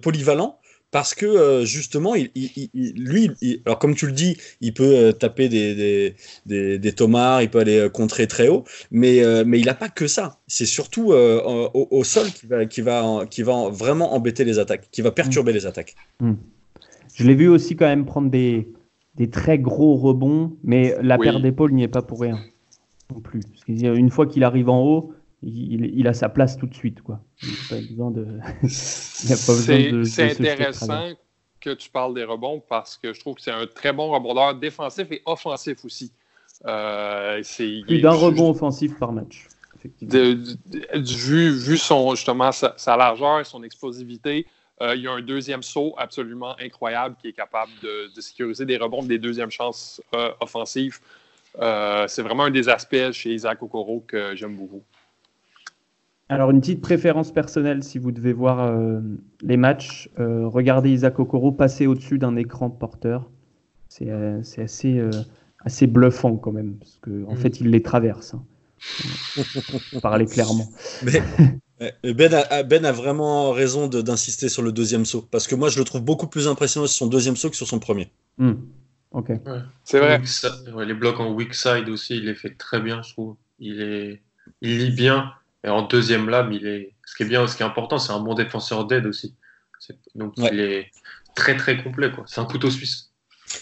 polyvalent 0.02 0.59
parce 0.92 1.14
que 1.14 1.26
euh, 1.26 1.66
justement, 1.66 2.16
il, 2.16 2.30
lui, 2.74 3.32
alors 3.66 3.80
comme 3.80 3.96
tu 3.96 4.08
le 4.08 4.12
dis, 4.12 4.38
il 4.62 4.74
peut 4.74 4.96
euh, 4.96 5.12
taper 5.12 5.50
des, 5.50 5.76
des, 5.76 6.16
des, 6.46 6.80
des, 6.80 6.92
tomards, 6.94 7.42
il 7.44 7.50
peut 7.50 7.60
aller 7.60 7.78
euh, 7.78 7.90
contrer 7.90 8.28
très 8.28 8.48
haut, 8.48 8.64
mais, 8.92 9.22
mais 9.46 9.60
il 9.60 9.66
n'a 9.66 9.74
pas 9.74 9.90
que 9.90 10.08
ça. 10.08 10.40
C'est 10.48 10.66
surtout 10.66 11.12
au, 11.12 12.04
sol 12.04 12.28
qui 12.32 12.48
va, 12.48 12.66
qui, 12.66 12.82
va, 12.82 13.26
qui 13.30 13.44
va 13.44 13.70
vraiment 13.70 14.14
embêter 14.14 14.44
les 14.44 14.60
attaques, 14.60 14.90
qui 14.92 15.02
va 15.02 15.12
perturber 15.12 15.54
les 15.54 15.66
attaques. 15.66 15.96
Hmm. 16.20 16.34
Je 17.14 17.26
l'ai 17.26 17.36
vu 17.36 17.48
aussi 17.48 17.76
quand 17.76 17.88
même 17.88 18.06
prendre 18.06 18.30
des, 18.30 18.70
des 19.16 19.30
très 19.30 19.60
gros 19.60 19.96
rebonds, 19.96 20.58
mais 20.64 20.96
la 21.02 21.18
paire 21.18 21.40
d'épaule 21.40 21.74
n'y 21.74 21.84
est 21.84 21.88
pas 21.88 22.02
pour 22.02 22.22
rien 22.22 22.40
non 23.14 23.20
plus. 23.20 23.42
Parce 23.42 23.98
une 23.98 24.10
fois 24.10 24.28
qu'il 24.28 24.44
arrive 24.44 24.70
en 24.70 24.84
haut, 24.84 25.14
il, 25.42 26.08
a 26.08 26.14
sa 26.14 26.30
place 26.30 26.58
tout 26.58 26.68
de 26.68 26.74
suite. 26.74 27.02
Quoi. 27.02 27.20
C'est 28.68 30.32
intéressant 30.32 31.12
que 31.60 31.74
tu 31.74 31.90
parles 31.90 32.14
des 32.14 32.24
rebonds 32.24 32.62
parce 32.68 32.98
que 32.98 33.14
je 33.14 33.20
trouve 33.20 33.36
que 33.36 33.42
c'est 33.42 33.52
un 33.52 33.68
très 33.68 33.94
bon 33.94 34.12
rebondeur 34.12 34.56
défensif 34.56 35.12
et 35.12 35.22
offensif 35.26 35.84
aussi. 35.86 36.12
Euh, 36.66 37.42
Plus 37.58 38.02
d'un 38.02 38.12
rebond 38.12 38.50
offensif 38.50 38.98
par 38.98 39.12
match. 39.12 39.48
vu, 40.02 41.52
vu 41.52 41.78
son, 41.78 42.16
justement 42.16 42.52
sa, 42.52 42.98
largeur 42.98 43.40
et 43.40 43.46
son 43.46 43.64
explosivité, 43.64 44.46
Euh, 44.82 44.96
il 44.96 45.02
y 45.02 45.08
a 45.08 45.12
un 45.12 45.22
deuxième 45.22 45.62
saut 45.62 45.94
absolument 45.98 46.56
incroyable 46.60 47.16
qui 47.22 47.28
est 47.28 47.34
capable 47.34 47.72
de, 47.82 48.10
sécuriser 48.22 48.66
des 48.66 48.78
rebonds, 48.78 49.04
des 49.04 49.20
deuxièmes 49.20 49.52
chances 49.52 50.02
euh, 50.16 50.32
offensives. 50.40 51.00
Euh, 51.60 52.08
c'est 52.08 52.22
vraiment 52.22 52.44
un 52.44 52.52
des 52.52 52.70
aspects 52.70 53.12
chez 53.12 53.34
Isaac 53.34 53.62
Okoro 53.62 54.04
que 54.08 54.36
j'aime 54.36 54.56
beaucoup. 54.56 54.84
Alors, 56.30 56.52
une 56.52 56.62
petite 56.62 56.82
préférence 56.82 57.32
personnelle, 57.32 57.84
si 57.84 57.98
vous 57.98 58.12
devez 58.12 58.34
voir 58.34 58.72
les 59.42 59.58
matchs, 59.58 60.10
regardez 60.18 60.92
Isaac 60.92 61.20
Okoro 61.20 61.52
passer 61.52 61.88
au-dessus 61.88 62.20
d'un 62.20 62.36
écran 62.36 62.70
porteur. 62.70 63.30
C'est 63.88 64.12
assez, 64.12 65.02
assez 65.66 65.88
bluffant 65.88 66.38
quand 66.38 66.52
même, 66.52 66.76
parce 66.76 67.00
qu'en 67.02 67.32
en 67.32 67.34
mm. 67.34 67.38
fait, 67.38 67.60
il 67.60 67.72
les 67.72 67.82
traverse. 67.82 68.36
Hein. 68.36 68.44
Pour 69.92 70.02
parler 70.02 70.26
clairement. 70.26 70.70
Mais 71.04 72.14
Ben 72.14 72.34
a, 72.34 72.64
ben 72.64 72.86
a 72.86 72.92
vraiment 72.92 73.52
raison 73.52 73.88
d'insister 73.88 74.50
sur 74.50 74.62
le 74.62 74.72
deuxième 74.72 75.06
saut. 75.06 75.26
Parce 75.32 75.48
que 75.48 75.56
moi, 75.56 75.70
je 75.70 75.80
le 75.80 75.86
trouve 75.86 76.02
beaucoup 76.02 76.28
plus 76.28 76.48
impressionnant 76.48 76.88
sur 76.88 76.98
son 76.98 77.08
deuxième 77.08 77.36
saut 77.38 77.50
que 77.50 77.56
sur 77.56 77.68
son 77.68 77.80
premier. 77.80 78.12
Hmm. 78.38 78.56
Ok. 79.12 79.32
C'est 79.84 80.00
vrai. 80.00 80.22
les 80.86 80.94
blocs 80.94 81.20
en 81.20 81.32
weak 81.34 81.54
side 81.54 81.90
aussi, 81.90 82.18
il 82.18 82.26
les 82.26 82.36
fait 82.36 82.56
très 82.56 82.82
bien, 82.82 83.02
je 83.02 83.14
trouve. 83.14 83.36
Il, 83.60 83.82
est, 83.82 84.22
il 84.62 84.78
lit 84.78 84.92
bien. 84.92 85.32
Et 85.64 85.70
en 85.70 85.82
deuxième 85.82 86.30
lame, 86.30 86.52
il 86.54 86.66
est. 86.68 86.94
Ce 87.06 87.16
qui 87.16 87.24
est 87.24 87.26
bien, 87.26 87.46
ce 87.48 87.58
qui 87.58 87.64
est 87.64 87.66
important, 87.66 87.98
c'est 87.98 88.14
un 88.14 88.20
bon 88.20 88.34
défenseur 88.34 88.86
d'aide 88.86 89.06
aussi. 89.06 89.36
Donc 90.16 90.34
il 90.38 90.60
est 90.60 90.92
très 91.36 91.56
très 91.56 91.82
complet. 91.82 92.12
C'est 92.28 92.42
un 92.42 92.46
couteau 92.46 92.70
suisse. 92.70 93.12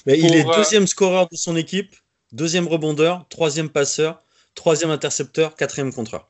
Mais 0.05 0.19
il 0.19 0.35
est 0.35 0.47
euh, 0.47 0.55
deuxième 0.55 0.85
scoreur 0.85 1.27
de 1.31 1.35
son 1.35 1.55
équipe, 1.55 1.95
deuxième 2.33 2.67
rebondeur, 2.67 3.25
troisième 3.29 3.69
passeur, 3.69 4.21
troisième 4.53 4.91
intercepteur, 4.91 5.55
quatrième 5.55 5.93
contreur. 5.93 6.29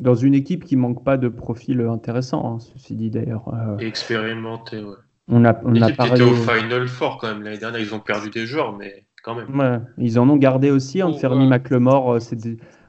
Dans 0.00 0.14
une 0.14 0.34
équipe 0.34 0.64
qui 0.64 0.76
manque 0.76 1.04
pas 1.04 1.18
de 1.18 1.28
profil 1.28 1.80
intéressant, 1.82 2.56
hein, 2.56 2.58
ceci 2.74 2.94
dit 2.94 3.10
d'ailleurs. 3.10 3.48
Euh, 3.48 3.78
expérimenté, 3.78 4.82
ouais. 4.82 4.96
On 5.28 5.44
a, 5.44 5.60
on 5.64 5.80
a 5.80 5.92
parlé... 5.92 6.14
était 6.14 6.22
au 6.22 6.34
Final 6.34 6.88
Four 6.88 7.18
quand 7.18 7.28
même 7.28 7.42
l'année 7.42 7.58
dernière. 7.58 7.80
Ils 7.80 7.94
ont 7.94 8.00
perdu 8.00 8.30
des 8.30 8.46
joueurs, 8.46 8.76
mais 8.76 9.04
quand 9.22 9.34
même. 9.34 9.86
ils 9.98 10.18
en 10.18 10.28
ont 10.28 10.36
gardé 10.36 10.70
aussi. 10.70 11.00
Hein, 11.00 11.12
Fermi 11.12 11.46
McLemore, 11.46 12.14
euh, 12.14 12.20
c'est 12.20 12.36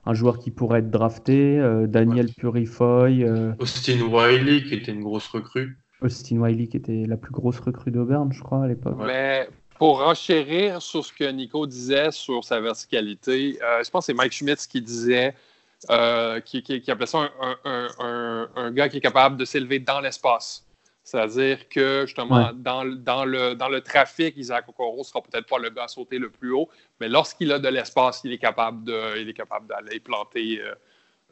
un 0.05 0.13
joueur 0.13 0.39
qui 0.39 0.51
pourrait 0.51 0.79
être 0.79 0.89
drafté. 0.89 1.59
Euh, 1.59 1.87
Daniel 1.87 2.31
Purifoy. 2.33 3.25
Austin 3.59 4.01
Wiley, 4.01 4.63
qui 4.63 4.75
était 4.75 4.91
une 4.91 5.03
grosse 5.03 5.27
recrue. 5.27 5.77
Austin 6.01 6.37
Wiley, 6.37 6.67
qui 6.67 6.77
était 6.77 7.05
la 7.05 7.17
plus 7.17 7.31
grosse 7.31 7.59
recrue 7.59 7.91
d'Auburn, 7.91 8.31
je 8.31 8.41
crois, 8.41 8.63
à 8.63 8.67
l'époque. 8.67 8.97
Mais 9.05 9.47
pour 9.77 10.01
enchérir 10.01 10.81
sur 10.81 11.05
ce 11.05 11.13
que 11.13 11.29
Nico 11.31 11.67
disait 11.67 12.11
sur 12.11 12.43
sa 12.43 12.59
verticalité, 12.59 13.59
je 13.83 13.89
pense 13.89 14.05
que 14.05 14.11
c'est 14.11 14.17
Mike 14.17 14.33
Schmitz 14.33 14.65
qui 14.67 14.81
disait 14.81 15.35
euh, 15.89 16.39
qui, 16.41 16.61
qui, 16.61 16.91
appelait 16.91 17.07
ça 17.07 17.31
un, 17.65 18.71
gars 18.71 18.87
qui 18.87 18.97
est 18.97 19.01
capable 19.01 19.37
de 19.37 19.45
s'élever 19.45 19.79
dans 19.79 19.99
l'espace. 19.99 20.63
C'est-à-dire 21.03 21.67
que 21.67 22.03
justement, 22.05 22.51
dans, 22.53 22.85
dans, 22.85 23.25
le, 23.25 23.55
dans 23.55 23.69
le 23.69 23.81
trafic, 23.81 24.37
Isaac 24.37 24.69
Okoro 24.69 24.99
ne 24.99 25.03
sera 25.03 25.21
peut-être 25.21 25.47
pas 25.47 25.57
le 25.57 25.69
gars 25.69 25.85
à 25.85 25.87
sauter 25.87 26.19
le 26.19 26.29
plus 26.29 26.51
haut, 26.51 26.69
mais 26.99 27.09
lorsqu'il 27.09 27.51
a 27.51 27.59
de 27.59 27.67
l'espace, 27.67 28.21
il 28.23 28.31
est 28.31 28.37
capable 28.37 28.83
d'aller 28.85 29.99
planter 29.99 30.61
euh, 30.61 30.73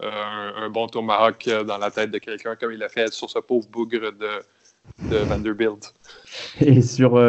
euh, 0.02 0.66
un, 0.66 0.70
bon 0.70 0.88
tomahawk 0.88 1.48
dans 1.68 1.78
la 1.78 1.92
tête 1.92 2.12
de 2.12 2.18
quelqu'un 2.18 2.56
comme 2.56 2.72
il 2.72 2.82
a 2.84 2.90
fait 2.90 3.14
sur 3.14 3.30
ce 3.30 3.40
pauvre 3.40 3.68
bougre 3.70 4.12
de, 4.12 5.10
de 5.10 5.18
Vanderbilt. 5.18 5.94
Et 6.62 6.82
sur, 6.82 7.22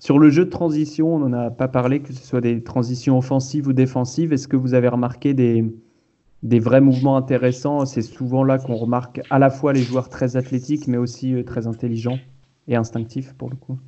sur 0.00 0.18
le 0.18 0.30
jeu 0.30 0.46
de 0.46 0.50
transition, 0.50 1.14
on 1.14 1.18
n'en 1.18 1.46
a 1.46 1.50
pas 1.50 1.68
parlé, 1.68 2.00
que 2.00 2.12
ce 2.12 2.24
soit 2.24 2.40
des 2.40 2.62
transitions 2.62 3.18
offensives 3.18 3.68
ou 3.68 3.72
défensives. 3.74 4.32
Est-ce 4.32 4.48
que 4.48 4.56
vous 4.56 4.72
avez 4.74 4.88
remarqué 4.88 5.34
des, 5.34 5.64
des 6.44 6.60
vrais 6.60 6.82
mouvements 6.82 7.16
intéressants. 7.16 7.86
C'est 7.86 8.02
souvent 8.02 8.44
là 8.44 8.58
qu'on 8.58 8.76
remarque 8.76 9.20
à 9.30 9.40
la 9.40 9.50
fois 9.50 9.72
les 9.72 9.82
joueurs 9.82 10.08
très 10.08 10.36
athlétiques, 10.36 10.86
mais 10.86 10.98
aussi 10.98 11.34
euh, 11.34 11.42
très 11.42 11.66
intelligents 11.66 12.20
et 12.68 12.76
instinctifs 12.76 13.32
pour 13.32 13.50
le 13.50 13.56
coup. 13.56 13.80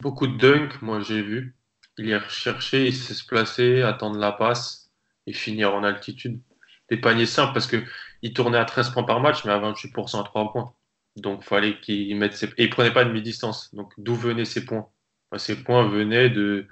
Beaucoup 0.00 0.26
de 0.26 0.36
dunk, 0.36 0.82
moi 0.82 1.00
j'ai 1.00 1.22
vu. 1.22 1.54
Il 1.98 2.12
a 2.12 2.18
recherché, 2.18 2.86
il 2.86 2.94
sait 2.94 3.14
se 3.14 3.24
placer, 3.24 3.82
attendre 3.82 4.18
la 4.18 4.32
passe 4.32 4.90
et 5.26 5.32
finir 5.32 5.74
en 5.74 5.84
altitude. 5.84 6.40
Des 6.88 6.96
paniers 6.96 7.26
simples 7.26 7.52
parce 7.52 7.68
qu'il 7.68 8.32
tournait 8.34 8.58
à 8.58 8.64
13 8.64 8.90
points 8.90 9.04
par 9.04 9.20
match, 9.20 9.44
mais 9.44 9.52
à 9.52 9.58
28% 9.58 10.20
à 10.20 10.24
3 10.24 10.52
points. 10.52 10.72
Donc 11.16 11.40
il 11.42 11.46
fallait 11.46 11.80
qu'il 11.80 12.16
mette 12.16 12.34
ses... 12.34 12.46
Et 12.56 12.64
il 12.64 12.70
prenait 12.70 12.92
pas 12.92 13.04
de 13.04 13.12
mi-distance. 13.12 13.72
Donc 13.74 13.92
d'où 13.98 14.14
venaient 14.14 14.44
ces 14.44 14.64
points? 14.64 14.88
Ces 15.36 15.62
points 15.62 15.86
venaient 15.86 16.30
de 16.30 16.66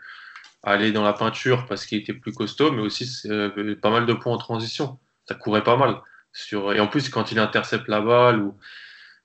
aller 0.70 0.92
dans 0.92 1.04
la 1.04 1.12
peinture 1.12 1.66
parce 1.66 1.86
qu'il 1.86 1.98
était 1.98 2.12
plus 2.12 2.32
costaud, 2.32 2.72
mais 2.72 2.82
aussi 2.82 3.08
euh, 3.26 3.74
pas 3.76 3.90
mal 3.90 4.06
de 4.06 4.12
points 4.12 4.34
en 4.34 4.38
transition. 4.38 4.98
Ça 5.26 5.34
courait 5.34 5.64
pas 5.64 5.76
mal. 5.76 5.96
Sur... 6.32 6.72
Et 6.72 6.80
en 6.80 6.86
plus, 6.86 7.08
quand 7.08 7.32
il 7.32 7.38
intercepte 7.38 7.88
la 7.88 8.00
balle 8.00 8.40
ou 8.40 8.54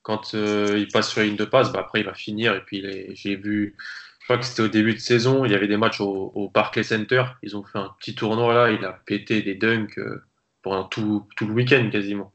quand 0.01 0.35
euh, 0.35 0.75
il 0.77 0.87
passe 0.89 1.09
sur 1.09 1.21
la 1.21 1.27
ligne 1.27 1.37
de 1.37 1.45
passe, 1.45 1.71
bah 1.71 1.79
après 1.79 2.01
il 2.01 2.05
va 2.05 2.13
finir. 2.13 2.55
Et 2.55 2.61
puis 2.61 2.83
j'ai 3.15 3.35
vu, 3.35 3.75
je 4.19 4.25
crois 4.25 4.37
que 4.37 4.45
c'était 4.45 4.63
au 4.63 4.67
début 4.67 4.93
de 4.93 4.99
saison, 4.99 5.45
il 5.45 5.51
y 5.51 5.55
avait 5.55 5.67
des 5.67 5.77
matchs 5.77 6.01
au, 6.01 6.31
au 6.35 6.49
Barclays 6.49 6.83
Center. 6.83 7.23
Ils 7.41 7.57
ont 7.57 7.63
fait 7.63 7.79
un 7.79 7.93
petit 7.99 8.15
tournoi 8.15 8.53
là, 8.53 8.71
il 8.71 8.83
a 8.85 9.01
pété 9.05 9.41
des 9.41 9.55
dunks 9.55 9.97
euh, 9.97 10.23
pendant 10.61 10.83
tout, 10.83 11.27
tout 11.35 11.47
le 11.47 11.53
week-end 11.53 11.89
quasiment. 11.91 12.33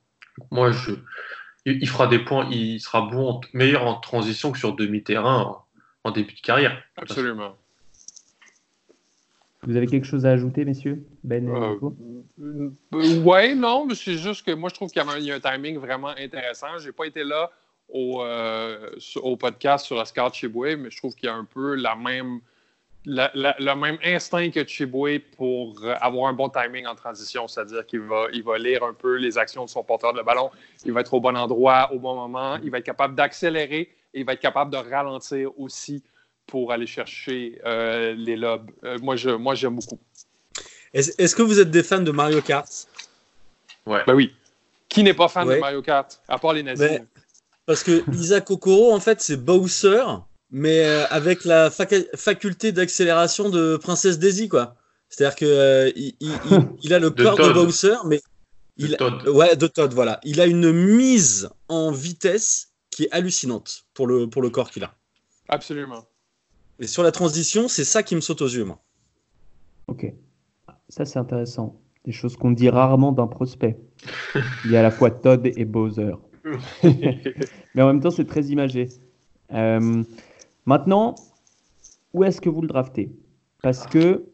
moi, 0.50 0.70
je, 0.70 0.92
il, 1.64 1.88
fera 1.88 2.06
des 2.06 2.18
points, 2.18 2.48
il 2.50 2.80
sera 2.80 3.02
bon, 3.02 3.40
meilleur 3.52 3.86
en 3.86 3.94
transition 4.00 4.52
que 4.52 4.58
sur 4.58 4.74
demi-terrain 4.74 5.62
en 6.04 6.10
début 6.10 6.34
de 6.34 6.40
carrière. 6.40 6.82
Absolument. 6.96 7.56
Vous 9.62 9.76
avez 9.76 9.86
quelque 9.86 10.04
chose 10.04 10.24
à 10.24 10.30
ajouter, 10.30 10.64
messieurs? 10.64 11.04
Ben 11.24 11.48
euh, 11.48 11.76
euh, 12.40 13.22
Ouais, 13.22 13.54
non, 13.54 13.86
mais 13.86 13.94
c'est 13.94 14.16
juste 14.16 14.46
que 14.46 14.52
moi, 14.52 14.68
je 14.68 14.74
trouve 14.74 14.90
qu'il 14.90 15.02
y, 15.02 15.30
a 15.30 15.34
un 15.34 15.40
timing 15.40 15.78
vraiment 15.78 16.14
intéressant. 16.16 16.78
Je 16.78 16.86
n'ai 16.86 16.92
pas 16.92 17.06
été 17.06 17.24
là 17.24 17.50
au, 17.88 18.22
euh, 18.22 18.90
au 19.16 19.36
podcast 19.36 19.86
sur 19.86 19.96
Oscar 19.96 20.32
Chiboué, 20.32 20.76
mais 20.76 20.90
je 20.90 20.96
trouve 20.98 21.14
qu'il 21.14 21.26
y 21.26 21.32
a 21.32 21.34
un 21.34 21.44
peu 21.44 21.74
la 21.74 21.96
même, 21.96 22.40
le 23.04 23.74
même 23.74 23.98
instinct 24.04 24.50
que 24.50 24.64
Chiboué 24.64 25.18
pour 25.18 25.84
avoir 26.00 26.28
un 26.28 26.34
bon 26.34 26.48
timing 26.48 26.86
en 26.86 26.94
transition, 26.94 27.48
c'est-à-dire 27.48 27.84
qu'il 27.84 28.00
va, 28.00 28.26
il 28.32 28.44
va 28.44 28.58
lire 28.58 28.84
un 28.84 28.94
peu 28.94 29.16
les 29.16 29.38
actions 29.38 29.64
de 29.64 29.70
son 29.70 29.82
porteur 29.82 30.12
de 30.12 30.22
ballon, 30.22 30.50
il 30.84 30.92
va 30.92 31.00
être 31.00 31.14
au 31.14 31.20
bon 31.20 31.36
endroit, 31.36 31.92
au 31.92 31.98
bon 31.98 32.14
moment, 32.14 32.58
il 32.62 32.70
va 32.70 32.78
être 32.78 32.86
capable 32.86 33.16
d'accélérer. 33.16 33.90
Et 34.14 34.20
il 34.20 34.24
va 34.24 34.32
être 34.32 34.40
capable 34.40 34.72
de 34.72 34.78
ralentir 34.78 35.50
aussi 35.60 36.02
pour 36.48 36.72
aller 36.72 36.86
chercher 36.86 37.60
euh, 37.64 38.14
les 38.14 38.36
lobes. 38.36 38.70
Euh, 38.82 38.98
moi, 39.00 39.14
je, 39.14 39.30
moi, 39.30 39.54
j'aime 39.54 39.76
beaucoup. 39.76 40.00
Est-ce, 40.92 41.36
que 41.36 41.42
vous 41.42 41.60
êtes 41.60 41.70
des 41.70 41.82
fans 41.82 42.00
de 42.00 42.10
Mario 42.10 42.40
Kart? 42.40 42.88
Ouais. 43.86 44.02
Ben 44.06 44.14
oui. 44.14 44.34
Qui 44.88 45.02
n'est 45.02 45.14
pas 45.14 45.28
fan 45.28 45.46
de 45.46 45.56
Mario 45.56 45.82
Kart, 45.82 46.20
à 46.26 46.38
part 46.38 46.54
les 46.54 46.62
nazis? 46.62 46.88
Ben, 46.88 47.06
Parce 47.66 47.82
que 47.82 48.02
Isaac 48.10 48.50
Okoro, 48.50 48.92
en 48.92 49.00
fait, 49.00 49.20
c'est 49.20 49.36
Bowser, 49.36 50.02
mais 50.50 50.84
euh, 50.84 51.06
avec 51.10 51.44
la 51.44 51.70
faculté 51.70 52.72
d'accélération 52.72 53.50
de 53.50 53.76
Princesse 53.76 54.18
Daisy, 54.18 54.48
quoi. 54.48 54.74
C'est-à-dire 55.10 55.36
que 55.36 55.92
il, 55.94 56.14
il, 56.82 56.94
a 56.94 56.98
le 56.98 57.10
corps 57.10 57.36
de 57.36 57.52
Bowser, 57.52 57.96
mais 58.06 58.20
il, 58.78 58.96
Todd. 58.96 59.28
ouais, 59.28 59.56
de 59.56 59.66
Todd, 59.66 59.92
voilà. 59.92 60.20
Il 60.24 60.40
a 60.40 60.46
une 60.46 60.72
mise 60.72 61.50
en 61.68 61.92
vitesse 61.92 62.70
qui 62.90 63.04
est 63.04 63.10
hallucinante 63.10 63.84
pour 63.92 64.06
le, 64.06 64.28
pour 64.28 64.40
le 64.40 64.48
corps 64.48 64.70
qu'il 64.70 64.84
a. 64.84 64.94
Absolument. 65.48 66.06
Et 66.80 66.86
sur 66.86 67.02
la 67.02 67.10
transition, 67.10 67.68
c'est 67.68 67.84
ça 67.84 68.02
qui 68.02 68.14
me 68.14 68.20
saute 68.20 68.42
aux 68.42 68.48
yeux, 68.48 68.64
moi. 68.64 68.78
Ok. 69.88 70.12
Ça, 70.88 71.04
c'est 71.04 71.18
intéressant. 71.18 71.80
Des 72.04 72.12
choses 72.12 72.36
qu'on 72.36 72.52
dit 72.52 72.68
rarement 72.68 73.12
d'un 73.12 73.26
prospect. 73.26 73.78
Il 74.64 74.70
y 74.70 74.76
a 74.76 74.80
à 74.80 74.82
la 74.82 74.90
fois 74.90 75.10
Todd 75.10 75.44
et 75.44 75.64
Bowser. 75.64 76.14
Mais 77.74 77.82
en 77.82 77.88
même 77.88 78.00
temps, 78.00 78.10
c'est 78.10 78.26
très 78.26 78.46
imagé. 78.46 78.88
Euh, 79.52 80.02
maintenant, 80.66 81.16
où 82.14 82.24
est-ce 82.24 82.40
que 82.40 82.48
vous 82.48 82.62
le 82.62 82.68
draftez? 82.68 83.10
Parce 83.62 83.86
que 83.86 84.24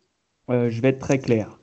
euh, 0.50 0.68
je 0.68 0.82
vais 0.82 0.88
être 0.88 0.98
très 0.98 1.18
clair. 1.18 1.58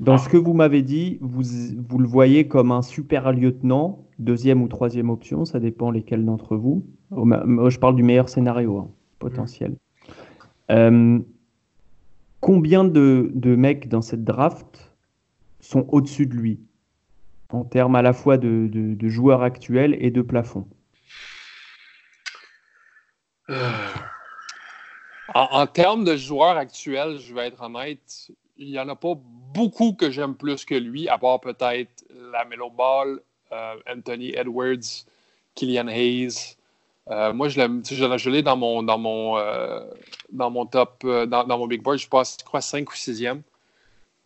Dans 0.00 0.18
ce 0.18 0.28
que 0.28 0.36
vous 0.36 0.52
m'avez 0.52 0.82
dit, 0.82 1.18
vous, 1.20 1.42
vous, 1.88 1.98
le 1.98 2.06
voyez 2.06 2.46
comme 2.46 2.70
un 2.70 2.82
super 2.82 3.32
lieutenant, 3.32 4.06
deuxième 4.20 4.62
ou 4.62 4.68
troisième 4.68 5.10
option, 5.10 5.44
ça 5.44 5.58
dépend 5.58 5.90
lesquels 5.90 6.24
d'entre 6.24 6.56
vous. 6.56 6.86
Je 7.10 7.78
parle 7.78 7.96
du 7.96 8.04
meilleur 8.04 8.28
scénario. 8.28 8.78
Hein 8.78 8.90
potentiel. 9.18 9.76
Euh, 10.70 11.18
combien 12.40 12.84
de, 12.84 13.30
mecs 13.56 13.88
dans 13.88 14.02
cette 14.02 14.24
draft 14.24 14.92
sont 15.60 15.86
au-dessus 15.88 16.26
de 16.26 16.34
lui 16.34 16.60
en 17.50 17.64
termes 17.64 17.96
à 17.96 18.02
la 18.02 18.12
fois 18.12 18.36
de, 18.36 18.96
joueurs 19.08 19.42
actuels 19.42 19.96
et 20.00 20.10
de 20.10 20.22
plafond 20.22 20.68
euh, 23.50 23.72
en, 25.34 25.66
termes 25.66 26.04
de 26.04 26.16
joueurs 26.16 26.56
actuels, 26.58 27.18
je 27.18 27.34
vais 27.34 27.46
être 27.46 27.62
honnête, 27.62 28.30
il 28.58 28.70
n'y 28.70 28.78
en 28.78 28.88
a 28.90 28.96
pas 28.96 29.14
beaucoup 29.54 29.94
que 29.94 30.10
j'aime 30.10 30.34
plus 30.34 30.66
que 30.66 30.74
lui, 30.74 31.08
à 31.08 31.16
part 31.16 31.40
peut-être 31.40 32.04
la 32.32 32.44
Melo 32.44 32.68
Ball, 32.68 33.20
euh, 33.52 33.74
Anthony 33.88 34.34
Edwards, 34.34 35.06
Killian 35.54 35.88
Hayes, 35.88 36.57
euh, 37.10 37.32
moi, 37.32 37.48
je 37.48 38.30
l'ai 38.30 38.42
dans 38.42 38.56
mon, 38.56 38.82
dans, 38.82 39.38
euh, 39.38 39.80
dans 40.30 40.50
mon 40.50 40.66
top, 40.66 41.02
euh, 41.04 41.26
dans, 41.26 41.46
mon 41.46 41.66
big 41.66 41.82
board. 41.82 41.98
Je 41.98 42.08
passe, 42.08 42.36
je 42.38 42.44
crois, 42.44 42.60
5 42.60 42.90
ou 42.90 42.94
6e. 42.94 43.40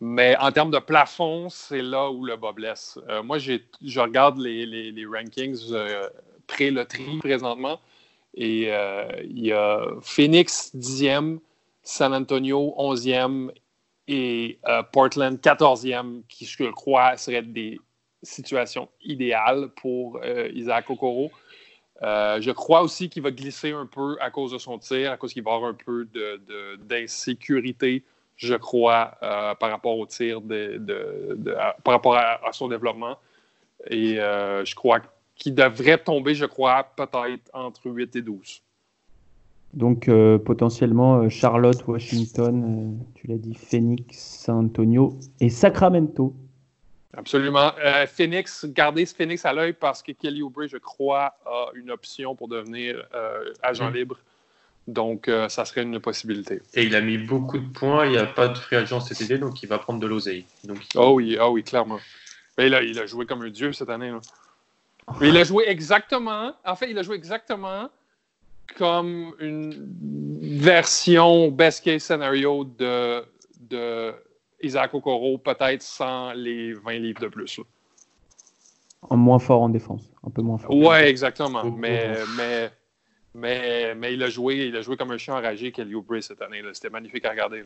Mais 0.01 0.35
en 0.37 0.51
termes 0.51 0.71
de 0.71 0.79
plafond, 0.79 1.49
c'est 1.49 1.81
là 1.81 2.11
où 2.11 2.25
le 2.25 2.35
bas 2.35 2.51
blesse. 2.51 2.99
Moi, 3.23 3.37
je 3.37 3.99
regarde 3.99 4.37
les, 4.37 4.65
les, 4.65 5.05
rankings 5.05 5.71
euh, 5.71 6.09
pré-loterie 6.45 7.19
présentement. 7.19 7.79
Et 8.35 8.69
il 9.23 9.39
y 9.39 9.53
a 9.53 9.85
Phoenix 10.01 10.75
10e, 10.75 11.39
San 11.83 12.13
Antonio 12.13 12.73
11e 12.77 13.51
et 14.09 14.59
Portland 14.91 15.37
14e, 15.37 16.23
qui, 16.27 16.45
je 16.45 16.69
crois, 16.71 17.15
seraient 17.15 17.43
des 17.43 17.79
situations 18.23 18.89
idéales 19.03 19.69
pour 19.77 20.19
Isaac 20.53 20.89
Okoro. 20.89 21.31
Je 22.01 22.51
crois 22.51 22.81
aussi 22.81 23.09
qu'il 23.09 23.23
va 23.23 23.31
glisser 23.31 23.71
un 23.71 23.85
peu 23.85 24.17
à 24.19 24.29
cause 24.31 24.51
de 24.51 24.57
son 24.57 24.77
tir, 24.77 25.11
à 25.11 25.17
cause 25.17 25.33
qu'il 25.33 25.43
va 25.43 25.53
avoir 25.53 25.71
un 25.71 25.73
peu 25.75 26.07
d'insécurité 26.87 28.03
je 28.35 28.55
crois, 28.55 29.15
euh, 29.23 29.55
par 29.55 29.69
rapport 29.69 29.97
au 29.97 30.05
tir, 30.05 30.41
par 31.83 31.93
rapport 31.93 32.15
à, 32.15 32.51
son 32.51 32.67
développement. 32.67 33.17
Et 33.89 34.19
euh, 34.19 34.63
je 34.65 34.75
crois 34.75 35.01
qu'il 35.35 35.55
devrait 35.55 35.97
tomber, 35.97 36.35
je 36.35 36.45
crois, 36.45 36.83
peut-être 36.95 37.49
entre 37.53 37.89
8 37.89 38.15
et 38.15 38.21
12. 38.21 38.61
Donc 39.73 40.07
euh, 40.07 40.37
potentiellement 40.37 41.27
Charlotte, 41.29 41.87
Washington, 41.87 42.99
tu 43.15 43.25
l'as 43.27 43.37
dit, 43.37 43.55
Phoenix, 43.55 44.17
San 44.17 44.65
Antonio 44.65 45.17
et 45.39 45.49
Sacramento. 45.49 46.35
Absolument. 47.15 47.71
Phoenix, 48.07 48.65
gardez 48.65 49.05
ce 49.05 49.13
Phoenix 49.13 49.45
à 49.45 49.53
l'œil 49.53 49.73
parce 49.73 50.01
que 50.01 50.11
Kelly 50.11 50.41
Oubre, 50.41 50.65
je 50.67 50.77
crois, 50.77 51.35
a 51.45 51.67
une 51.75 51.91
option 51.91 52.35
pour 52.35 52.47
devenir 52.47 53.05
agent 53.61 53.91
mm. 53.91 53.93
libre 53.93 54.17
donc, 54.87 55.29
euh, 55.29 55.47
ça 55.47 55.65
serait 55.65 55.83
une 55.83 55.99
possibilité. 55.99 56.61
Et 56.73 56.83
il 56.83 56.95
a 56.95 57.01
mis 57.01 57.17
beaucoup 57.17 57.57
de 57.57 57.67
points. 57.67 58.05
Il 58.05 58.11
n'y 58.11 58.17
a 58.17 58.25
pas 58.25 58.49
de 58.49 58.57
free 58.57 58.75
agent 58.75 58.99
cet 58.99 59.21
été, 59.21 59.37
donc 59.37 59.63
il 59.63 59.69
va 59.69 59.79
prendre 59.79 59.99
de 59.99 60.07
l'oseille. 60.07 60.45
Donc... 60.65 60.79
Oh 60.95 61.13
oui, 61.13 61.37
oh 61.39 61.51
oui, 61.51 61.63
clairement. 61.63 61.99
Mais 62.57 62.69
là, 62.69 62.83
il 62.83 62.99
a 62.99 63.05
joué 63.05 63.25
comme 63.25 63.41
un 63.41 63.49
dieu 63.49 63.71
cette 63.71 63.89
année. 63.89 64.11
Mais 65.19 65.29
il 65.29 65.37
a 65.37 65.43
joué 65.43 65.65
exactement. 65.67 66.53
En 66.65 66.75
fait, 66.75 66.91
il 66.91 66.97
a 66.97 67.03
joué 67.03 67.15
exactement 67.15 67.89
comme 68.77 69.33
une 69.39 69.87
version 70.41 71.49
best 71.49 71.83
case 71.83 72.03
scenario 72.03 72.63
de, 72.63 73.23
de 73.69 74.13
Isaac 74.63 74.93
Okoro, 74.93 75.37
peut-être 75.37 75.81
sans 75.81 76.33
les 76.33 76.73
20 76.73 76.93
livres 76.93 77.21
de 77.21 77.27
plus. 77.27 77.59
En 79.01 79.17
moins 79.17 79.39
fort 79.39 79.61
en 79.61 79.69
défense, 79.69 80.09
un 80.25 80.29
peu 80.29 80.41
moins 80.41 80.57
fort. 80.57 80.75
Ouais, 80.75 81.09
exactement. 81.09 81.63
Mais, 81.65 82.15
mais 82.37 82.71
mais, 83.35 83.95
mais 83.95 84.13
il, 84.13 84.21
a 84.21 84.29
joué, 84.29 84.67
il 84.67 84.75
a 84.75 84.81
joué 84.81 84.95
comme 84.95 85.11
un 85.11 85.17
chien 85.17 85.35
enragé, 85.35 85.71
Kelly 85.71 85.95
Oubre, 85.95 86.21
cette 86.21 86.41
année. 86.41 86.61
C'était 86.73 86.89
magnifique 86.89 87.25
à 87.25 87.31
regarder. 87.31 87.63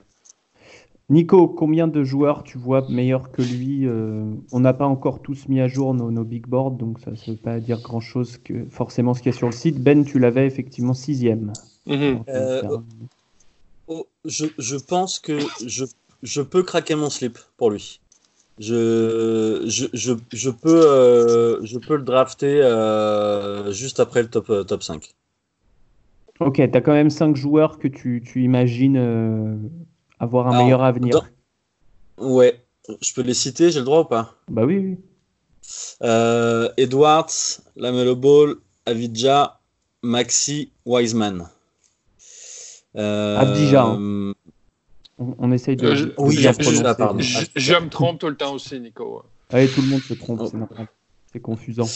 Nico, 1.10 1.48
combien 1.48 1.88
de 1.88 2.04
joueurs 2.04 2.44
tu 2.44 2.58
vois 2.58 2.86
meilleurs 2.90 3.32
que 3.32 3.42
lui 3.42 3.86
euh, 3.86 4.26
On 4.52 4.60
n'a 4.60 4.74
pas 4.74 4.86
encore 4.86 5.22
tous 5.22 5.48
mis 5.48 5.62
à 5.62 5.68
jour 5.68 5.94
nos, 5.94 6.24
big 6.24 6.48
boards, 6.48 6.72
donc 6.72 7.00
ça 7.00 7.12
ne 7.12 7.16
veut 7.16 7.38
pas 7.38 7.60
dire 7.60 7.82
grand-chose 7.82 8.38
que 8.38 8.66
forcément 8.70 9.14
ce 9.14 9.22
qu'il 9.22 9.32
y 9.32 9.36
a 9.36 9.38
sur 9.38 9.48
le 9.48 9.54
site. 9.54 9.80
Ben, 9.80 10.04
tu 10.04 10.20
l'avais 10.20 10.46
effectivement 10.46 10.94
sixième. 10.94 11.54
Mm 11.86 12.18
je, 14.26 14.46
je, 14.58 14.76
pense 14.76 15.18
que 15.20 15.40
je, 15.66 15.86
je, 16.24 16.42
peux 16.42 16.64
craquer 16.64 16.96
mon 16.96 17.10
slip 17.10 17.38
pour 17.58 17.72
lui. 17.72 18.00
Je, 18.60 19.64
je, 19.68 20.14
je 20.34 20.50
peux, 20.50 20.88
euh, 20.88 21.64
je 21.64 21.78
peux 21.78 21.96
le 21.96 22.04
drafter 22.04 22.62
juste 23.72 24.00
après 24.00 24.24
le 24.24 24.30
top, 24.30 24.52
top 24.68 24.84
5. 24.84 25.14
Ok, 26.40 26.56
tu 26.56 26.78
as 26.78 26.82
quand 26.82 26.94
même 26.94 27.10
cinq 27.10 27.36
joueurs 27.36 27.80
que 27.80 27.88
tu, 27.88 28.24
tu 28.24 28.44
imagines 28.44 28.98
euh, 28.98 29.56
avoir 30.20 30.48
un 30.48 30.64
meilleur 30.64 30.84
avenir. 30.84 31.22
Ouais, 32.18 32.64
je 33.02 33.14
peux 33.14 33.22
les 33.22 33.34
citer, 33.34 33.72
j'ai 33.72 33.80
le 33.80 33.86
droit 33.86 34.02
ou 34.02 34.06
pas? 34.06 34.36
Bah 34.48 34.64
oui, 34.66 34.78
oui. 34.78 34.98
Euh, 36.04 36.70
Edwards, 36.78 37.60
Lamelo 37.76 38.16
Ball, 38.16 38.56
Avidja, 38.86 39.60
Maxi, 40.04 40.72
Wiseman. 40.86 41.50
Euh, 42.96 43.38
hein. 43.76 44.34
On, 45.20 45.52
essaye 45.52 45.76
de. 45.76 45.96
Je, 45.96 46.10
oui, 46.18 46.36
je, 46.36 47.74
me 47.74 47.90
trompe 47.90 48.20
tout 48.20 48.28
le 48.28 48.36
temps 48.36 48.54
aussi, 48.54 48.80
Nico. 48.80 49.24
Allez, 49.50 49.68
tout 49.68 49.82
le 49.82 49.88
monde 49.88 50.02
se 50.02 50.14
trompe, 50.14 50.42
c'est 50.46 50.58
n'importe 50.58 50.90
c'est 51.32 51.42
confusant. 51.42 51.88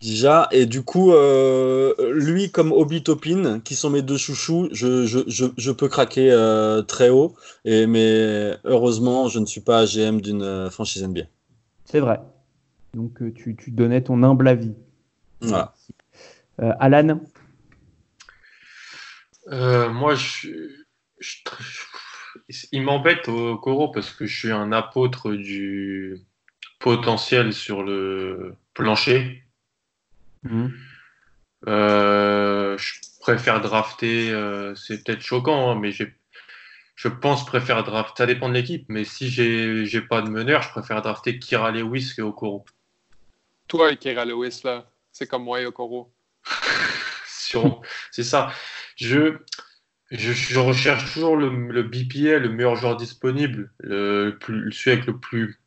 Déjà, 0.00 0.48
et 0.52 0.66
du 0.66 0.82
coup, 0.82 1.12
euh, 1.12 1.94
lui 2.12 2.50
comme 2.50 2.72
Obi 2.72 3.02
Topin, 3.02 3.60
qui 3.60 3.74
sont 3.74 3.90
mes 3.90 4.02
deux 4.02 4.18
chouchous, 4.18 4.68
je, 4.72 5.06
je, 5.06 5.46
je, 5.56 5.70
peux 5.72 5.88
craquer 5.88 6.30
euh, 6.30 6.82
très 6.82 7.08
haut. 7.08 7.34
Et, 7.64 7.86
mais 7.86 8.56
heureusement, 8.64 9.28
je 9.28 9.38
ne 9.38 9.46
suis 9.46 9.62
pas 9.62 9.86
GM 9.86 10.20
d'une 10.20 10.42
euh, 10.42 10.70
franchise 10.70 11.02
NBA. 11.02 11.22
C'est 11.86 12.00
vrai. 12.00 12.20
Donc 12.94 13.18
tu, 13.34 13.56
tu, 13.56 13.70
donnais 13.70 14.02
ton 14.02 14.22
humble 14.22 14.48
avis. 14.48 14.74
Voilà. 15.40 15.74
Alan? 16.58 17.20
Moi, 19.48 20.14
je, 20.14 20.48
il 22.72 22.82
m'embête 22.82 23.28
au 23.28 23.56
Coro 23.58 23.88
parce 23.88 24.10
que 24.10 24.26
je 24.26 24.38
suis 24.38 24.52
un 24.52 24.72
apôtre 24.72 25.32
du 25.32 26.20
potentiel 26.78 27.52
sur 27.52 27.82
le 27.82 28.54
plancher. 28.74 29.44
Mhm. 30.42 30.72
Euh, 31.68 32.78
je 32.78 32.92
préfère 33.20 33.60
drafter, 33.60 34.30
euh, 34.30 34.74
c'est 34.74 35.04
peut-être 35.04 35.20
choquant, 35.20 35.70
hein, 35.70 35.74
mais 35.74 35.92
je 35.92 37.08
pense 37.08 37.44
préfère 37.44 37.84
drafter, 37.84 38.22
ça 38.22 38.26
dépend 38.26 38.48
de 38.48 38.54
l'équipe, 38.54 38.86
mais 38.88 39.04
si 39.04 39.30
j'ai 39.30 40.00
pas 40.00 40.22
de 40.22 40.30
meneur, 40.30 40.62
je 40.62 40.70
préfère 40.70 41.02
drafter 41.02 41.38
Kira 41.38 41.70
Lewis 41.70 42.14
que 42.16 42.22
Okoro. 42.22 42.64
Toi 43.68 43.92
et 43.92 43.96
Kira 43.96 44.24
Lewis, 44.24 44.62
là, 44.64 44.90
c'est 45.12 45.26
comme 45.26 45.44
moi 45.44 45.60
et 45.60 45.66
Okoro. 45.66 46.12
c'est 48.10 48.22
ça. 48.22 48.52
Je, 48.96 49.38
je, 50.10 50.58
recherche 50.58 51.12
toujours 51.12 51.36
le, 51.36 51.82
BPA, 51.82 52.38
le 52.38 52.48
meilleur 52.48 52.76
joueur 52.76 52.96
disponible, 52.96 53.72
le, 53.78 54.36
plus, 54.40 54.72
celui 54.72 54.92
avec 54.92 55.06
le 55.06 55.18
plus 55.18 55.60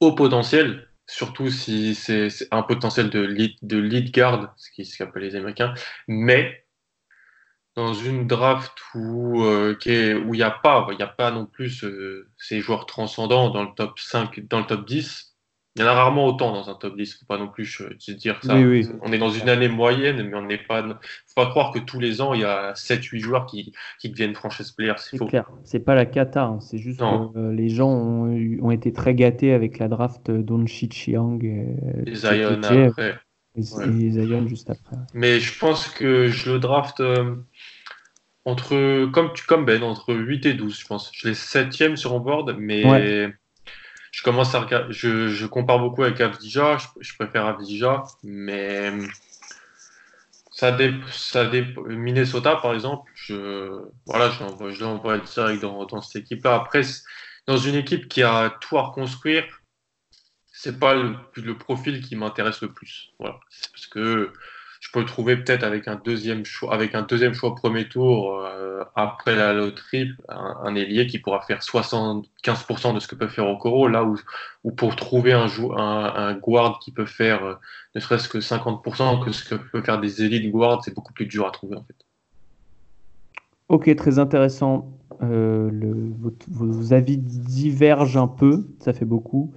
haut 0.00 0.14
potentiel, 0.14 0.88
surtout 1.06 1.50
si 1.50 1.94
c'est 1.94 2.28
un 2.50 2.62
potentiel 2.62 3.10
de 3.10 3.20
lead, 3.22 4.12
guard, 4.12 4.54
ce 4.56 4.70
qui 4.70 4.88
qu'appellent 4.96 5.22
les 5.22 5.36
Américains, 5.36 5.74
mais 6.06 6.64
dans 7.74 7.94
une 7.94 8.26
draft 8.26 8.72
où 8.94 9.44
euh, 9.44 9.76
il 9.86 10.30
n'y 10.30 10.42
a 10.42 10.50
pas 10.50 10.86
a 10.98 11.06
pas 11.06 11.30
non 11.30 11.46
plus 11.46 11.84
ces 12.36 12.60
joueurs 12.60 12.86
transcendants 12.86 13.50
dans 13.50 13.62
le 13.62 13.74
top 13.74 13.98
5 13.98 14.40
dans 14.48 14.60
le 14.60 14.66
top 14.66 14.86
10 14.86 15.31
il 15.74 15.80
y 15.80 15.84
en 15.84 15.88
a 15.88 15.94
rarement 15.94 16.26
autant 16.26 16.52
dans 16.52 16.68
un 16.68 16.74
top 16.74 16.96
10, 16.96 17.20
faut 17.20 17.26
pas 17.26 17.38
non 17.38 17.48
plus 17.48 17.80
euh, 17.80 18.12
dire 18.12 18.38
ça. 18.42 18.54
On 19.00 19.10
est 19.10 19.18
dans 19.18 19.30
une 19.30 19.48
année 19.48 19.68
moyenne, 19.68 20.22
mais 20.28 20.36
on 20.36 20.42
n'est 20.42 20.58
pas. 20.58 20.82
faut 20.82 21.34
pas 21.34 21.46
croire 21.46 21.72
que 21.72 21.78
tous 21.78 21.98
les 21.98 22.20
ans, 22.20 22.34
il 22.34 22.42
y 22.42 22.44
a 22.44 22.72
7-8 22.74 23.18
joueurs 23.20 23.46
qui, 23.46 23.72
qui 23.98 24.10
deviennent 24.10 24.34
franchise 24.34 24.70
players. 24.72 24.94
C'est 24.98 25.18
clair. 25.26 25.50
C'est 25.64 25.80
pas 25.80 25.94
la 25.94 26.04
cata, 26.04 26.44
hein. 26.44 26.60
c'est 26.60 26.76
juste 26.76 27.00
que 27.00 27.38
euh, 27.38 27.52
les 27.54 27.70
gens 27.70 27.88
ont, 27.88 28.58
ont, 28.60 28.70
été 28.70 28.92
très 28.92 29.14
gâtés 29.14 29.54
avec 29.54 29.78
la 29.78 29.88
draft 29.88 30.30
Chi 30.66 30.90
Chiang. 30.90 31.38
Et, 31.42 31.74
et 32.06 32.14
Zion 32.16 32.60
après. 32.62 33.14
Et, 33.56 33.62
Zion 33.62 34.46
juste 34.46 34.68
après. 34.68 34.96
Mais 35.14 35.40
je 35.40 35.58
pense 35.58 35.88
que 35.88 36.28
je 36.28 36.52
le 36.52 36.58
draft. 36.58 37.00
Euh, 37.00 37.36
entre, 38.44 39.06
comme, 39.12 39.30
comme 39.46 39.64
Ben, 39.64 39.82
entre 39.84 40.12
8 40.12 40.46
et 40.46 40.54
12, 40.54 40.80
je 40.80 40.86
pense. 40.86 41.10
Je 41.14 41.28
l'ai 41.28 41.34
7 41.34 41.96
sur 41.96 42.10
mon 42.10 42.20
board, 42.20 42.56
mais 42.58 43.32
je 44.12 44.22
commence 44.22 44.54
à 44.54 44.68
je, 44.90 45.28
je 45.28 45.46
compare 45.46 45.80
beaucoup 45.80 46.04
avec 46.04 46.20
Avdija, 46.20 46.76
je, 46.78 46.86
je 47.00 47.14
préfère 47.16 47.46
Avdija, 47.46 48.04
mais 48.22 48.92
ça 50.52 50.70
dé, 50.70 50.94
ça 51.10 51.46
dé, 51.46 51.66
Minnesota 51.88 52.56
par 52.56 52.74
exemple, 52.74 53.10
je 53.14 53.82
voilà, 54.06 54.30
je 54.30 54.84
l'envoie 54.84 55.18
direct 55.18 55.62
dans, 55.62 55.86
dans 55.86 56.02
cette 56.02 56.22
équipe-là. 56.22 56.54
Après, 56.54 56.82
dans 57.46 57.56
une 57.56 57.74
équipe 57.74 58.06
qui 58.08 58.22
a 58.22 58.50
tout 58.60 58.76
à 58.76 58.82
reconstruire, 58.82 59.44
c'est 60.52 60.78
pas 60.78 60.94
le, 60.94 61.16
le, 61.36 61.56
profil 61.56 62.02
qui 62.02 62.14
m'intéresse 62.14 62.60
le 62.60 62.72
plus. 62.72 63.12
Voilà, 63.18 63.40
parce 63.72 63.86
que 63.86 64.32
je 64.82 64.90
peux 64.90 65.04
trouver 65.04 65.36
peut-être 65.36 65.62
avec 65.62 65.86
un 65.86 65.94
deuxième 65.94 66.44
choix, 66.44 66.74
avec 66.74 66.96
un 66.96 67.02
deuxième 67.02 67.34
choix 67.34 67.54
premier 67.54 67.88
tour 67.88 68.36
euh, 68.36 68.82
après 68.96 69.36
la 69.36 69.52
loterie, 69.52 70.10
un, 70.28 70.74
ailier 70.74 71.06
qui 71.06 71.20
pourra 71.20 71.40
faire 71.40 71.60
75% 71.60 72.92
de 72.92 72.98
ce 72.98 73.06
que 73.06 73.14
peut 73.14 73.28
faire 73.28 73.46
Okoro, 73.46 73.86
là 73.86 74.02
où, 74.02 74.18
où 74.64 74.72
pour 74.72 74.96
trouver 74.96 75.34
un, 75.34 75.46
un, 75.46 76.14
un 76.16 76.34
guard 76.34 76.80
qui 76.80 76.90
peut 76.90 77.06
faire 77.06 77.44
euh, 77.44 77.54
ne 77.94 78.00
serait-ce 78.00 78.28
que 78.28 78.38
50% 78.38 79.24
que 79.24 79.30
ce 79.30 79.48
que 79.48 79.54
peut 79.54 79.82
faire 79.82 80.00
des 80.00 80.24
élites 80.24 80.50
guards, 80.50 80.82
c'est 80.84 80.94
beaucoup 80.94 81.12
plus 81.12 81.26
dur 81.26 81.46
à 81.46 81.52
trouver 81.52 81.76
en 81.76 81.84
fait. 81.84 81.94
Ok, 83.68 83.94
très 83.94 84.18
intéressant. 84.18 84.98
Euh, 85.22 85.70
le, 85.70 86.12
vos, 86.50 86.92
avis 86.92 87.18
divergent 87.18 88.20
un 88.20 88.26
peu, 88.26 88.66
ça 88.80 88.92
fait 88.92 89.04
beaucoup, 89.04 89.54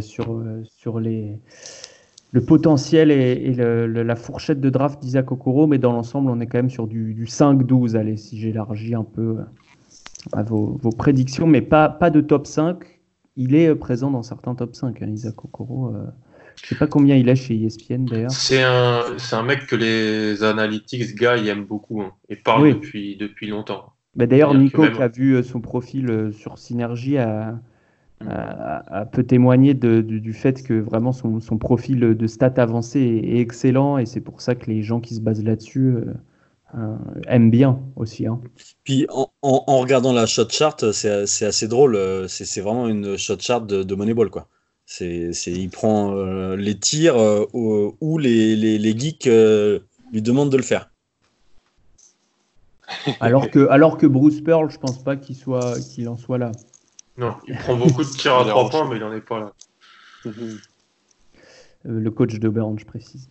sur, 0.00 0.42
sur 0.64 0.98
les, 0.98 1.38
le 2.32 2.44
potentiel 2.44 3.10
et, 3.10 3.54
la 3.54 4.16
fourchette 4.16 4.60
de 4.60 4.70
draft 4.70 5.00
d'Isaac 5.00 5.32
Okoro, 5.32 5.66
mais 5.66 5.78
dans 5.78 5.92
l'ensemble, 5.92 6.30
on 6.30 6.40
est 6.40 6.46
quand 6.46 6.58
même 6.58 6.70
sur 6.70 6.86
du, 6.86 7.24
5-12. 7.26 7.96
Allez, 7.96 8.16
si 8.16 8.38
j'élargis 8.38 8.94
un 8.94 9.04
peu. 9.04 9.38
à 10.32 10.42
vos, 10.42 10.78
vos, 10.82 10.90
prédictions, 10.90 11.46
mais 11.46 11.62
pas, 11.62 11.88
pas 11.88 12.10
de 12.10 12.20
top 12.20 12.46
5. 12.46 12.78
Il 13.36 13.54
est 13.54 13.74
présent 13.74 14.10
dans 14.10 14.22
certains 14.22 14.54
top 14.54 14.74
5, 14.74 15.00
hein, 15.00 15.08
Isaac 15.08 15.44
Okoro. 15.44 15.94
Euh, 15.94 16.04
je 16.56 16.66
ne 16.66 16.68
sais 16.70 16.74
pas 16.74 16.88
combien 16.88 17.14
il 17.14 17.28
est 17.28 17.36
chez 17.36 17.54
ESPN 17.54 18.04
d'ailleurs. 18.04 18.32
C'est 18.32 18.62
un, 18.62 19.02
un 19.32 19.42
mec 19.44 19.66
que 19.66 19.76
les 19.76 20.42
analytics 20.42 21.14
gars 21.14 21.36
aiment 21.36 21.64
beaucoup 21.64 22.02
hein, 22.02 22.12
et 22.28 22.34
parlent 22.34 22.74
depuis, 22.74 23.16
depuis 23.16 23.46
longtemps. 23.46 23.92
Bah 24.16 24.26
d'ailleurs, 24.26 24.54
Nico, 24.54 24.82
qui 24.90 25.00
a 25.00 25.06
vu 25.06 25.40
son 25.44 25.60
profil 25.60 26.30
sur 26.32 26.58
Synergie, 26.58 27.16
a, 27.18 27.60
a, 28.26 29.06
peut 29.06 29.22
témoigner 29.22 29.74
de, 29.74 30.00
du 30.00 30.32
fait 30.32 30.62
que 30.62 30.74
vraiment 30.74 31.12
son, 31.12 31.40
son, 31.40 31.58
profil 31.58 32.00
de 32.00 32.26
stats 32.26 32.54
avancé 32.56 33.00
est, 33.00 33.38
excellent 33.38 33.98
et 33.98 34.06
c'est 34.06 34.20
pour 34.20 34.40
ça 34.40 34.54
que 34.54 34.66
les 34.66 34.82
gens 34.82 35.00
qui 35.00 35.14
se 35.14 35.20
basent 35.20 35.44
là-dessus 35.44 35.94
euh, 35.94 36.04
euh, 36.76 36.96
aiment 37.28 37.50
bien 37.50 37.80
aussi. 37.96 38.26
Hein. 38.26 38.40
Puis 38.84 39.06
en, 39.10 39.30
en, 39.42 39.78
regardant 39.78 40.12
la 40.12 40.26
shot 40.26 40.48
chart, 40.50 40.90
c'est 40.92 41.44
assez 41.44 41.68
drôle. 41.68 41.94
Euh, 41.94 42.26
c'est 42.28 42.60
vraiment 42.60 42.88
une 42.88 43.16
shot 43.16 43.38
chart 43.38 43.64
de, 43.66 43.82
de 43.82 43.94
Moneyball. 43.94 44.30
Quoi. 44.30 44.48
c'est 44.84 45.30
il 45.46 45.70
prend 45.70 46.14
les 46.56 46.78
tirs 46.78 47.16
où 47.52 48.18
les, 48.18 48.56
les, 48.56 48.78
les 48.78 48.98
geeks 48.98 49.26
lui 50.12 50.22
demandent 50.22 50.50
de 50.50 50.56
le 50.56 50.62
faire. 50.62 50.90
alors, 53.20 53.50
que, 53.50 53.68
alors 53.68 53.96
que 53.98 54.06
Bruce 54.06 54.40
Pearl, 54.40 54.70
je 54.70 54.78
pense 54.78 54.98
pas 54.98 55.16
qu'il 55.16 55.36
soit 55.36 55.78
qu'il 55.80 56.08
en 56.08 56.16
soit 56.16 56.38
là. 56.38 56.52
Non, 57.18 57.34
il 57.48 57.56
prend 57.56 57.74
beaucoup 57.74 58.04
de 58.04 58.08
tirs 58.16 58.38
à 58.38 58.44
trois 58.44 58.70
points, 58.70 58.88
mais 58.88 58.96
il 58.96 59.00
n'en 59.00 59.12
est 59.12 59.20
pas 59.20 59.40
là. 59.40 59.52
Euh, 60.26 60.56
le 61.84 62.10
coach 62.10 62.38
d'Auburn, 62.38 62.78
je 62.78 62.86
précise. 62.86 63.28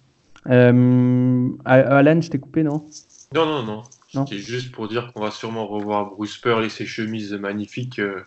Euh, 0.48 1.50
Alan, 1.66 2.22
je 2.22 2.30
t'ai 2.30 2.40
coupé, 2.40 2.64
non? 2.64 2.86
Non, 3.34 3.46
non, 3.46 3.64
non. 3.64 3.84
C'était 4.26 4.42
juste 4.42 4.72
pour 4.72 4.88
dire 4.88 5.12
qu'on 5.12 5.22
va 5.22 5.32
sûrement 5.32 5.68
revoir 5.68 6.12
Bruce 6.12 6.38
Pearl 6.38 6.64
et 6.64 6.70
ses 6.70 6.86
chemises 6.86 7.34
magnifiques 7.34 8.00
euh, 8.00 8.22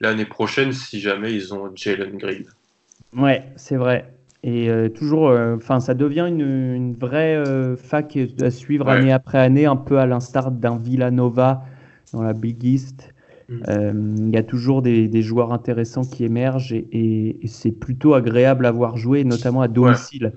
l'année 0.00 0.24
prochaine 0.24 0.72
si 0.72 1.00
jamais 1.00 1.32
ils 1.32 1.52
ont 1.52 1.70
Jalen 1.74 2.16
Green. 2.16 2.46
Ouais, 3.16 3.44
c'est 3.56 3.76
vrai. 3.76 4.12
Et 4.42 4.70
toujours, 4.94 5.32
enfin, 5.56 5.80
ça 5.80 5.94
devient 5.94 6.26
une, 6.28 6.94
vraie 6.94 7.42
fac 7.76 8.16
à 8.40 8.50
suivre 8.52 8.88
année 8.88 9.10
après 9.10 9.38
année, 9.38 9.66
un 9.66 9.74
peu 9.74 9.98
à 9.98 10.06
l'instar 10.06 10.52
d'un 10.52 10.76
Villanova 10.76 11.64
dans 12.12 12.22
la 12.22 12.32
Big 12.32 12.62
East. 12.62 13.12
Mm. 13.48 13.62
Euh, 13.68 13.92
il 14.18 14.34
y 14.34 14.36
a 14.36 14.42
toujours 14.42 14.82
des, 14.82 15.22
joueurs 15.22 15.52
intéressants 15.52 16.04
qui 16.04 16.24
émergent 16.24 16.72
et, 16.72 17.38
c'est 17.46 17.72
plutôt 17.72 18.14
agréable 18.14 18.66
à 18.66 18.72
voir 18.72 18.96
jouer, 18.96 19.24
notamment 19.24 19.62
à 19.62 19.68
domicile, 19.68 20.32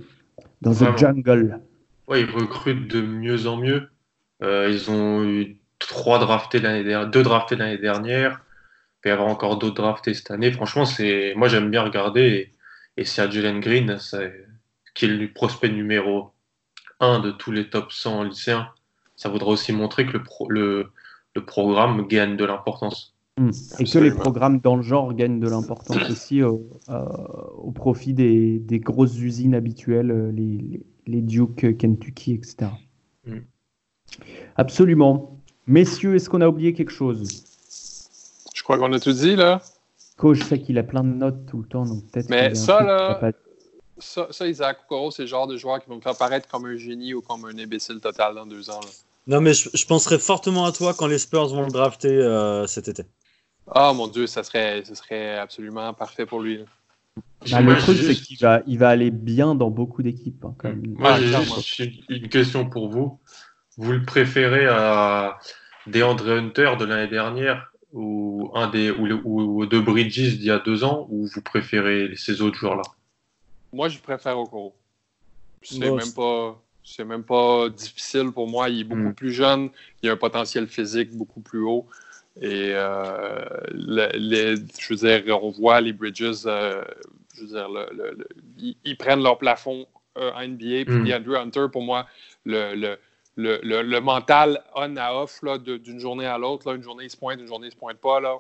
dans 0.62 0.72
le 0.72 0.98
jungle. 0.98 1.60
Ouais, 2.08 2.22
ils 2.22 2.30
recrutent 2.30 2.88
de 2.88 3.02
mieux 3.02 3.48
en 3.48 3.58
mieux. 3.58 3.90
Euh, 4.42 4.70
ils 4.72 4.90
ont 4.90 5.24
eu 5.24 5.58
trois 5.80 6.20
draftés 6.20 6.60
l'année 6.60 6.84
dernière, 6.84 7.10
deux 7.10 7.24
draftés 7.24 7.56
l'année 7.56 7.78
dernière. 7.78 8.42
Il 9.04 9.08
va 9.08 9.10
y 9.12 9.14
avoir 9.14 9.30
encore 9.30 9.58
d'autres 9.58 9.76
draftés 9.76 10.14
cette 10.14 10.32
année. 10.32 10.52
Franchement, 10.52 10.86
c'est 10.86 11.34
moi 11.36 11.48
j'aime 11.48 11.70
bien 11.70 11.84
regarder. 11.84 12.54
Et, 12.98 13.06
c'est 13.06 13.22
à 13.22 13.30
Jalen 13.30 13.62
Green, 13.62 13.98
qui 14.94 15.06
est 15.06 15.08
le 15.08 15.32
prospect 15.32 15.70
numéro 15.70 16.32
un 17.00 17.20
de 17.20 17.32
tous 17.32 17.52
les 17.52 17.70
top 17.70 17.94
100 17.94 18.24
lycéens. 18.24 18.70
Ça 19.16 19.30
voudrait 19.30 19.52
aussi 19.52 19.72
montrer 19.72 20.06
que 20.06 20.18
le, 20.18 20.24
le, 20.50 20.92
le 21.40 21.46
programme 21.46 22.08
gagne 22.08 22.38
de 22.38 22.46
l'importance. 22.46 23.16
Hmm. 23.38 23.52
Et 23.80 23.86
que 23.86 24.00
les 24.00 24.12
programmes 24.12 24.60
dans 24.60 24.76
le 24.76 24.82
genre 24.82 25.14
gagnent 25.14 25.40
de 25.40 25.48
l'importance 25.48 25.98
aussi 26.10 26.42
euh, 26.42 26.52
au 27.58 27.72
profit 27.72 28.14
des, 28.14 28.60
des, 28.60 28.80
grosses 28.80 29.18
usines 29.18 29.56
habituelles, 29.56 30.12
euh, 30.12 30.32
les, 30.32 30.82
les, 31.08 31.22
Duke, 31.22 31.78
Kentucky, 31.78 32.34
etc. 32.34 32.72
Hmm. 33.26 33.40
Absolument. 34.58 35.40
Messieurs, 35.68 36.16
est-ce 36.16 36.30
qu'on 36.30 36.42
a 36.42 36.48
oublié 36.48 36.74
quelque 36.74 36.92
chose? 36.92 37.46
Je 38.54 38.64
crois 38.64 38.78
qu'on 38.78 38.92
a 38.92 39.00
tout 39.00 39.14
dit 39.14 39.36
là. 39.36 39.62
Coach, 40.18 40.40
je 40.40 40.44
sais 40.44 40.60
qu'il 40.60 40.78
a 40.78 40.84
plein 40.84 41.04
de 41.04 41.14
notes 41.14 41.46
tout 41.46 41.60
le 41.60 41.68
temps, 41.68 41.86
donc 41.86 42.04
peut-être. 42.12 42.30
Mais 42.30 42.54
ça, 42.56 42.84
là, 42.84 43.32
ça, 44.00 44.28
ça, 44.32 44.48
Isaac 44.48 44.80
Okoro, 44.86 45.12
c'est 45.12 45.22
le 45.22 45.28
genre 45.28 45.48
de 45.48 45.56
joueur 45.56 45.82
qui 45.82 45.90
vont 45.90 45.96
me 45.96 46.02
faire 46.02 46.18
paraître 46.18 46.50
comme 46.50 46.66
un 46.66 46.76
génie 46.76 47.14
ou 47.14 47.22
comme 47.22 47.46
un 47.46 47.58
imbécile 47.58 48.02
total 48.02 48.36
dans 48.36 48.46
deux 48.46 48.70
ans. 48.70 48.82
Là. 48.82 48.90
Non, 49.30 49.42
mais 49.42 49.54
je, 49.54 49.86
penserais 49.86 50.18
fortement 50.18 50.66
à 50.66 50.72
toi 50.72 50.96
quand 50.98 51.06
les 51.06 51.20
Spurs 51.20 51.50
vont 51.50 51.62
le 51.62 51.72
drafter 51.72 52.10
euh, 52.10 52.66
cet 52.66 52.88
été. 52.88 53.04
Ah 53.68 53.94
mon 53.94 54.08
Dieu, 54.08 54.26
ça 54.26 54.42
serait, 54.42 54.84
ça 54.84 54.96
serait 54.96 55.38
absolument 55.38 55.94
parfait 55.94 56.26
pour 56.26 56.42
lui. 56.42 56.66
Bah, 57.52 57.62
le 57.62 57.78
truc, 57.78 57.98
c'est 57.98 58.16
qu'il 58.16 58.40
va, 58.40 58.62
il 58.66 58.80
va 58.80 58.90
aller 58.90 59.12
bien 59.12 59.54
dans 59.54 59.70
beaucoup 59.70 60.02
d'équipes. 60.02 60.44
Hein, 60.46 60.74
Moi, 60.98 61.20
j'ai 61.62 62.04
une 62.10 62.28
question 62.28 62.68
pour 62.68 62.90
vous. 62.90 63.20
Vous 63.78 63.92
le 63.92 64.04
préférez 64.04 64.66
à 64.66 65.38
DeAndre 65.86 66.32
Hunter 66.32 66.72
de 66.80 66.86
l'année 66.86 67.08
dernière 67.10 67.72
ou 67.94 68.50
un 68.56 68.68
des 68.68 68.90
ou, 68.90 69.08
ou, 69.24 69.66
de 69.68 69.80
Bridges 69.80 70.38
d'il 70.38 70.46
y 70.46 70.52
a 70.52 70.58
deux 70.58 70.84
ans 70.84 71.06
ou 71.12 71.28
vous 71.28 71.42
préférez 71.44 72.16
ces 72.16 72.42
autres 72.42 72.58
joueurs-là? 72.58 72.84
Moi, 73.74 73.90
je 73.90 74.00
préfère 74.00 74.40
Okoro. 74.40 74.76
C'est 75.62 75.78
même 75.78 76.14
pas 76.16 76.60
c'est 76.90 77.06
même 77.06 77.24
pas 77.24 77.70
difficile 77.70 78.32
pour 78.32 78.48
moi. 78.48 78.70
Il 78.70 78.82
est 78.82 78.84
beaucoup 78.84 79.10
mm. 79.10 79.14
plus 79.14 79.32
jeune. 79.32 79.70
Il 80.02 80.10
a 80.10 80.14
un 80.14 80.18
potentiel 80.18 80.68
physique 80.68 81.16
beaucoup 81.16 81.40
plus 81.40 81.62
haut. 81.62 81.86
Et 82.42 82.72
euh, 82.74 83.46
je 83.72 84.94
veux 84.94 84.96
dire, 84.96 85.44
on 85.44 85.52
voit 85.52 85.82
les 85.82 85.94
Bridges, 85.94 86.46
euh, 86.46 86.84
je 87.36 87.42
veux 87.42 87.48
dire, 87.48 87.68
ils, 88.86 88.98
prennent 88.98 89.22
leur 89.22 89.38
plafond 89.38 89.86
euh, 90.18 90.32
en 90.34 90.48
NBA. 90.48 90.86
Puis 90.86 91.12
mm. 91.12 91.14
Andrew 91.14 91.36
Hunter, 91.36 91.66
pour 91.72 91.84
moi, 91.84 92.08
le, 92.46 92.98
le, 93.36 94.00
mental 94.00 94.62
on 94.76 94.96
à 94.98 95.14
off 95.14 95.42
d'une 95.64 96.00
journée 96.00 96.26
à 96.26 96.38
l'autre, 96.38 96.74
une 96.74 96.84
journée 96.84 97.06
il 97.06 97.10
se 97.10 97.18
pointe, 97.18 97.40
une 97.40 97.48
journée 97.48 97.68
il 97.68 97.72
se 97.72 97.78
pointe 97.78 97.98
pas. 97.98 98.20
Là, 98.20 98.38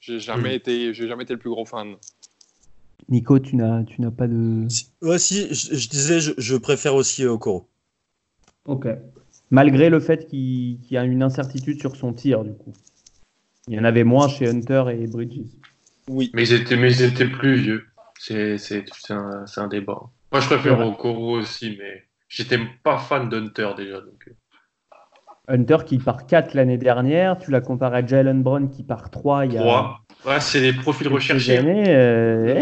j'ai 0.00 0.18
jamais 0.18 0.54
mm. 0.54 0.56
été, 0.56 0.94
j'ai 0.94 1.06
jamais 1.06 1.22
été 1.22 1.34
le 1.34 1.38
plus 1.38 1.50
gros 1.50 1.66
fan. 1.66 1.94
Nico, 3.08 3.38
tu 3.38 3.54
n'as, 3.54 3.84
tu 3.84 4.00
n'as 4.00 4.10
pas 4.10 4.26
de. 4.26 4.66
Ouais, 5.02 5.18
si, 5.18 5.54
je, 5.54 5.88
disais, 5.88 6.18
je, 6.20 6.56
préfère 6.56 6.96
aussi 6.96 7.24
Okoro. 7.24 7.68
Ok. 8.66 8.88
Malgré 9.50 9.90
le 9.90 10.00
fait 10.00 10.26
qu'il 10.26 10.78
y 10.90 10.96
a 10.96 11.04
une 11.04 11.22
incertitude 11.22 11.80
sur 11.80 11.96
son 11.96 12.12
tir, 12.12 12.44
du 12.44 12.52
coup. 12.52 12.72
Il 13.68 13.74
y 13.74 13.80
en 13.80 13.84
avait 13.84 14.04
moins 14.04 14.28
chez 14.28 14.48
Hunter 14.48 14.84
et 14.90 15.06
Bridges. 15.06 15.50
Oui. 16.08 16.30
Mais 16.34 16.42
ils 16.42 16.52
étaient, 16.52 16.76
mais 16.76 16.92
ils 16.92 17.02
étaient 17.02 17.28
plus 17.28 17.54
vieux. 17.54 17.84
C'est, 18.18 18.56
un, 19.10 19.44
un, 19.56 19.66
débat. 19.68 20.00
Moi, 20.32 20.40
je 20.40 20.46
préfère 20.46 20.80
Okoro 20.80 21.38
aussi, 21.38 21.76
mais 21.78 22.04
j'étais 22.28 22.58
pas 22.82 22.98
fan 22.98 23.28
d'Hunter 23.28 23.70
déjà. 23.76 24.00
Donc... 24.00 24.28
Euh. 24.28 24.32
Hunter 25.48 25.78
qui 25.86 25.98
part 25.98 26.26
4 26.26 26.54
l'année 26.54 26.78
dernière, 26.78 27.38
tu 27.38 27.50
l'as 27.50 27.60
comparé 27.60 27.98
à 27.98 28.06
Jalen 28.06 28.42
Brown 28.42 28.68
qui 28.68 28.82
part 28.82 29.10
3 29.10 29.46
il 29.46 29.52
y 29.52 29.58
a. 29.58 29.60
3. 29.60 30.00
Ouais, 30.26 30.40
c'est 30.40 30.60
des 30.60 30.72
profils 30.72 31.08
recherchés. 31.08 31.58
Euh, 31.58 32.60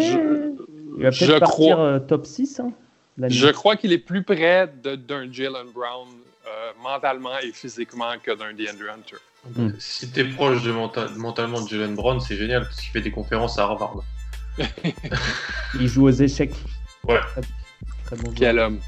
il 0.98 1.02
va 1.02 1.10
peut-être 1.10 1.38
partir 1.38 1.80
euh, 1.80 1.98
top 1.98 2.26
6. 2.26 2.60
Hein. 2.60 2.72
Je 3.18 3.48
crois 3.48 3.76
qu'il 3.76 3.92
est 3.92 3.98
plus 3.98 4.22
près 4.22 4.72
d'un 4.82 5.32
Jalen 5.32 5.70
Brown 5.72 6.08
euh, 6.46 6.72
mentalement 6.82 7.38
et 7.38 7.52
physiquement 7.52 8.12
que 8.22 8.32
d'un 8.32 8.52
DeAndre 8.52 8.90
Hunter. 8.92 9.16
Hmm. 9.56 9.70
Si 9.78 10.10
tu 10.10 10.20
es 10.20 10.24
proche 10.24 10.62
de 10.62 10.72
mentalement 10.72 11.60
de 11.60 11.68
Jalen 11.68 11.94
Brown, 11.94 12.20
c'est 12.20 12.36
génial 12.36 12.62
parce 12.62 12.80
qu'il 12.80 12.90
fait 12.90 13.02
des 13.02 13.10
conférences 13.10 13.58
à 13.58 13.62
Harvard. 13.62 14.02
il 15.80 15.86
joue 15.86 16.08
aux 16.08 16.10
échecs. 16.10 16.54
Ouais. 17.04 17.20
Très 18.06 18.16
bon 18.16 18.32
Quel 18.34 18.58
homme. 18.58 18.80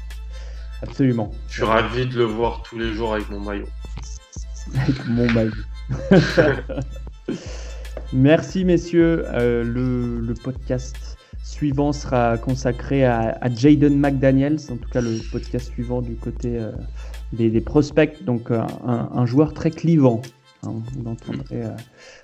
Absolument. 0.81 1.31
Je 1.47 1.53
suis 1.55 1.63
ravi 1.63 2.05
de 2.05 2.17
le 2.17 2.25
voir 2.25 2.63
tous 2.63 2.77
les 2.77 2.93
jours 2.93 3.13
avec 3.13 3.29
mon 3.29 3.39
maillot. 3.39 3.67
avec 4.75 5.05
mon 5.07 5.31
maillot. 5.31 5.51
Merci 8.13 8.65
messieurs. 8.65 9.25
Euh, 9.27 9.63
le, 9.63 10.19
le 10.19 10.33
podcast 10.33 11.16
suivant 11.47 11.93
sera 11.93 12.37
consacré 12.37 13.05
à, 13.05 13.39
Jaden 13.55 13.97
McDaniels, 13.97 14.59
en 14.69 14.75
tout 14.75 14.89
cas 14.89 15.01
le 15.01 15.17
podcast 15.31 15.71
suivant 15.71 16.01
du 16.01 16.15
côté 16.15 16.57
euh, 16.59 16.71
des, 17.31 17.61
prospects, 17.61 18.23
donc 18.23 18.51
euh, 18.51 18.61
un, 18.85 19.25
joueur 19.25 19.53
très 19.53 19.71
clivant. 19.71 20.21
Hein, 20.63 20.73
vous 20.93 21.03
l'entendrez 21.03 21.63
euh, 21.63 21.69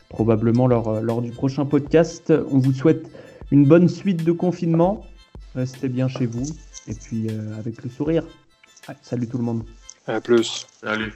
probablement 0.09 0.67
lors, 0.67 1.01
lors, 1.01 1.21
du 1.21 1.31
prochain 1.31 1.65
podcast. 1.65 2.33
On 2.51 2.59
vous 2.59 2.73
souhaite 2.73 3.09
une 3.51 3.65
bonne 3.65 3.87
suite 3.87 4.23
de 4.23 4.31
confinement. 4.33 5.05
Restez 5.55 5.87
bien 5.87 6.07
chez 6.07 6.25
vous 6.25 6.45
et 6.87 6.93
puis 6.93 7.27
avec 7.57 7.83
le 7.83 7.89
sourire. 7.89 8.25
salut 9.01 9.27
tout 9.27 9.37
le 9.37 9.43
monde. 9.45 9.63
À 10.05 10.19
plus. 10.19 10.67
Salut. 10.81 11.13